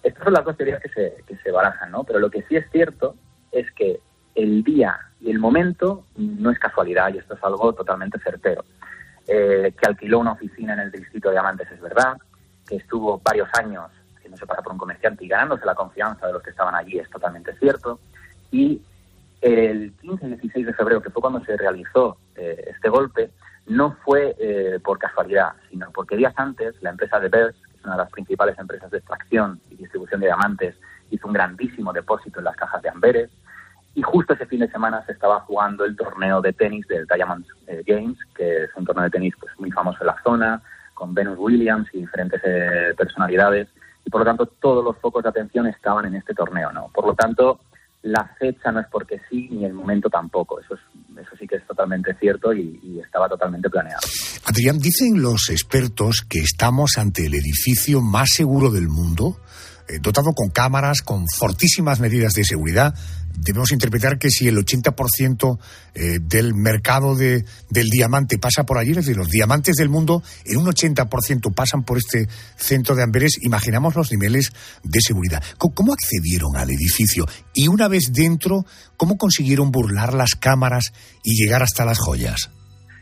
Estas 0.02 0.24
son 0.24 0.32
las 0.32 0.44
dos 0.44 0.56
teorías 0.56 0.80
que 0.80 0.88
se, 0.88 1.22
que 1.26 1.36
se 1.36 1.50
barajan, 1.50 1.90
¿no? 1.90 2.04
pero 2.04 2.18
lo 2.18 2.30
que 2.30 2.42
sí 2.42 2.56
es 2.56 2.68
cierto 2.70 3.14
es 3.52 3.70
que 3.72 4.00
el 4.34 4.64
día 4.64 4.98
y 5.20 5.30
el 5.30 5.38
momento 5.38 6.04
no 6.16 6.50
es 6.50 6.58
casualidad 6.58 7.12
y 7.12 7.18
esto 7.18 7.34
es 7.34 7.44
algo 7.44 7.72
totalmente 7.74 8.18
certero. 8.18 8.64
Eh, 9.32 9.72
que 9.80 9.86
alquiló 9.86 10.18
una 10.18 10.32
oficina 10.32 10.72
en 10.72 10.80
el 10.80 10.90
distrito 10.90 11.28
de 11.28 11.34
Diamantes 11.34 11.70
es 11.70 11.80
verdad, 11.80 12.16
que 12.66 12.74
estuvo 12.74 13.20
varios 13.24 13.48
años 13.54 13.88
haciéndose 14.16 14.44
pasar 14.44 14.64
por 14.64 14.72
un 14.72 14.78
comerciante 14.78 15.24
y 15.24 15.28
ganándose 15.28 15.64
la 15.64 15.76
confianza 15.76 16.26
de 16.26 16.32
los 16.32 16.42
que 16.42 16.50
estaban 16.50 16.74
allí 16.74 16.98
es 16.98 17.08
totalmente 17.10 17.54
cierto. 17.58 18.00
Y 18.50 18.82
el 19.40 19.92
15 20.00 20.26
y 20.26 20.28
16 20.30 20.66
de 20.66 20.74
febrero, 20.74 21.00
que 21.00 21.10
fue 21.10 21.22
cuando 21.22 21.44
se 21.44 21.56
realizó 21.56 22.18
eh, 22.34 22.72
este 22.74 22.88
golpe, 22.88 23.30
no 23.66 23.96
fue 24.04 24.34
eh, 24.40 24.80
por 24.82 24.98
casualidad, 24.98 25.52
sino 25.70 25.92
porque 25.92 26.16
días 26.16 26.34
antes 26.36 26.74
la 26.82 26.90
empresa 26.90 27.20
de 27.20 27.28
Bells, 27.28 27.54
que 27.54 27.84
una 27.84 27.92
de 27.92 28.02
las 28.02 28.10
principales 28.10 28.58
empresas 28.58 28.90
de 28.90 28.98
extracción 28.98 29.60
y 29.70 29.76
distribución 29.76 30.22
de 30.22 30.26
diamantes, 30.26 30.74
hizo 31.08 31.28
un 31.28 31.34
grandísimo 31.34 31.92
depósito 31.92 32.40
en 32.40 32.46
las 32.46 32.56
cajas 32.56 32.82
de 32.82 32.88
Amberes. 32.88 33.30
Y 33.94 34.02
justo 34.02 34.34
ese 34.34 34.46
fin 34.46 34.60
de 34.60 34.70
semana 34.70 35.04
se 35.04 35.12
estaba 35.12 35.40
jugando 35.40 35.84
el 35.84 35.96
torneo 35.96 36.40
de 36.40 36.52
tenis 36.52 36.86
del 36.86 37.06
Diamond 37.06 37.44
eh, 37.66 37.82
Games, 37.86 38.18
que 38.34 38.64
es 38.64 38.70
un 38.76 38.84
torneo 38.84 39.04
de 39.04 39.10
tenis 39.10 39.34
pues, 39.40 39.52
muy 39.58 39.70
famoso 39.70 39.98
en 40.00 40.06
la 40.06 40.22
zona, 40.22 40.62
con 40.94 41.14
Venus 41.14 41.38
Williams 41.38 41.88
y 41.92 42.00
diferentes 42.00 42.40
eh, 42.44 42.94
personalidades. 42.96 43.68
Y 44.04 44.10
por 44.10 44.20
lo 44.20 44.24
tanto, 44.24 44.46
todos 44.46 44.84
los 44.84 44.96
focos 44.98 45.22
de 45.22 45.30
atención 45.30 45.66
estaban 45.66 46.06
en 46.06 46.14
este 46.14 46.34
torneo. 46.34 46.72
¿no? 46.72 46.88
Por 46.94 47.06
lo 47.06 47.14
tanto, 47.14 47.60
la 48.02 48.30
fecha 48.38 48.72
no 48.72 48.80
es 48.80 48.86
porque 48.90 49.20
sí, 49.28 49.48
ni 49.50 49.64
el 49.64 49.74
momento 49.74 50.08
tampoco. 50.08 50.60
Eso, 50.60 50.74
es, 50.74 50.80
eso 51.18 51.36
sí 51.38 51.46
que 51.46 51.56
es 51.56 51.66
totalmente 51.66 52.14
cierto 52.14 52.52
y, 52.52 53.00
estaba 53.00 53.28
totalmente 53.28 53.68
planeado. 53.68 54.00
Adrián, 54.44 54.78
dicen 54.78 55.20
los 55.20 55.50
expertos 55.50 56.24
que 56.28 56.38
estamos 56.38 56.92
ante 56.96 57.26
el 57.26 57.34
edificio 57.34 58.00
más 58.00 58.28
seguro 58.32 58.70
del 58.70 58.88
mundo, 58.88 59.38
dotado 59.98 60.32
con 60.32 60.50
cámaras, 60.50 61.02
con 61.02 61.26
fortísimas 61.28 62.00
medidas 62.00 62.34
de 62.34 62.44
seguridad. 62.44 62.94
Debemos 63.36 63.72
interpretar 63.72 64.18
que 64.18 64.28
si 64.30 64.48
el 64.48 64.56
80% 64.58 65.58
eh, 65.94 66.18
del 66.20 66.54
mercado 66.54 67.16
de, 67.16 67.44
del 67.70 67.88
diamante 67.88 68.38
pasa 68.38 68.64
por 68.64 68.76
allí, 68.76 68.90
es 68.90 68.96
decir, 68.96 69.16
los 69.16 69.28
diamantes 69.28 69.76
del 69.76 69.88
mundo 69.88 70.22
en 70.44 70.58
un 70.58 70.66
80% 70.66 71.54
pasan 71.54 71.84
por 71.84 71.98
este 71.98 72.28
centro 72.56 72.94
de 72.94 73.02
Amberes, 73.02 73.38
imaginamos 73.40 73.94
los 73.94 74.10
niveles 74.12 74.52
de 74.82 75.00
seguridad. 75.00 75.42
¿Cómo, 75.58 75.74
¿Cómo 75.74 75.92
accedieron 75.94 76.56
al 76.56 76.70
edificio? 76.70 77.26
Y 77.54 77.68
una 77.68 77.88
vez 77.88 78.12
dentro, 78.12 78.66
¿cómo 78.96 79.16
consiguieron 79.16 79.70
burlar 79.70 80.12
las 80.12 80.34
cámaras 80.34 80.92
y 81.22 81.34
llegar 81.34 81.62
hasta 81.62 81.84
las 81.84 81.98
joyas? 81.98 82.50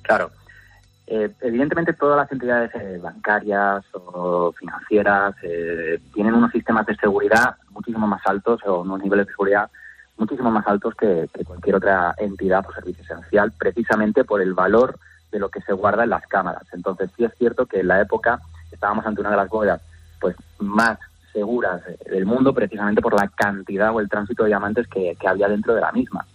Claro, 0.05 0.31
eh, 1.11 1.31
evidentemente 1.41 1.95
todas 1.95 2.19
las 2.19 2.31
entidades 2.31 2.71
eh, 2.75 2.99
bancarias 3.03 3.83
o 3.95 4.53
financieras 4.53 5.35
eh, 5.43 5.99
tienen 6.13 6.35
unos 6.35 6.53
sistemas 6.53 6.85
de 6.85 6.97
seguridad 6.97 7.57
muchísimo 7.71 8.07
más 8.07 8.21
altos 8.27 8.61
o 8.67 8.81
unos 8.81 9.03
niveles 9.03 9.27
de 9.27 9.33
seguridad 9.33 9.71
muchísimo 10.19 10.51
más 10.51 10.67
altos 10.67 10.95
que, 10.95 11.27
cualquier 11.47 11.77
otra 11.77 12.15
entidad 12.19 12.63
o 12.69 12.73
servicio 12.75 13.03
esencial, 13.05 13.53
precisamente 13.59 14.25
por 14.25 14.43
el 14.43 14.53
valor 14.53 14.99
de 15.33 15.39
lo 15.39 15.49
que 15.49 15.63
se 15.63 15.73
guarda 15.73 16.05
en 16.05 16.11
las 16.11 16.27
cámaras. 16.27 16.65
Entonces 16.73 17.09
sí 17.17 17.25
es 17.25 17.33
cierto 17.39 17.65
que 17.65 17.81
en 17.81 17.89
la 17.89 18.03
época 18.03 18.41
estábamos 18.71 19.07
ante 19.07 19.23
una 19.23 19.31
de 19.31 19.37
las 19.37 19.49
bóvedas 19.49 19.81
pues 20.21 20.37
más 20.59 20.99
seguras 21.33 21.81
del 22.05 22.27
mundo 22.27 22.53
precisamente 22.53 23.01
por 23.01 23.15
la 23.15 23.29
cantidad 23.29 23.95
o 23.95 24.01
el 24.01 24.11
tránsito 24.11 24.43
de 24.43 24.49
diamantes 24.49 24.87
que, 24.89 25.17
había 25.27 25.49
dentro 25.49 25.75
de 25.75 25.81
la 25.81 25.93
misma. 25.93 26.27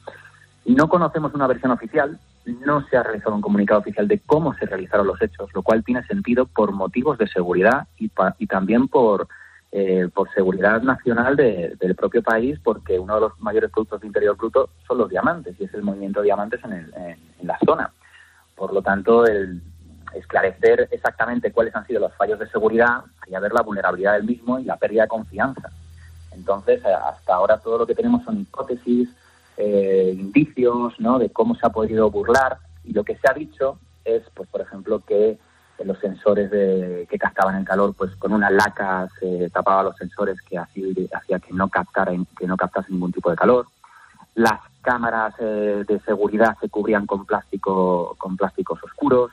No 0.65 0.89
conocemos 0.89 1.31
una 1.35 1.45
versión 1.45 1.71
oficial, 1.71 2.17
no 2.45 2.85
se 2.87 2.97
ha 2.97 3.03
realizado 3.03 3.35
un 3.35 3.41
comunicado 3.41 3.79
oficial 3.79 4.07
de 4.07 4.19
cómo 4.19 4.53
se 4.55 4.65
realizaron 4.65 5.07
los 5.07 5.21
hechos, 5.21 5.49
lo 5.53 5.61
cual 5.61 5.83
tiene 5.83 6.03
sentido 6.03 6.45
por 6.45 6.71
motivos 6.71 7.17
de 7.17 7.27
seguridad 7.27 7.87
y, 7.97 8.11
y 8.37 8.47
también 8.47 8.87
por, 8.87 9.27
eh, 9.71 10.09
por 10.13 10.31
seguridad 10.33 10.81
nacional 10.81 11.35
de, 11.35 11.75
del 11.79 11.95
propio 11.95 12.21
país, 12.21 12.59
porque 12.63 12.99
uno 12.99 13.15
de 13.15 13.21
los 13.21 13.39
mayores 13.39 13.71
productos 13.71 14.01
de 14.01 14.07
interior 14.07 14.35
bruto 14.37 14.69
son 14.87 14.97
los 14.97 15.09
diamantes 15.09 15.55
y 15.59 15.63
es 15.63 15.73
el 15.73 15.83
movimiento 15.83 16.19
de 16.19 16.25
diamantes 16.25 16.63
en, 16.63 16.73
el, 16.73 16.93
en 16.95 17.47
la 17.47 17.57
zona. 17.65 17.91
Por 18.55 18.73
lo 18.73 18.81
tanto, 18.81 19.25
el 19.25 19.61
esclarecer 20.13 20.87
exactamente 20.91 21.51
cuáles 21.51 21.75
han 21.75 21.85
sido 21.87 21.99
los 21.99 22.13
fallos 22.15 22.39
de 22.39 22.47
seguridad 22.47 23.03
y 23.25 23.31
ver 23.31 23.53
la 23.53 23.61
vulnerabilidad 23.61 24.13
del 24.13 24.25
mismo 24.25 24.59
y 24.59 24.65
la 24.65 24.77
pérdida 24.77 25.03
de 25.03 25.07
confianza. 25.07 25.69
Entonces, 26.31 26.83
eh, 26.83 26.93
hasta 26.93 27.35
ahora 27.35 27.57
todo 27.57 27.79
lo 27.79 27.87
que 27.87 27.95
tenemos 27.95 28.23
son 28.23 28.41
hipótesis, 28.41 29.09
eh, 29.57 30.15
indicios 30.17 30.99
¿no? 30.99 31.19
de 31.19 31.29
cómo 31.29 31.55
se 31.55 31.65
ha 31.65 31.69
podido 31.69 32.09
burlar 32.09 32.57
y 32.83 32.93
lo 32.93 33.03
que 33.03 33.15
se 33.17 33.29
ha 33.29 33.33
dicho 33.33 33.77
es, 34.03 34.23
pues 34.33 34.49
por 34.49 34.61
ejemplo, 34.61 35.01
que 35.05 35.37
los 35.83 35.99
sensores 35.99 36.49
de, 36.51 37.07
que 37.09 37.17
captaban 37.17 37.55
el 37.55 37.65
calor, 37.65 37.93
pues 37.97 38.15
con 38.15 38.31
una 38.33 38.49
laca 38.49 39.07
se 39.19 39.49
tapaba 39.49 39.83
los 39.83 39.97
sensores 39.97 40.41
que 40.41 40.57
hacía 40.57 41.39
que 41.39 41.53
no 41.53 41.67
captara, 41.69 42.13
que 42.37 42.47
no 42.47 42.55
captase 42.55 42.91
ningún 42.91 43.11
tipo 43.11 43.29
de 43.29 43.35
calor. 43.35 43.67
Las 44.35 44.61
cámaras 44.81 45.33
eh, 45.39 45.83
de 45.87 45.99
seguridad 46.01 46.57
se 46.59 46.69
cubrían 46.69 47.05
con 47.05 47.25
plástico, 47.25 48.15
con 48.17 48.37
plásticos 48.37 48.83
oscuros. 48.83 49.31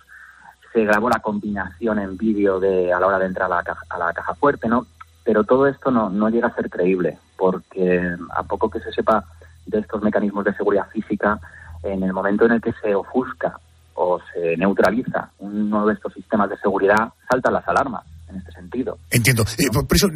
Se 0.72 0.84
grabó 0.84 1.08
la 1.08 1.20
combinación 1.20 1.98
en 1.98 2.16
vídeo 2.16 2.60
de 2.60 2.92
a 2.92 3.00
la 3.00 3.06
hora 3.06 3.18
de 3.18 3.26
entrar 3.26 3.50
a 3.52 3.56
la 3.56 3.62
caja, 3.62 3.84
a 3.88 3.98
la 3.98 4.12
caja 4.12 4.34
fuerte, 4.34 4.68
¿no? 4.68 4.86
Pero 5.24 5.44
todo 5.44 5.66
esto 5.66 5.90
no, 5.90 6.10
no 6.10 6.28
llega 6.30 6.48
a 6.48 6.54
ser 6.54 6.70
creíble, 6.70 7.18
porque 7.36 8.02
a 8.34 8.42
poco 8.44 8.70
que 8.70 8.80
se 8.80 8.92
sepa 8.92 9.24
de 9.70 9.80
estos 9.80 10.02
mecanismos 10.02 10.44
de 10.44 10.54
seguridad 10.54 10.88
física, 10.88 11.38
en 11.82 12.02
el 12.02 12.12
momento 12.12 12.44
en 12.44 12.52
el 12.52 12.60
que 12.60 12.72
se 12.82 12.94
ofusca 12.94 13.58
o 13.94 14.20
se 14.32 14.56
neutraliza. 14.56 15.30
Uno 15.38 15.86
de 15.86 15.94
estos 15.94 16.12
sistemas 16.12 16.50
de 16.50 16.58
seguridad, 16.58 17.12
saltan 17.30 17.54
las 17.54 17.66
alarmas 17.68 18.04
en 18.30 18.38
este 18.38 18.52
sentido. 18.52 18.98
Entiendo. 19.10 19.44
Eh, 19.58 19.68
por 19.70 19.94
eso 19.94 20.08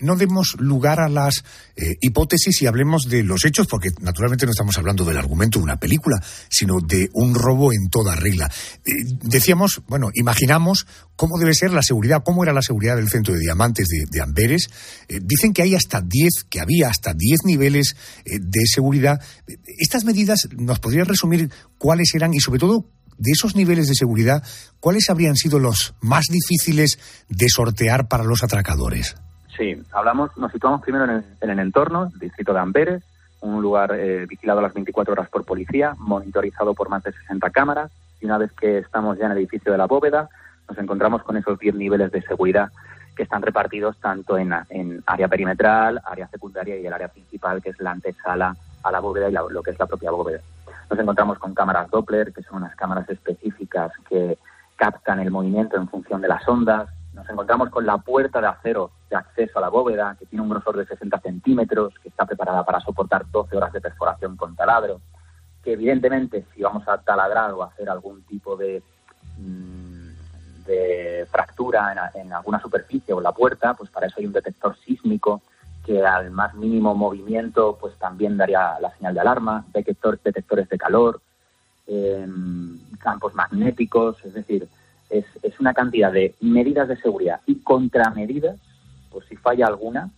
no 0.00 0.16
demos 0.16 0.56
lugar 0.58 1.00
a 1.00 1.08
las 1.08 1.42
eh, 1.76 1.96
hipótesis 2.00 2.62
y 2.62 2.66
hablemos 2.66 3.04
de 3.08 3.22
los 3.22 3.44
hechos, 3.44 3.66
porque 3.66 3.90
naturalmente 4.00 4.46
no 4.46 4.52
estamos 4.52 4.76
hablando 4.78 5.04
del 5.04 5.16
argumento 5.16 5.58
de 5.58 5.64
una 5.64 5.76
película, 5.76 6.22
sino 6.48 6.80
de 6.80 7.08
un 7.14 7.34
robo 7.34 7.72
en 7.72 7.88
toda 7.90 8.14
regla. 8.16 8.50
Eh, 8.84 8.92
decíamos, 9.22 9.82
bueno, 9.88 10.10
imaginamos 10.14 10.86
cómo 11.16 11.38
debe 11.38 11.54
ser 11.54 11.72
la 11.72 11.82
seguridad, 11.82 12.22
cómo 12.24 12.42
era 12.42 12.52
la 12.52 12.62
seguridad 12.62 12.96
del 12.96 13.08
centro 13.08 13.34
de 13.34 13.40
diamantes 13.40 13.88
de, 13.88 14.04
de 14.10 14.22
Amberes. 14.22 14.68
Dicen 15.08 15.52
que 15.52 15.62
hay 15.62 15.74
hasta 15.74 16.00
10, 16.00 16.44
que 16.48 16.60
había 16.60 16.88
hasta 16.88 17.14
10 17.14 17.44
niveles 17.44 17.96
de 18.24 18.66
seguridad. 18.66 19.20
Estas 19.78 20.04
medidas, 20.04 20.48
¿nos 20.56 20.80
podrías 20.80 21.06
resumir 21.06 21.50
cuáles 21.78 22.14
eran 22.14 22.34
y 22.34 22.40
sobre 22.40 22.58
todo 22.58 22.86
de 23.18 23.30
esos 23.32 23.54
niveles 23.56 23.88
de 23.88 23.94
seguridad, 23.94 24.42
¿cuáles 24.80 25.08
habrían 25.10 25.36
sido 25.36 25.58
los 25.58 25.94
más 26.00 26.26
difíciles 26.30 26.98
de 27.28 27.48
sortear 27.48 28.08
para 28.08 28.24
los 28.24 28.42
atracadores? 28.42 29.16
Sí, 29.56 29.76
hablamos, 29.92 30.30
nos 30.36 30.50
situamos 30.52 30.80
primero 30.80 31.04
en 31.04 31.10
el, 31.10 31.24
en 31.40 31.50
el 31.50 31.58
entorno, 31.58 32.08
el 32.12 32.18
distrito 32.18 32.52
de 32.52 32.60
Amberes, 32.60 33.02
un 33.42 33.60
lugar 33.60 33.92
eh, 33.94 34.24
vigilado 34.26 34.60
a 34.60 34.62
las 34.62 34.74
24 34.74 35.12
horas 35.12 35.28
por 35.28 35.44
policía, 35.44 35.94
monitorizado 35.98 36.74
por 36.74 36.88
más 36.88 37.02
de 37.02 37.12
60 37.12 37.50
cámaras, 37.50 37.90
y 38.20 38.26
una 38.26 38.38
vez 38.38 38.52
que 38.52 38.78
estamos 38.78 39.18
ya 39.18 39.26
en 39.26 39.32
el 39.32 39.38
edificio 39.38 39.72
de 39.72 39.78
la 39.78 39.86
bóveda, 39.86 40.28
nos 40.68 40.78
encontramos 40.78 41.22
con 41.22 41.36
esos 41.36 41.58
10 41.58 41.74
niveles 41.74 42.10
de 42.12 42.22
seguridad 42.22 42.70
que 43.16 43.24
están 43.24 43.42
repartidos 43.42 43.98
tanto 43.98 44.38
en, 44.38 44.52
área 45.06 45.28
perimetral, 45.28 46.00
área 46.04 46.28
secundaria 46.28 46.78
y 46.78 46.86
el 46.86 46.92
área 46.92 47.08
principal, 47.08 47.60
que 47.62 47.70
es 47.70 47.80
la 47.80 47.90
antesala 47.90 48.56
a 48.82 48.90
la 48.90 49.00
bóveda 49.00 49.28
y 49.28 49.32
lo 49.32 49.62
que 49.62 49.72
es 49.72 49.78
la 49.78 49.86
propia 49.86 50.10
bóveda. 50.10 50.40
Nos 50.92 51.00
encontramos 51.00 51.38
con 51.38 51.54
cámaras 51.54 51.90
Doppler, 51.90 52.34
que 52.34 52.42
son 52.42 52.56
unas 52.56 52.76
cámaras 52.76 53.08
específicas 53.08 53.90
que 54.06 54.36
captan 54.76 55.20
el 55.20 55.30
movimiento 55.30 55.78
en 55.78 55.88
función 55.88 56.20
de 56.20 56.28
las 56.28 56.46
ondas. 56.46 56.86
Nos 57.14 57.26
encontramos 57.30 57.70
con 57.70 57.86
la 57.86 57.96
puerta 57.96 58.42
de 58.42 58.48
acero 58.48 58.90
de 59.08 59.16
acceso 59.16 59.58
a 59.58 59.62
la 59.62 59.70
bóveda, 59.70 60.14
que 60.18 60.26
tiene 60.26 60.42
un 60.42 60.50
grosor 60.50 60.76
de 60.76 60.84
60 60.84 61.18
centímetros, 61.20 61.94
que 62.02 62.10
está 62.10 62.26
preparada 62.26 62.62
para 62.66 62.78
soportar 62.80 63.24
12 63.30 63.56
horas 63.56 63.72
de 63.72 63.80
perforación 63.80 64.36
con 64.36 64.54
taladro. 64.54 65.00
Que 65.64 65.72
evidentemente, 65.72 66.44
si 66.54 66.62
vamos 66.62 66.86
a 66.86 66.98
taladrar 66.98 67.52
o 67.52 67.62
hacer 67.62 67.88
algún 67.88 68.22
tipo 68.24 68.54
de, 68.54 68.82
mmm, 69.38 70.10
de 70.66 71.26
fractura 71.30 72.10
en, 72.14 72.20
en 72.20 72.32
alguna 72.34 72.60
superficie 72.60 73.14
o 73.14 73.16
en 73.16 73.24
la 73.24 73.32
puerta, 73.32 73.72
pues 73.72 73.88
para 73.88 74.08
eso 74.08 74.16
hay 74.18 74.26
un 74.26 74.34
detector 74.34 74.76
sísmico 74.76 75.40
que 75.84 76.04
al 76.04 76.30
más 76.30 76.54
mínimo 76.54 76.94
movimiento 76.94 77.76
pues 77.80 77.94
también 77.98 78.36
daría 78.36 78.78
la 78.80 78.94
señal 78.96 79.14
de 79.14 79.20
alarma, 79.20 79.64
detector, 79.72 80.18
detectores 80.22 80.68
de 80.68 80.78
calor, 80.78 81.20
eh, 81.86 82.26
campos 83.00 83.34
magnéticos, 83.34 84.24
es 84.24 84.34
decir, 84.34 84.68
es, 85.10 85.24
es, 85.42 85.58
una 85.60 85.74
cantidad 85.74 86.12
de 86.12 86.34
medidas 86.40 86.88
de 86.88 86.96
seguridad 86.96 87.40
y 87.46 87.56
contramedidas, 87.56 88.58
por 89.10 89.24
si 89.26 89.36
falla 89.36 89.66
alguna, 89.66 90.10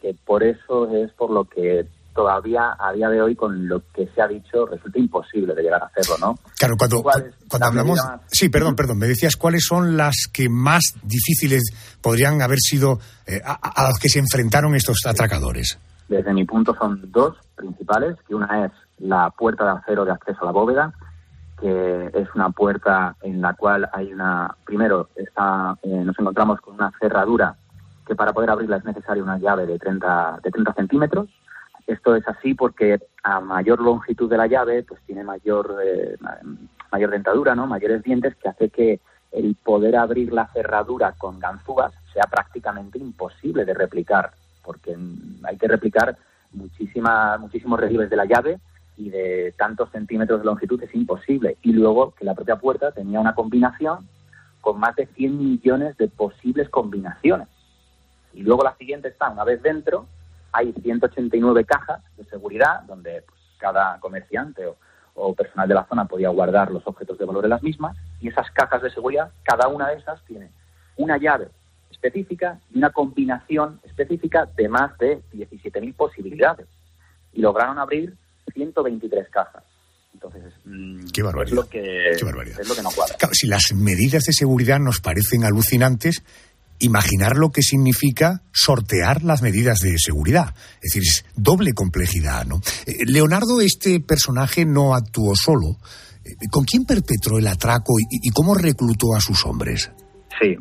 que 0.00 0.14
por 0.14 0.42
eso 0.42 0.94
es 0.94 1.10
por 1.12 1.30
lo 1.30 1.44
que 1.44 1.86
todavía 2.14 2.76
a 2.78 2.92
día 2.92 3.08
de 3.08 3.20
hoy 3.20 3.34
con 3.34 3.68
lo 3.68 3.82
que 3.92 4.06
se 4.14 4.22
ha 4.22 4.28
dicho 4.28 4.66
resulta 4.66 4.98
imposible 4.98 5.54
de 5.54 5.62
llegar 5.62 5.82
a 5.82 5.86
hacerlo, 5.86 6.16
¿no? 6.20 6.38
Claro, 6.58 6.76
cuando, 6.76 7.02
cuando 7.02 7.66
hablamos... 7.66 7.98
Más... 7.98 8.20
Sí, 8.26 8.48
perdón, 8.48 8.76
perdón, 8.76 8.98
me 8.98 9.06
decías 9.06 9.36
cuáles 9.36 9.64
son 9.64 9.96
las 9.96 10.28
que 10.32 10.48
más 10.48 10.82
difíciles 11.02 11.62
podrían 12.00 12.42
haber 12.42 12.58
sido 12.58 12.98
eh, 13.26 13.40
a, 13.44 13.54
a 13.54 13.84
las 13.84 13.98
que 13.98 14.08
se 14.08 14.18
enfrentaron 14.18 14.74
estos 14.74 14.98
atracadores. 15.06 15.78
Desde 16.08 16.34
mi 16.34 16.44
punto 16.44 16.74
son 16.74 17.00
dos 17.10 17.36
principales, 17.54 18.16
que 18.28 18.34
una 18.34 18.66
es 18.66 18.72
la 18.98 19.30
puerta 19.30 19.64
de 19.64 19.70
acero 19.70 20.04
de 20.04 20.12
acceso 20.12 20.42
a 20.42 20.46
la 20.46 20.52
bóveda, 20.52 20.92
que 21.60 22.10
es 22.12 22.28
una 22.34 22.50
puerta 22.50 23.16
en 23.22 23.40
la 23.40 23.54
cual 23.54 23.88
hay 23.92 24.12
una... 24.12 24.54
Primero, 24.64 25.08
está, 25.16 25.76
eh, 25.82 26.02
nos 26.04 26.18
encontramos 26.18 26.60
con 26.60 26.74
una 26.74 26.92
cerradura 27.00 27.54
que 28.06 28.14
para 28.14 28.32
poder 28.32 28.50
abrirla 28.50 28.78
es 28.78 28.84
necesaria 28.84 29.22
una 29.22 29.38
llave 29.38 29.64
de 29.66 29.78
30, 29.78 30.40
de 30.42 30.50
30 30.50 30.74
centímetros, 30.74 31.28
esto 31.92 32.16
es 32.16 32.26
así 32.26 32.54
porque 32.54 32.98
a 33.22 33.40
mayor 33.40 33.80
longitud 33.80 34.28
de 34.28 34.36
la 34.36 34.46
llave, 34.46 34.82
pues 34.82 35.00
tiene 35.06 35.22
mayor, 35.24 35.76
eh, 35.84 36.16
mayor 36.90 37.10
dentadura, 37.10 37.54
¿no? 37.54 37.66
mayores 37.66 38.02
dientes, 38.02 38.34
que 38.36 38.48
hace 38.48 38.68
que 38.70 39.00
el 39.32 39.54
poder 39.54 39.96
abrir 39.96 40.32
la 40.32 40.46
cerradura 40.48 41.12
con 41.12 41.38
ganzúas 41.38 41.92
sea 42.12 42.24
prácticamente 42.24 42.98
imposible 42.98 43.64
de 43.64 43.74
replicar, 43.74 44.32
porque 44.62 44.96
hay 45.44 45.56
que 45.56 45.68
replicar 45.68 46.16
muchísima, 46.52 47.38
muchísimos 47.38 47.80
relieves 47.80 48.10
de 48.10 48.16
la 48.16 48.26
llave 48.26 48.58
y 48.96 49.08
de 49.10 49.54
tantos 49.56 49.90
centímetros 49.90 50.40
de 50.40 50.46
longitud 50.46 50.82
es 50.82 50.94
imposible. 50.94 51.56
Y 51.62 51.72
luego 51.72 52.14
que 52.14 52.24
la 52.24 52.34
propia 52.34 52.56
puerta 52.56 52.92
tenía 52.92 53.20
una 53.20 53.34
combinación 53.34 54.06
con 54.60 54.78
más 54.78 54.94
de 54.96 55.06
100 55.06 55.38
millones 55.38 55.96
de 55.96 56.08
posibles 56.08 56.68
combinaciones 56.68 57.48
Y 58.32 58.42
luego 58.42 58.62
la 58.62 58.76
siguiente 58.76 59.08
está, 59.08 59.28
una 59.30 59.44
vez 59.44 59.60
dentro, 59.62 60.06
hay 60.52 60.72
189 60.72 61.64
cajas 61.64 62.02
de 62.16 62.24
seguridad 62.24 62.82
donde 62.82 63.22
pues, 63.22 63.40
cada 63.58 63.98
comerciante 64.00 64.66
o, 64.66 64.76
o 65.14 65.34
personal 65.34 65.68
de 65.68 65.74
la 65.74 65.86
zona 65.86 66.04
podía 66.06 66.28
guardar 66.30 66.70
los 66.70 66.86
objetos 66.86 67.18
de 67.18 67.24
valor 67.24 67.44
en 67.44 67.50
las 67.50 67.62
mismas 67.62 67.96
y 68.20 68.28
esas 68.28 68.50
cajas 68.50 68.82
de 68.82 68.90
seguridad, 68.90 69.30
cada 69.42 69.68
una 69.68 69.88
de 69.88 69.96
esas 69.98 70.24
tiene 70.26 70.50
una 70.96 71.16
llave 71.18 71.48
específica 71.90 72.58
y 72.72 72.78
una 72.78 72.90
combinación 72.90 73.80
específica 73.84 74.48
de 74.56 74.68
más 74.68 74.96
de 74.98 75.22
17.000 75.32 75.94
posibilidades. 75.94 76.66
Y 77.32 77.40
lograron 77.40 77.78
abrir 77.78 78.14
123 78.52 79.28
cajas. 79.30 79.62
Entonces, 80.12 80.52
mm, 80.64 81.06
Qué 81.12 81.22
barbaridad. 81.22 81.58
Es 81.58 81.64
lo 81.64 81.68
que, 81.68 82.12
Qué 82.18 82.24
barbaridad. 82.24 82.60
es 82.60 82.68
lo 82.68 82.74
que 82.74 82.82
no 82.82 82.90
cuadra. 82.90 83.16
Claro, 83.16 83.34
si 83.34 83.46
las 83.46 83.72
medidas 83.74 84.24
de 84.24 84.32
seguridad 84.32 84.78
nos 84.78 85.00
parecen 85.00 85.44
alucinantes, 85.44 86.22
imaginar 86.82 87.36
lo 87.36 87.50
que 87.50 87.62
significa 87.62 88.42
sortear 88.52 89.22
las 89.22 89.42
medidas 89.42 89.78
de 89.78 89.96
seguridad. 89.98 90.54
Es 90.82 90.92
decir, 90.92 91.02
es 91.02 91.24
doble 91.36 91.72
complejidad, 91.72 92.44
¿no? 92.44 92.56
Eh, 92.86 93.04
Leonardo, 93.06 93.60
este 93.60 94.00
personaje 94.00 94.64
no 94.64 94.94
actuó 94.94 95.34
solo. 95.34 95.78
Eh, 96.24 96.48
¿Con 96.50 96.64
quién 96.64 96.84
perpetró 96.84 97.38
el 97.38 97.46
atraco 97.46 97.94
y, 97.98 98.30
cómo 98.30 98.54
reclutó 98.54 99.14
a 99.16 99.20
sus 99.20 99.44
hombres? 99.46 99.90
Sí. 100.40 100.56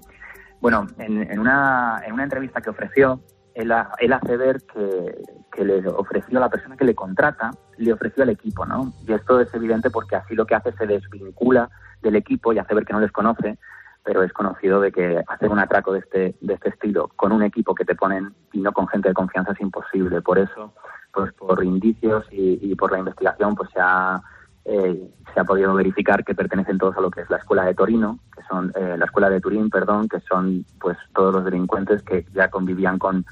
Bueno, 0.61 0.87
en, 0.99 1.29
en 1.31 1.39
una, 1.39 2.01
en 2.05 2.13
una 2.13 2.23
entrevista 2.23 2.61
que 2.61 2.69
ofreció, 2.69 3.19
él, 3.55 3.71
él 3.99 4.13
hace 4.13 4.37
ver 4.37 4.57
que, 4.73 5.15
que 5.51 5.65
le 5.65 5.87
ofreció 5.89 6.37
a 6.37 6.41
la 6.41 6.49
persona 6.49 6.77
que 6.77 6.85
le 6.85 6.95
contrata, 6.95 7.51
le 7.77 7.93
ofreció 7.93 8.23
al 8.23 8.29
equipo, 8.29 8.65
¿no? 8.65 8.93
Y 9.07 9.13
esto 9.13 9.39
es 9.39 9.53
evidente 9.53 9.89
porque 9.89 10.15
así 10.15 10.35
lo 10.35 10.45
que 10.45 10.55
hace 10.55 10.71
se 10.73 10.85
desvincula 10.85 11.69
del 12.01 12.15
equipo 12.15 12.53
y 12.53 12.59
hace 12.59 12.73
ver 12.73 12.85
que 12.85 12.93
no 12.93 12.99
les 12.99 13.11
conoce, 13.11 13.57
pero 14.03 14.23
es 14.23 14.33
conocido 14.33 14.81
de 14.81 14.91
que 14.91 15.23
hacer 15.27 15.49
un 15.49 15.59
atraco 15.59 15.93
de 15.93 15.99
este, 15.99 16.35
de 16.41 16.53
este 16.53 16.69
estilo 16.69 17.09
con 17.15 17.31
un 17.31 17.43
equipo 17.43 17.75
que 17.75 17.85
te 17.85 17.95
ponen 17.95 18.33
y 18.51 18.59
no 18.59 18.71
con 18.71 18.87
gente 18.87 19.09
de 19.09 19.13
confianza 19.13 19.51
es 19.51 19.61
imposible. 19.61 20.21
Por 20.21 20.39
eso, 20.39 20.73
pues 21.13 21.31
por 21.33 21.63
indicios 21.63 22.25
y, 22.31 22.59
y 22.61 22.75
por 22.75 22.91
la 22.91 22.99
investigación, 22.99 23.55
pues 23.55 23.69
se 23.71 23.79
ha, 23.79 24.21
eh, 24.65 25.09
se 25.33 25.39
ha 25.39 25.43
podido 25.43 25.73
verificar 25.73 26.23
que 26.23 26.35
pertenecen 26.35 26.77
todos 26.77 26.95
a 26.97 27.01
lo 27.01 27.09
que 27.09 27.21
es 27.21 27.29
la 27.29 27.37
escuela 27.37 27.63
de 27.65 27.73
Torino, 27.73 28.19
que 28.35 28.43
son 28.43 28.71
eh, 28.75 28.95
la 28.97 29.05
escuela 29.05 29.29
de 29.29 29.41
Turín, 29.41 29.69
perdón, 29.69 30.07
que 30.07 30.19
son 30.21 30.65
pues 30.79 30.97
todos 31.13 31.33
los 31.33 31.45
delincuentes 31.45 32.03
que 32.03 32.25
ya 32.33 32.49
convivían 32.49 32.99
con, 32.99 33.25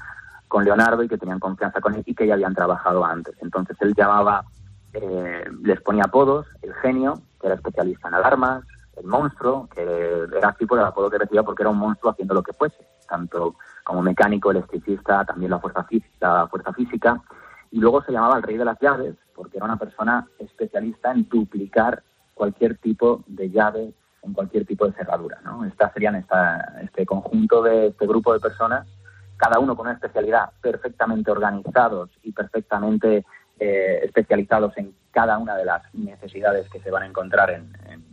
con 0.48 0.64
Leonardo 0.64 1.02
y 1.02 1.08
que 1.08 1.18
tenían 1.18 1.38
confianza 1.38 1.80
con 1.80 1.94
él 1.94 2.02
y 2.04 2.14
que 2.14 2.26
ya 2.26 2.34
habían 2.34 2.54
trabajado 2.54 3.04
antes. 3.04 3.34
Entonces 3.40 3.76
él 3.80 3.94
llamaba, 3.96 4.44
eh, 4.92 5.44
les 5.62 5.80
ponía 5.80 6.04
apodos, 6.04 6.46
el 6.62 6.74
genio, 6.74 7.14
que 7.40 7.46
era 7.46 7.56
especialista 7.56 8.08
en 8.08 8.14
alarmas, 8.14 8.64
el 9.00 9.06
monstruo, 9.06 9.68
que 9.74 9.82
era 9.82 10.48
así 10.50 10.66
por 10.66 10.78
el 10.78 10.84
apodo 10.84 11.10
que 11.10 11.18
recibía 11.18 11.42
porque 11.42 11.62
era 11.62 11.70
un 11.70 11.78
monstruo 11.78 12.12
haciendo 12.12 12.34
lo 12.34 12.42
que 12.42 12.52
fuese, 12.52 12.86
tanto 13.08 13.56
como 13.84 14.02
mecánico, 14.02 14.50
electricista, 14.50 15.24
también 15.24 15.50
la 15.50 15.58
fuerza 15.58 15.84
física, 15.84 16.34
la 16.34 16.46
fuerza 16.48 16.72
física. 16.72 17.20
Y 17.70 17.78
luego 17.80 18.02
se 18.02 18.12
llamaba 18.12 18.36
el 18.36 18.42
rey 18.42 18.56
de 18.56 18.64
las 18.64 18.78
llaves, 18.80 19.14
porque 19.34 19.56
era 19.56 19.66
una 19.66 19.78
persona 19.78 20.26
especialista 20.38 21.12
en 21.12 21.28
duplicar 21.28 22.02
cualquier 22.34 22.76
tipo 22.78 23.22
de 23.26 23.50
llave 23.50 23.92
en 24.22 24.32
cualquier 24.34 24.66
tipo 24.66 24.86
de 24.86 24.92
cerradura. 24.92 25.40
¿no? 25.44 25.64
Estas 25.64 25.92
serían 25.92 26.14
esta, 26.16 26.58
este 26.82 27.06
conjunto 27.06 27.62
de 27.62 27.88
este 27.88 28.06
grupo 28.06 28.32
de 28.34 28.40
personas, 28.40 28.86
cada 29.36 29.58
uno 29.58 29.74
con 29.74 29.86
una 29.86 29.94
especialidad, 29.94 30.50
perfectamente 30.60 31.30
organizados 31.30 32.10
y 32.22 32.32
perfectamente 32.32 33.24
eh, 33.58 34.00
especializados 34.04 34.76
en 34.76 34.94
cada 35.10 35.38
una 35.38 35.56
de 35.56 35.64
las 35.64 35.82
necesidades 35.94 36.68
que 36.70 36.80
se 36.80 36.90
van 36.90 37.04
a 37.04 37.06
encontrar 37.06 37.50
en, 37.50 37.72
en- 37.88 38.09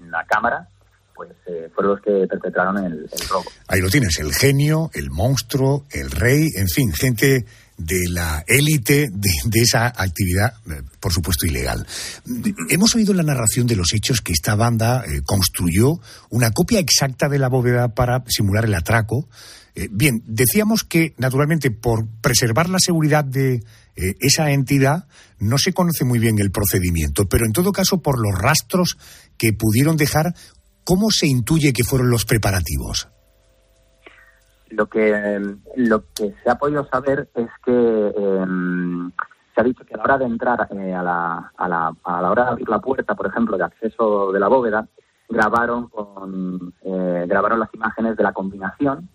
en 0.00 0.10
la 0.10 0.24
cámara, 0.24 0.68
pues 1.14 1.30
eh, 1.46 1.68
fueron 1.74 1.94
los 1.96 2.00
que 2.00 2.26
perpetraron 2.28 2.78
el, 2.84 3.10
robo. 3.28 3.44
Ahí 3.66 3.80
lo 3.80 3.90
tienes, 3.90 4.18
el 4.20 4.32
genio, 4.32 4.90
el 4.94 5.10
monstruo, 5.10 5.84
el 5.90 6.10
rey, 6.10 6.46
en 6.56 6.68
fin, 6.68 6.92
gente 6.92 7.44
de 7.76 8.08
la 8.10 8.44
élite 8.46 9.08
de, 9.10 9.60
esa 9.60 9.86
actividad, 9.86 10.54
eh, 10.70 10.82
por 11.00 11.12
supuesto, 11.12 11.46
ilegal. 11.46 11.86
Hemos 12.68 12.94
oído 12.94 13.14
la 13.14 13.22
narración 13.22 13.66
de 13.66 13.76
los 13.76 13.94
hechos 13.94 14.20
que 14.20 14.32
esta 14.32 14.54
banda 14.56 15.04
eh, 15.06 15.22
construyó 15.24 16.00
una 16.30 16.50
copia 16.50 16.80
exacta 16.80 17.28
de 17.28 17.38
la 17.38 17.48
bóveda 17.48 17.88
para 17.88 18.22
simular 18.26 18.64
el 18.64 18.74
atraco. 18.74 19.28
Eh, 19.78 19.88
bien, 19.92 20.22
decíamos 20.26 20.82
que, 20.82 21.14
naturalmente, 21.18 21.70
por 21.70 22.00
preservar 22.20 22.68
la 22.68 22.80
seguridad 22.80 23.24
de 23.24 23.54
eh, 23.94 24.14
esa 24.18 24.50
entidad, 24.50 25.06
no 25.38 25.56
se 25.56 25.72
conoce 25.72 26.04
muy 26.04 26.18
bien 26.18 26.40
el 26.40 26.50
procedimiento, 26.50 27.26
pero 27.30 27.46
en 27.46 27.52
todo 27.52 27.70
caso, 27.70 28.02
por 28.02 28.18
los 28.18 28.36
rastros 28.36 28.98
que 29.38 29.52
pudieron 29.52 29.96
dejar, 29.96 30.34
¿cómo 30.82 31.10
se 31.10 31.28
intuye 31.28 31.72
que 31.72 31.84
fueron 31.84 32.10
los 32.10 32.24
preparativos? 32.24 33.08
Lo 34.70 34.88
que, 34.88 35.38
lo 35.76 36.04
que 36.12 36.34
se 36.42 36.50
ha 36.50 36.56
podido 36.56 36.84
saber 36.88 37.28
es 37.36 37.48
que 37.64 37.70
eh, 37.70 38.46
se 39.54 39.60
ha 39.60 39.64
dicho 39.64 39.84
que 39.84 39.94
a 39.94 39.98
la 39.98 40.02
hora 40.02 40.18
de 40.18 40.24
entrar 40.24 40.68
eh, 40.72 40.92
a, 40.92 41.04
la, 41.04 41.52
a, 41.56 41.68
la, 41.68 41.92
a 42.02 42.20
la 42.20 42.30
hora 42.32 42.44
de 42.46 42.50
abrir 42.50 42.68
la 42.68 42.80
puerta, 42.80 43.14
por 43.14 43.28
ejemplo, 43.28 43.56
de 43.56 43.62
acceso 43.62 44.32
de 44.32 44.40
la 44.40 44.48
bóveda, 44.48 44.88
grabaron 45.28 45.86
con 45.88 46.74
eh, 46.82 47.26
grabaron 47.28 47.60
las 47.60 47.72
imágenes 47.72 48.16
de 48.16 48.24
la 48.24 48.32
combinación 48.32 49.08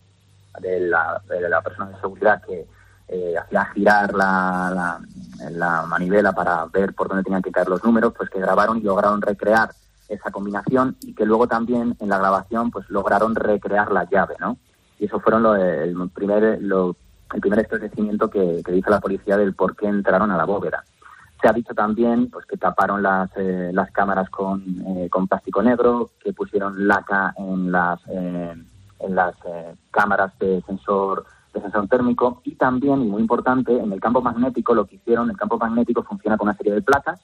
de 0.59 0.79
la, 0.81 1.21
de 1.27 1.49
la 1.49 1.61
persona 1.61 1.89
de 1.89 1.99
seguridad 1.99 2.41
que 2.41 2.67
eh, 3.07 3.35
hacía 3.37 3.65
girar 3.73 4.13
la, 4.13 4.99
la, 5.39 5.49
la 5.49 5.85
manivela 5.85 6.31
para 6.31 6.65
ver 6.65 6.93
por 6.93 7.07
dónde 7.07 7.23
tenían 7.23 7.41
que 7.41 7.51
caer 7.51 7.69
los 7.69 7.83
números, 7.83 8.13
pues 8.17 8.29
que 8.29 8.39
grabaron 8.39 8.77
y 8.77 8.81
lograron 8.81 9.21
recrear 9.21 9.71
esa 10.09 10.31
combinación 10.31 10.95
y 11.01 11.13
que 11.13 11.25
luego 11.25 11.47
también 11.47 11.95
en 11.99 12.09
la 12.09 12.17
grabación 12.17 12.71
pues 12.71 12.89
lograron 12.89 13.35
recrear 13.35 13.91
la 13.91 14.07
llave, 14.09 14.35
¿no? 14.39 14.57
Y 14.99 15.05
eso 15.05 15.19
fueron 15.19 15.43
lo, 15.43 15.55
el 15.55 15.95
primer 16.09 16.61
lo, 16.61 16.95
el 17.33 17.41
primer 17.41 17.59
esclarecimiento 17.59 18.29
que, 18.29 18.61
que 18.63 18.71
dice 18.71 18.89
la 18.89 18.99
policía 18.99 19.37
del 19.37 19.53
por 19.55 19.75
qué 19.75 19.87
entraron 19.87 20.31
a 20.31 20.37
la 20.37 20.45
bóveda. 20.45 20.83
Se 21.41 21.49
ha 21.49 21.53
dicho 21.53 21.73
también 21.73 22.29
pues 22.29 22.45
que 22.45 22.57
taparon 22.57 23.01
las, 23.03 23.29
eh, 23.35 23.71
las 23.73 23.91
cámaras 23.91 24.29
con, 24.29 24.63
eh, 24.87 25.09
con 25.09 25.27
plástico 25.27 25.61
negro, 25.61 26.11
que 26.23 26.31
pusieron 26.31 26.87
laca 26.87 27.33
en 27.37 27.71
las 27.71 27.99
eh, 28.07 28.55
en 29.03 29.15
las 29.15 29.35
eh, 29.45 29.75
cámaras 29.91 30.37
de 30.39 30.61
sensor 30.63 31.25
de 31.53 31.61
sensor 31.61 31.87
térmico. 31.87 32.41
Y 32.43 32.55
también 32.55 33.01
y 33.03 33.05
muy 33.05 33.21
importante 33.21 33.71
en 33.77 33.91
el 33.91 33.99
campo 33.99 34.21
magnético 34.21 34.73
lo 34.73 34.85
que 34.85 34.95
hicieron 34.95 35.29
el 35.29 35.37
campo 35.37 35.57
magnético 35.57 36.01
funciona 36.03 36.37
con 36.37 36.47
una 36.47 36.57
serie 36.57 36.73
de 36.73 36.81
placas 36.81 37.21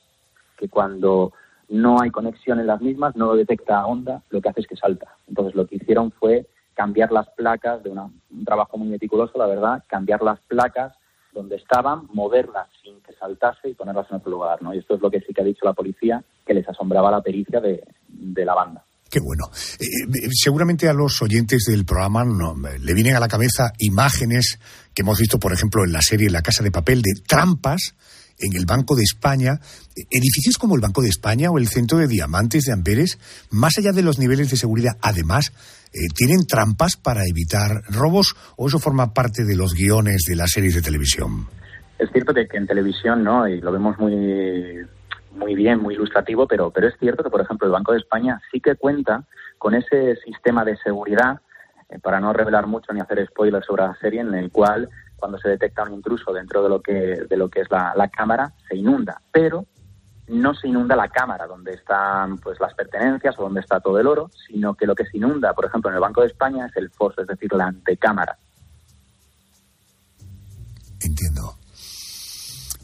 que 0.58 0.70
cuando 0.70 1.34
no 1.70 2.00
hay 2.02 2.12
conexión 2.12 2.60
en 2.60 2.68
las 2.68 2.82
mismas 2.82 3.16
no 3.16 3.34
detecta 3.34 3.86
onda 3.86 4.22
lo 4.30 4.40
que 4.42 4.50
hace 4.50 4.62
es 4.62 4.68
que 4.68 4.76
salta. 4.76 5.08
Entonces 5.28 5.56
lo 5.56 5.66
que 5.66 5.78
hicieron 5.78 6.12
fue 6.12 6.48
cambiar 6.76 7.12
las 7.12 7.28
placas 7.32 7.84
de 7.84 7.90
una- 7.90 8.10
un 8.32 8.46
trabajo 8.46 8.78
muy 8.78 8.88
meticuloso 8.88 9.38
la 9.38 9.48
verdad 9.48 9.84
cambiar 9.88 10.22
las 10.22 10.40
placas 10.42 10.94
donde 11.34 11.56
estaban 11.58 12.08
moverlas 12.14 12.68
sin 12.82 13.02
que 13.02 13.14
saltase 13.14 13.70
y 13.70 13.74
ponerlas 13.74 14.10
en 14.10 14.18
otro 14.18 14.32
lugar 14.32 14.62
no 14.62 14.74
y 14.74 14.78
esto 14.78 14.96
es 14.96 15.02
lo 15.02 15.12
que 15.12 15.20
sí 15.22 15.34
que 15.34 15.42
ha 15.42 15.46
dicho 15.46 15.66
la 15.66 15.74
policía 15.74 16.24
que 16.46 16.54
les 16.54 16.68
asombraba 16.70 17.12
la 17.12 17.22
pericia 17.22 17.60
de, 17.60 17.84
de 18.08 18.46
la 18.46 18.56
banda 18.56 18.84
Qué 19.10 19.20
bueno. 19.20 19.46
Eh, 19.80 19.86
eh, 19.86 20.30
seguramente 20.32 20.88
a 20.88 20.94
los 20.94 21.22
oyentes 21.22 21.64
del 21.68 21.86
programa 21.86 22.24
no, 22.24 22.56
le 22.56 22.94
vienen 22.94 23.16
a 23.16 23.20
la 23.20 23.28
cabeza 23.28 23.74
imágenes 23.80 24.60
que 24.94 25.02
hemos 25.02 25.20
visto, 25.20 25.40
por 25.40 25.52
ejemplo, 25.52 25.84
en 25.84 25.92
la 25.92 26.02
serie 26.02 26.30
La 26.30 26.42
Casa 26.42 26.64
de 26.64 26.72
Papel, 26.72 27.02
de 27.02 27.20
trampas 27.28 27.96
en 28.38 28.56
el 28.56 28.66
Banco 28.66 28.96
de 28.96 29.04
España. 29.04 29.60
Eh, 29.96 30.04
Edificios 30.12 30.58
como 30.58 30.76
el 30.76 30.82
Banco 30.82 31.02
de 31.02 31.10
España 31.10 31.50
o 31.50 31.58
el 31.58 31.68
Centro 31.68 31.98
de 31.98 32.08
Diamantes 32.08 32.66
de 32.66 32.74
Amberes, 32.74 33.18
más 33.50 33.78
allá 33.78 33.92
de 33.92 34.04
los 34.04 34.20
niveles 34.20 34.52
de 34.52 34.58
seguridad, 34.58 34.98
además, 35.02 35.54
¿tienen 36.16 36.46
trampas 36.46 36.96
para 36.96 37.26
evitar 37.26 37.82
robos 37.90 38.36
o 38.58 38.68
eso 38.68 38.78
forma 38.78 39.14
parte 39.14 39.44
de 39.44 39.56
los 39.56 39.74
guiones 39.74 40.24
de 40.28 40.36
las 40.36 40.52
series 40.52 40.76
de 40.76 40.84
televisión? 40.84 41.48
Es 41.98 42.10
cierto 42.14 42.34
que 42.34 42.46
en 42.56 42.68
televisión, 42.68 43.24
¿no? 43.24 43.48
Y 43.48 43.60
lo 43.60 43.72
vemos 43.72 43.98
muy, 43.98 44.14
muy 45.32 45.56
bien, 45.56 45.80
muy 45.80 45.96
ilustrativo, 45.96 46.48
pero, 46.48 46.72
pero 46.72 46.88
es 46.88 46.96
cierto 47.00 47.24
que, 47.24 47.30
por 47.30 47.42
ejemplo, 47.42 47.68
el 47.68 47.74
Banco 47.74 47.92
de 47.92 48.00
España 48.00 48.42
sí 48.52 48.60
que 48.60 48.76
cuenta 48.76 49.24
con 49.58 49.76
ese 49.76 50.16
sistema 50.18 50.64
de 50.66 50.78
seguridad, 50.78 51.40
eh, 51.90 52.00
para 52.00 52.20
no 52.20 52.34
revelar 52.34 52.68
mucho 52.68 52.94
ni 52.94 53.00
hacer 53.00 53.26
spoilers 53.28 53.66
sobre 53.66 53.84
la 53.84 53.96
serie, 53.96 54.22
en 54.22 54.34
el 54.34 54.52
cual 54.52 54.90
cuando 55.18 55.38
se 55.38 55.50
detecta 55.50 55.84
un 55.84 55.94
intruso 55.94 56.32
dentro 56.32 56.64
de 56.64 56.70
lo 56.70 56.82
que, 56.82 56.94
de 57.28 57.38
lo 57.38 57.50
que 57.50 57.62
es 57.62 57.72
la, 57.72 57.94
la 57.96 58.08
cámara, 58.08 58.54
se 58.68 58.76
inunda. 58.76 59.22
Pero 59.32 59.66
no 60.30 60.54
se 60.54 60.68
inunda 60.68 60.96
la 60.96 61.10
cámara 61.10 61.48
donde 61.48 61.74
están 61.74 62.38
pues 62.38 62.60
las 62.60 62.74
pertenencias 62.74 63.38
o 63.38 63.44
donde 63.44 63.62
está 63.62 63.80
todo 63.80 64.00
el 64.00 64.08
oro, 64.08 64.30
sino 64.48 64.76
que 64.76 64.86
lo 64.86 64.96
que 64.96 65.06
se 65.06 65.18
inunda, 65.18 65.54
por 65.54 65.66
ejemplo, 65.66 65.90
en 65.90 65.96
el 65.96 66.02
Banco 66.02 66.22
de 66.22 66.28
España 66.28 66.68
es 66.68 66.76
el 66.78 66.90
foso, 66.92 67.22
es 67.22 67.28
decir, 67.28 67.52
la 67.54 67.66
antecámara. 67.66 68.38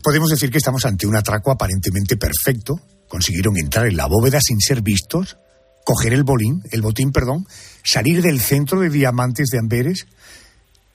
Podemos 0.06 0.30
decir 0.30 0.52
que 0.52 0.60
estamos 0.60 0.86
ante 0.86 1.08
un 1.08 1.16
atraco 1.16 1.50
aparentemente 1.50 2.16
perfecto. 2.16 2.76
Consiguieron 3.08 3.58
entrar 3.58 3.88
en 3.88 3.98
la 3.98 4.06
bóveda 4.06 4.40
sin 4.40 4.60
ser 4.60 4.84
vistos, 4.84 5.36
coger 5.84 6.14
el 6.14 6.24
bolín, 6.24 6.62
el 6.72 6.84
botín, 6.84 7.12
perdón, 7.12 7.48
salir 7.84 8.22
del 8.22 8.40
centro 8.40 8.82
de 8.82 8.92
diamantes 8.92 9.48
de 9.48 9.58
Amberes. 9.58 10.06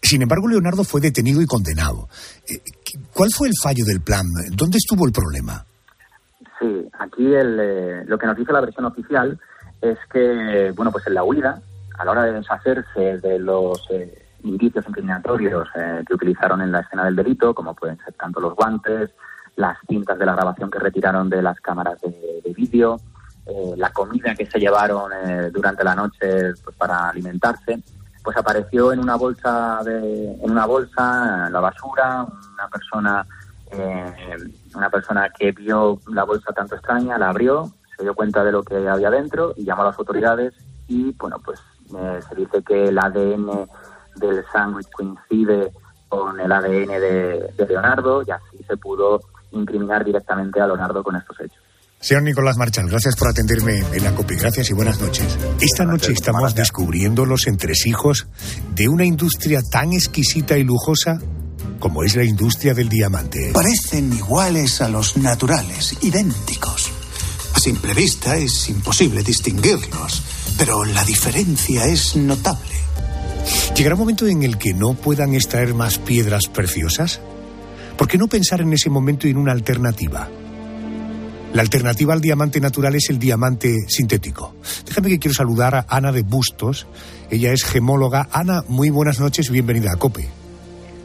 Sin 0.01 0.23
embargo, 0.23 0.47
Leonardo 0.47 0.85
fue 0.85 1.01
detenido 1.01 1.43
y 1.43 1.47
condenado. 1.47 2.09
Eh, 2.49 2.63
¿Cuál 3.13 3.31
fue 3.37 3.49
el 3.49 3.55
fallo 3.61 3.85
del 3.85 4.01
plan? 4.01 4.27
¿Dónde 4.53 4.79
estuvo 4.79 5.05
el 5.05 5.13
problema? 5.13 5.67
Sí, 6.61 6.87
aquí 7.01 7.35
el, 7.35 7.59
eh, 7.59 8.05
lo 8.07 8.17
que 8.17 8.29
nos 8.29 8.37
dice 8.37 8.53
la 8.53 8.61
versión 8.61 8.85
oficial 8.85 9.41
es 9.83 9.99
que, 10.13 10.73
bueno, 10.77 10.93
pues 10.93 11.05
en 11.09 11.15
la 11.15 11.25
huida, 11.25 11.61
a 11.99 12.05
la 12.05 12.13
hora 12.13 12.25
de 12.27 12.35
deshacerse 12.35 13.19
de 13.19 13.41
los, 13.41 13.83
eh, 13.91 14.20
indicios 14.43 14.87
incriminatorios 14.87 15.69
eh, 15.75 16.03
que 16.07 16.15
utilizaron 16.15 16.61
en 16.61 16.73
la 16.73 16.81
escena 16.81 17.05
del 17.05 17.17
delito, 17.17 17.55
como 17.55 17.75
pueden 17.75 17.99
ser 17.99 18.15
tanto 18.15 18.41
los 18.41 18.55
guantes, 18.55 19.11
las 19.57 19.79
cintas 19.89 20.19
de 20.19 20.27
la 20.27 20.35
grabación 20.35 20.71
que 20.71 20.79
retiraron 20.79 21.29
de 21.29 21.43
las 21.43 21.61
cámaras 21.61 22.01
de, 22.01 22.53
vídeo, 22.55 23.01
eh, 23.47 23.75
la 23.77 23.91
comida 23.91 24.35
que 24.35 24.45
se 24.45 24.59
llevaron 24.59 25.11
eh, 25.13 25.51
durante 25.53 25.85
la 25.85 25.95
noche 25.95 26.53
pues, 26.63 26.77
para 26.77 27.09
alimentarse, 27.09 27.83
pues 28.23 28.37
apareció 28.37 28.93
en 28.93 29.01
una 29.01 29.17
bolsa 29.17 29.81
de, 29.85 30.35
en 30.35 30.51
una 30.51 30.67
bolsa 30.67 31.49
la 31.51 31.61
basura 31.61 32.27
una 32.53 32.69
persona 32.69 33.27
una 34.75 34.91
persona 34.91 35.31
que 35.31 35.53
vio 35.53 36.01
la 36.09 36.25
bolsa 36.25 36.53
tanto 36.53 36.75
extraña 36.75 37.17
la 37.17 37.29
abrió 37.29 37.71
se 37.97 38.03
dio 38.03 38.15
cuenta 38.15 38.43
de 38.43 38.51
lo 38.51 38.65
que 38.65 38.89
había 38.89 39.11
dentro 39.11 39.55
y 39.57 39.65
llamó 39.65 39.83
a 39.83 39.87
las 39.87 39.99
autoridades 39.99 40.53
y 40.89 41.13
bueno 41.13 41.39
pues 41.39 41.61
se 41.89 42.35
dice 42.35 42.63
que 42.63 42.89
el 42.89 42.99
ADN 42.99 43.69
del 44.17 44.45
sándwich 44.53 44.89
coincide 44.91 45.73
con 46.09 46.39
el 46.41 46.51
ADN 46.51 46.89
de, 46.89 47.67
Leonardo 47.69 48.23
y 48.27 48.31
así 48.31 48.65
se 48.67 48.77
pudo 48.77 49.21
incriminar 49.53 50.05
directamente 50.05 50.61
a 50.61 50.67
Leonardo 50.67 51.03
con 51.03 51.17
estos 51.17 51.41
hechos. 51.41 51.59
Señor 52.01 52.23
Nicolás 52.23 52.57
Marchal, 52.57 52.89
gracias 52.89 53.15
por 53.15 53.29
atenderme 53.29 53.81
en 53.93 54.05
la 54.05 54.15
COPI. 54.15 54.37
Gracias 54.37 54.71
y 54.71 54.75
buenas 54.75 55.01
noches. 55.01 55.39
Esta 55.61 55.85
noche 55.85 56.13
estamos 56.13 56.55
descubriendo 56.55 57.27
los 57.27 57.47
entresijos 57.47 58.27
de 58.75 58.89
una 58.89 59.05
industria 59.05 59.61
tan 59.71 59.93
exquisita 59.93 60.57
y 60.57 60.65
lujosa 60.65 61.21
como 61.79 62.03
es 62.03 62.17
la 62.17 62.25
industria 62.25 62.75
del 62.75 62.89
diamante. 62.89 63.51
Parecen 63.53 64.13
iguales 64.13 64.81
a 64.81 64.89
los 64.89 65.17
naturales, 65.17 65.97
idénticos. 66.03 66.91
A 67.55 67.59
simple 67.59 67.95
vista 67.95 68.37
es 68.37 68.69
imposible 68.69 69.23
distinguirlos, 69.23 70.23
pero 70.57 70.85
la 70.85 71.05
diferencia 71.05 71.87
es 71.87 72.17
notable. 72.17 72.71
¿Llegará 73.77 73.95
un 73.95 74.01
momento 74.01 74.27
en 74.27 74.43
el 74.43 74.59
que 74.59 74.75
no 74.75 74.95
puedan 74.95 75.35
extraer 75.35 75.75
más 75.75 75.99
piedras 75.99 76.49
preciosas? 76.53 77.21
¿Por 77.97 78.09
qué 78.09 78.19
no 78.19 78.29
pensar 78.29 78.61
en 78.61 78.73
ese 78.73 78.91
momento 78.91 79.27
en 79.27 79.37
una 79.37 79.53
alternativa? 79.53 80.29
La 81.53 81.63
alternativa 81.63 82.15
al 82.15 82.21
diamante 82.21 82.61
natural 82.61 82.95
es 82.95 83.11
el 83.11 83.19
diamante 83.19 83.77
sintético. 83.89 84.55
Déjame 84.87 85.09
que 85.09 85.19
quiero 85.19 85.35
saludar 85.35 85.75
a 85.75 85.87
Ana 85.89 86.13
de 86.13 86.23
Bustos. 86.23 86.87
Ella 87.31 87.53
es 87.53 87.65
gemóloga. 87.65 88.29
Ana, 88.31 88.65
muy 88.69 88.91
buenas 88.91 89.19
noches, 89.19 89.51
bienvenida 89.51 89.93
a 89.93 89.97
COPE. 89.97 90.40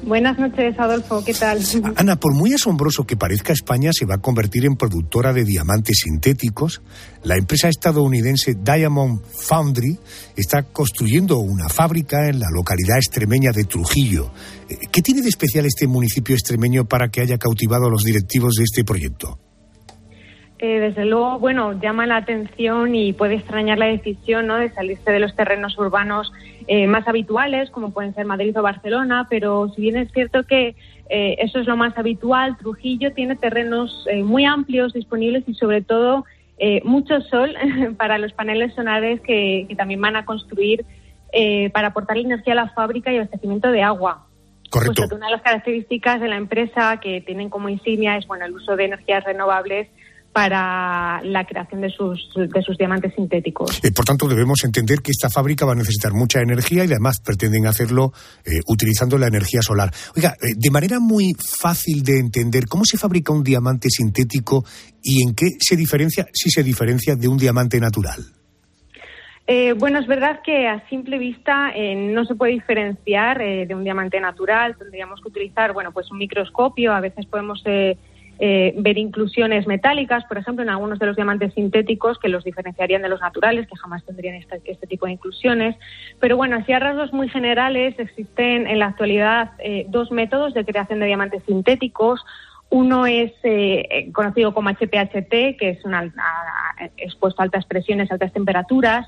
Buenas 0.03 0.37
noches, 0.37 0.77
Adolfo. 0.77 1.23
¿Qué 1.25 1.33
tal? 1.33 1.59
Ana, 1.95 2.15
por 2.17 2.33
muy 2.35 2.53
asombroso 2.53 3.05
que 3.05 3.17
parezca, 3.17 3.53
España 3.53 3.91
se 3.91 4.05
va 4.05 4.15
a 4.15 4.21
convertir 4.21 4.65
en 4.65 4.75
productora 4.75 5.33
de 5.33 5.43
diamantes 5.43 6.01
sintéticos. 6.03 6.81
La 7.23 7.35
empresa 7.37 7.69
estadounidense 7.69 8.55
Diamond 8.55 9.21
Foundry 9.23 9.97
está 10.35 10.63
construyendo 10.63 11.39
una 11.39 11.69
fábrica 11.69 12.29
en 12.29 12.39
la 12.39 12.47
localidad 12.53 12.97
extremeña 12.97 13.51
de 13.51 13.63
Trujillo. 13.63 14.31
Eh, 14.69 14.75
¿Qué 14.91 15.01
tiene 15.01 15.21
de 15.21 15.29
especial 15.29 15.65
este 15.65 15.87
municipio 15.87 16.35
extremeño 16.35 16.85
para 16.85 17.09
que 17.09 17.21
haya 17.21 17.37
cautivado 17.37 17.87
a 17.87 17.89
los 17.89 18.03
directivos 18.03 18.53
de 18.55 18.63
este 18.63 18.83
proyecto? 18.83 19.39
Eh, 20.57 20.79
desde 20.79 21.05
luego, 21.05 21.37
bueno, 21.37 21.73
llama 21.81 22.05
la 22.05 22.17
atención 22.17 22.95
y 22.95 23.11
puede 23.11 23.35
extrañar 23.35 23.77
la 23.77 23.87
decisión 23.87 24.47
¿no? 24.47 24.57
de 24.57 24.71
salirse 24.71 25.11
de 25.11 25.19
los 25.19 25.35
terrenos 25.35 25.77
urbanos 25.77 26.31
eh, 26.67 26.87
más 26.87 27.07
habituales, 27.07 27.69
como 27.69 27.91
pueden 27.91 28.13
ser 28.15 28.25
Madrid 28.25 28.57
o 28.57 28.61
Barcelona, 28.61 29.27
pero 29.29 29.69
si 29.75 29.81
bien 29.81 29.97
es 29.97 30.11
cierto 30.11 30.43
que 30.43 30.75
eh, 31.09 31.35
eso 31.39 31.59
es 31.59 31.67
lo 31.67 31.77
más 31.77 31.97
habitual, 31.97 32.57
Trujillo 32.57 33.13
tiene 33.13 33.35
terrenos 33.35 34.07
muy 34.23 34.45
amplios 34.45 34.93
disponibles 34.93 35.43
y 35.47 35.53
sobre 35.53 35.81
todo 35.81 36.25
mucho 36.83 37.19
sol 37.21 37.53
para 37.97 38.17
los 38.17 38.31
paneles 38.33 38.73
solares 38.73 39.19
que, 39.21 39.67
también 39.77 40.01
van 40.01 40.15
a 40.15 40.25
construir 40.25 40.85
para 41.73 41.89
aportar 41.89 42.17
energía 42.17 42.53
a 42.53 42.55
la 42.55 42.69
fábrica 42.69 43.11
y 43.11 43.17
abastecimiento 43.17 43.69
de 43.71 43.83
agua. 43.83 44.25
Correcto. 44.71 45.03
Pues 45.03 45.11
una 45.11 45.27
de 45.27 45.33
las 45.33 45.41
características 45.41 46.21
de 46.21 46.27
la 46.27 46.37
empresa 46.37 46.99
que 47.01 47.21
tienen 47.21 47.49
como 47.49 47.69
insignia 47.69 48.17
es 48.17 48.25
bueno 48.25 48.45
el 48.45 48.53
uso 48.53 48.75
de 48.75 48.85
energías 48.85 49.23
renovables 49.23 49.89
para 50.35 51.21
la 51.23 51.45
creación 51.45 51.79
de 51.79 51.89
sus, 51.89 52.29
de 52.35 52.61
sus 52.61 52.77
diamantes 52.77 53.13
sintéticos. 53.15 53.81
Eh, 53.81 53.93
por 53.95 54.03
tanto, 54.03 54.27
debemos 54.27 54.65
entender 54.65 54.99
que 54.99 55.11
esta 55.11 55.29
fábrica 55.29 55.65
va 55.65 55.71
a 55.71 55.75
necesitar 55.75 56.11
mucha 56.11 56.41
energía 56.41 56.83
y 56.83 56.87
además 56.87 57.21
pretenden 57.21 57.65
hacerlo 57.67 58.11
eh, 58.43 58.59
utilizando 58.67 59.17
la 59.17 59.27
energía 59.27 59.61
solar. 59.61 59.91
Oiga, 60.13 60.35
eh, 60.41 60.51
de 60.57 60.69
manera 60.71 60.99
muy 60.99 61.37
fácil 61.61 62.03
de 62.03 62.19
entender, 62.19 62.65
¿cómo 62.67 62.83
se 62.83 62.97
fabrica 62.97 63.31
un 63.31 63.45
diamante 63.45 63.87
sintético 63.89 64.65
y 65.01 65.23
en 65.25 65.35
qué 65.35 65.51
se 65.57 65.77
diferencia, 65.77 66.27
si 66.33 66.49
se 66.49 66.63
diferencia 66.63 67.15
de 67.15 67.29
un 67.29 67.37
diamante 67.37 67.79
natural? 67.79 68.19
bueno, 69.77 69.99
es 69.99 70.07
verdad 70.07 70.39
que 70.43 70.67
a 70.67 70.83
simple 70.89 71.19
vista 71.19 71.71
no 71.95 72.25
se 72.25 72.33
puede 72.33 72.53
diferenciar 72.53 73.37
de 73.37 73.75
un 73.75 73.83
diamante 73.83 74.19
natural. 74.19 74.75
Tendríamos 74.75 75.21
que 75.21 75.27
utilizar, 75.27 75.71
bueno, 75.71 75.91
pues 75.91 76.09
un 76.09 76.17
microscopio. 76.17 76.91
A 76.91 76.99
veces 76.99 77.27
podemos 77.27 77.63
eh, 78.37 78.73
ver 78.77 78.97
inclusiones 78.97 79.65
metálicas, 79.65 80.25
por 80.25 80.37
ejemplo, 80.37 80.61
en 80.61 80.69
algunos 80.69 80.99
de 80.99 81.05
los 81.05 81.15
diamantes 81.15 81.53
sintéticos 81.53 82.19
que 82.19 82.27
los 82.27 82.43
diferenciarían 82.43 83.01
de 83.01 83.07
los 83.07 83.21
naturales, 83.21 83.65
que 83.65 83.77
jamás 83.77 84.03
tendrían 84.03 84.35
este, 84.35 84.87
tipo 84.87 85.05
de 85.05 85.13
inclusiones. 85.13 85.77
Pero 86.19 86.35
bueno, 86.35 86.57
así 86.57 86.73
a 86.73 86.79
rasgos 86.79 87.13
muy 87.13 87.29
generales 87.29 87.95
existen 87.97 88.67
en 88.67 88.79
la 88.79 88.87
actualidad 88.87 89.51
eh, 89.59 89.85
dos 89.87 90.11
métodos 90.11 90.53
de 90.53 90.65
creación 90.65 90.99
de 90.99 91.05
diamantes 91.05 91.43
sintéticos. 91.45 92.25
Uno 92.69 93.05
es 93.05 93.31
eh, 93.43 94.11
conocido 94.11 94.53
como 94.53 94.69
HPHT, 94.69 95.57
que 95.57 95.69
es 95.69 95.85
una, 95.85 96.11
expuesto 96.97 97.41
a 97.41 97.45
altas 97.45 97.65
presiones, 97.65 98.11
altas 98.11 98.33
temperaturas, 98.33 99.07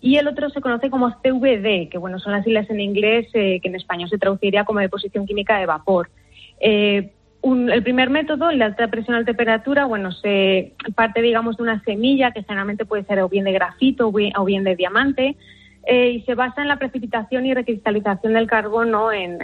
y 0.00 0.18
el 0.18 0.28
otro 0.28 0.50
se 0.50 0.60
conoce 0.60 0.88
como 0.88 1.10
CVD, 1.10 1.88
que 1.88 1.98
bueno, 1.98 2.20
son 2.20 2.32
las 2.32 2.44
siglas 2.44 2.70
en 2.70 2.78
inglés 2.78 3.26
que 3.32 3.60
en 3.64 3.74
español 3.74 4.08
se 4.08 4.18
traduciría 4.18 4.64
como 4.64 4.78
deposición 4.78 5.26
química 5.26 5.58
de 5.58 5.66
vapor 5.66 6.10
el 7.42 7.82
primer 7.82 8.10
método, 8.10 8.48
de 8.48 8.62
alta 8.62 8.88
presión 8.88 9.16
alta 9.16 9.32
temperatura, 9.32 9.84
bueno, 9.86 10.10
se 10.12 10.74
parte, 10.94 11.22
digamos, 11.22 11.56
de 11.56 11.62
una 11.62 11.82
semilla 11.84 12.32
que 12.32 12.42
generalmente 12.42 12.84
puede 12.84 13.04
ser 13.04 13.20
o 13.20 13.28
bien 13.28 13.44
de 13.44 13.52
grafito 13.52 14.08
o 14.08 14.44
bien, 14.44 14.64
de 14.64 14.76
diamante, 14.76 15.36
eh, 15.86 16.10
y 16.10 16.20
se 16.22 16.34
basa 16.34 16.62
en 16.62 16.68
la 16.68 16.78
precipitación 16.78 17.46
y 17.46 17.54
recristalización 17.54 18.34
del 18.34 18.46
carbono 18.46 19.12
en, 19.12 19.38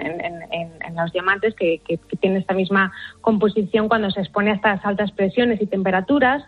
los 0.96 1.12
diamantes 1.12 1.54
que, 1.54 1.80
tienen 2.20 2.40
esta 2.40 2.54
misma 2.54 2.92
composición 3.20 3.88
cuando 3.88 4.10
se 4.10 4.20
expone 4.20 4.50
a 4.50 4.54
estas 4.54 4.84
altas 4.84 5.12
presiones 5.12 5.60
y 5.62 5.66
temperaturas. 5.66 6.44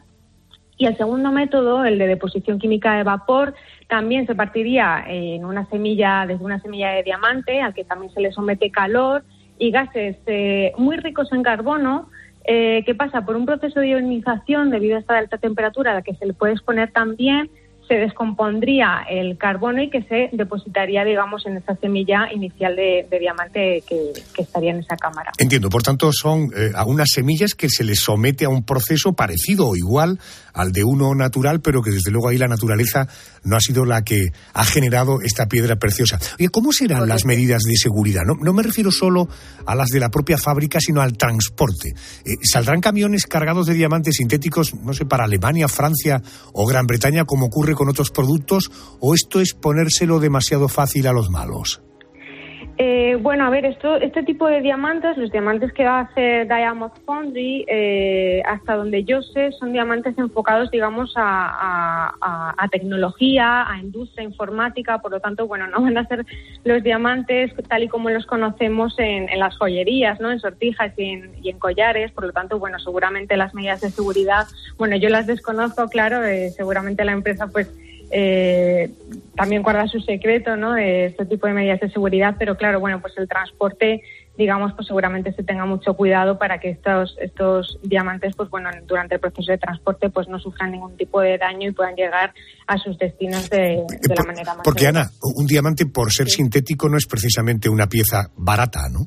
Y 0.79 0.87
el 0.87 0.97
segundo 0.99 1.33
método, 1.33 1.85
el 1.85 1.97
de 1.99 2.07
deposición 2.07 2.59
química 2.59 2.97
de 2.97 3.05
vapor, 3.05 3.55
también 3.89 4.27
se 4.27 4.35
partiría 4.35 5.05
en 5.07 5.45
una 5.45 5.65
semilla, 5.67 6.27
desde 6.27 6.45
una 6.45 6.61
semilla 6.61 6.91
de 6.91 7.03
diamante, 7.03 7.63
al 7.63 7.73
que 7.73 7.85
también 7.85 8.13
se 8.13 8.21
le 8.21 8.33
somete 8.33 8.71
calor 8.71 9.23
y 9.59 9.71
gases 9.71 10.17
eh, 10.27 10.73
muy 10.79 10.97
ricos 10.97 11.33
en 11.33 11.43
carbono 11.43 12.09
eh, 12.45 12.83
que 12.87 12.95
pasa 12.95 13.25
por 13.25 13.37
un 13.37 13.47
proceso 13.47 13.81
de 13.81 13.89
ionización 13.89 14.71
debido 14.71 14.97
a 14.97 15.01
esta 15.01 15.19
alta 15.19 15.39
temperatura 15.39 15.91
a 15.91 15.95
la 15.95 16.03
que 16.03 16.15
se 16.15 16.27
le 16.27 16.33
puede 16.33 16.53
exponer 16.53 16.93
también 16.93 17.51
se 17.89 17.95
descompondría 17.95 19.05
el 19.09 19.37
carbono 19.39 19.83
y 19.83 19.91
que 19.91 20.03
se 20.03 20.29
depositaría, 20.33 21.05
digamos, 21.05 21.47
en 21.47 21.57
esa 21.57 21.77
semilla 21.77 22.29
inicial 22.33 22.77
de, 22.77 23.07
diamante 23.19 23.83
que, 23.87 24.13
estaría 24.37 24.73
en 24.73 24.81
esa 24.81 24.97
cámara. 24.97 25.33
Entiendo, 25.39 25.69
por 25.69 25.83
tanto, 25.83 26.13
son 26.13 26.51
eh, 26.57 26.73
unas 26.87 27.09
semillas 27.11 27.55
que 27.55 27.69
se 27.69 27.85
les 27.85 28.01
somete 28.01 28.45
a 28.45 28.49
un 28.49 28.65
proceso 28.65 29.13
parecido 29.13 29.69
o 29.69 29.77
igual 29.77 30.19
al 30.57 30.73
de 30.73 30.85
uno 30.85 31.15
natural, 31.15 31.61
pero 31.61 31.83
que 31.83 31.91
desde 31.91 32.11
luego 32.11 32.29
ahí 32.29 32.39
la 32.39 32.49
naturaleza 32.49 33.07
no 33.45 33.57
ha 33.57 33.61
sido 33.61 33.85
la 33.85 34.03
que 34.03 34.29
ha 34.55 34.65
generado 34.65 35.21
esta 35.21 35.47
piedra 35.47 35.77
preciosa. 35.77 36.19
Oye, 36.39 36.49
¿cómo 36.49 36.73
serán 36.73 37.07
las 37.09 37.27
medidas 37.27 37.63
de 37.63 37.77
seguridad? 37.77 38.23
No, 38.27 38.35
no, 38.41 38.53
me 38.53 38.63
refiero 38.63 38.91
solo 38.91 39.29
a 39.67 39.75
las 39.75 39.89
de 39.89 40.01
la 40.01 40.09
propia 40.09 40.39
fábrica, 40.39 40.81
sino 40.81 41.03
al 41.03 41.17
transporte. 41.17 41.91
Eh, 42.25 42.37
¿Saldrán 42.43 42.81
camiones 42.81 43.27
cargados 43.27 43.67
de 43.67 43.75
diamantes 43.75 44.17
sintéticos, 44.17 44.75
no 44.75 44.95
sé, 44.95 45.05
para 45.05 45.25
Alemania, 45.25 45.69
Francia 45.69 46.23
o 46.53 46.67
Gran 46.67 46.87
Bretaña, 46.87 47.25
como 47.25 47.47
ocurre 47.47 47.75
con 47.77 47.89
otros 47.89 48.11
productos, 48.11 48.73
o 48.99 49.15
esto 49.15 49.41
es 49.41 49.55
ponérselo 49.55 50.19
demasiado 50.19 50.67
fácil 50.67 51.07
a 51.07 51.13
los 51.13 51.31
malos? 51.31 51.86
Eh, 52.79 53.17
bueno, 53.23 53.47
a 53.47 53.51
ver, 53.51 53.65
esto, 53.65 53.97
este 53.97 54.23
tipo 54.23 54.47
de 54.49 54.61
diamantes, 54.61 55.17
los 55.17 55.33
diamantes 55.33 55.73
que 55.73 55.85
va 55.85 56.01
a 56.01 56.03
hacer 56.03 56.47
Diamond 56.47 56.93
Foundry, 57.07 57.65
eh, 57.69 58.43
hasta 58.47 58.77
donde 58.77 59.03
yo 59.05 59.23
sé, 59.23 59.51
son 59.53 59.73
diamantes 59.73 60.17
enfocados, 60.19 60.71
digamos, 60.71 61.15
a, 61.17 62.69
tecnología, 62.71 63.71
a 63.71 63.79
industria 63.79 64.25
informática, 64.25 64.99
por 64.99 65.13
lo 65.13 65.21
tanto, 65.21 65.47
bueno, 65.47 65.67
no 65.69 65.81
van 65.81 65.97
a 65.97 66.07
ser 66.07 66.27
los 66.65 66.83
diamantes 66.83 67.53
tal 67.69 67.85
y 67.85 67.89
como 67.89 68.11
los 68.11 68.27
conocemos 68.27 68.95
en, 68.99 69.27
las 69.39 69.57
joyerías, 69.57 70.21
¿no? 70.21 70.31
En 70.31 70.41
sortijas 70.41 70.93
y 70.99 71.23
en, 71.49 71.59
collares, 71.59 72.11
por 72.13 72.25
lo 72.25 72.33
tanto, 72.33 72.59
bueno, 72.59 72.79
seguramente 72.81 73.37
las 73.37 73.55
medidas 73.55 73.81
de 73.81 73.91
seguridad, 73.91 74.47
bueno, 74.77 74.97
yo 74.97 75.09
las 75.09 75.27
desconozco, 75.27 75.89
claro, 75.89 76.23
eh, 76.25 76.51
seguramente 76.51 77.05
la 77.05 77.13
empresa, 77.13 77.47
pues, 77.47 77.73
eh, 78.11 78.91
también 79.35 79.63
guarda 79.63 79.87
su 79.89 80.01
secreto 80.01 80.57
¿no? 80.57 80.73
de 80.75 81.07
este 81.07 81.27
tipo 81.27 81.47
de 81.47 81.53
medidas 81.53 81.81
de 81.81 81.91
seguridad, 81.91 82.37
pero 82.39 82.57
claro, 82.57 82.81
bueno, 82.81 83.01
pues 83.01 83.15
el 83.19 83.29
transporte 83.29 84.03
digamos, 84.37 84.73
pues 84.75 84.87
seguramente 84.87 85.33
se 85.33 85.43
tenga 85.43 85.65
mucho 85.65 85.95
cuidado 85.95 86.39
para 86.39 86.59
que 86.59 86.71
estos, 86.71 87.17
estos 87.21 87.79
diamantes, 87.83 88.35
pues 88.37 88.51
bueno, 88.51 88.69
durante 88.87 89.15
el 89.15 89.21
proceso 89.21 89.53
de 89.53 89.59
transporte, 89.59 90.11
pues 90.11 90.29
no 90.29 90.39
sufran 90.39 90.73
ningún 90.73 90.97
tipo 90.97 91.21
de 91.21 91.39
daño 91.39 91.71
y 91.71 91.73
puedan 91.73 91.95
llegar 91.95 92.35
a 92.67 92.77
sus 92.79 92.99
destinos 92.99 93.49
de, 93.49 93.83
la 94.15 94.25
manera 94.25 94.55
más 94.55 94.63
Porque, 94.65 94.87
Ana, 94.87 95.09
un 95.23 95.47
diamante, 95.47 95.87
por 95.87 96.13
ser 96.13 96.29
sintético, 96.29 96.89
no 96.89 96.97
es 96.97 97.07
precisamente 97.07 97.69
una 97.69 97.87
pieza 97.87 98.31
barata, 98.37 98.81
¿no? 98.91 99.07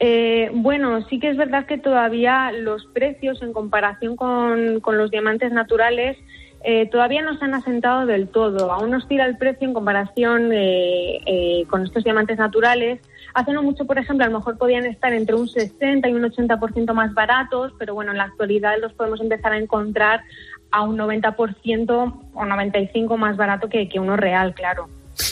Eh, 0.00 0.50
bueno, 0.54 1.04
sí 1.08 1.18
que 1.18 1.30
es 1.30 1.36
verdad 1.36 1.66
que 1.66 1.76
todavía 1.76 2.52
los 2.52 2.86
precios 2.94 3.42
en 3.42 3.52
comparación 3.52 4.14
con, 4.14 4.78
con 4.78 4.96
los 4.96 5.10
diamantes 5.10 5.50
naturales 5.50 6.16
eh, 6.64 6.86
todavía 6.90 7.22
no 7.22 7.38
se 7.38 7.44
han 7.44 7.54
asentado 7.54 8.06
del 8.06 8.28
todo. 8.28 8.72
Aún 8.72 8.90
nos 8.90 9.06
tira 9.06 9.26
el 9.26 9.36
precio 9.36 9.66
en 9.66 9.74
comparación 9.74 10.52
eh, 10.52 11.20
eh, 11.26 11.64
con 11.68 11.84
estos 11.84 12.04
diamantes 12.04 12.38
naturales. 12.38 13.00
Hace 13.34 13.52
no 13.52 13.62
mucho, 13.62 13.86
por 13.86 13.98
ejemplo, 13.98 14.24
a 14.24 14.28
lo 14.28 14.38
mejor 14.38 14.58
podían 14.58 14.84
estar 14.84 15.12
entre 15.12 15.36
un 15.36 15.48
60 15.48 16.08
y 16.08 16.14
un 16.14 16.22
80% 16.22 16.92
más 16.94 17.14
baratos, 17.14 17.72
pero 17.78 17.94
bueno, 17.94 18.10
en 18.10 18.18
la 18.18 18.24
actualidad 18.24 18.74
los 18.80 18.92
podemos 18.94 19.20
empezar 19.20 19.52
a 19.52 19.58
encontrar 19.58 20.22
a 20.70 20.82
un 20.82 20.98
90% 20.98 21.90
o 22.34 22.42
95% 22.42 23.16
más 23.16 23.36
barato 23.36 23.68
que, 23.68 23.88
que 23.88 24.00
uno 24.00 24.16
real, 24.16 24.54
claro. 24.54 24.88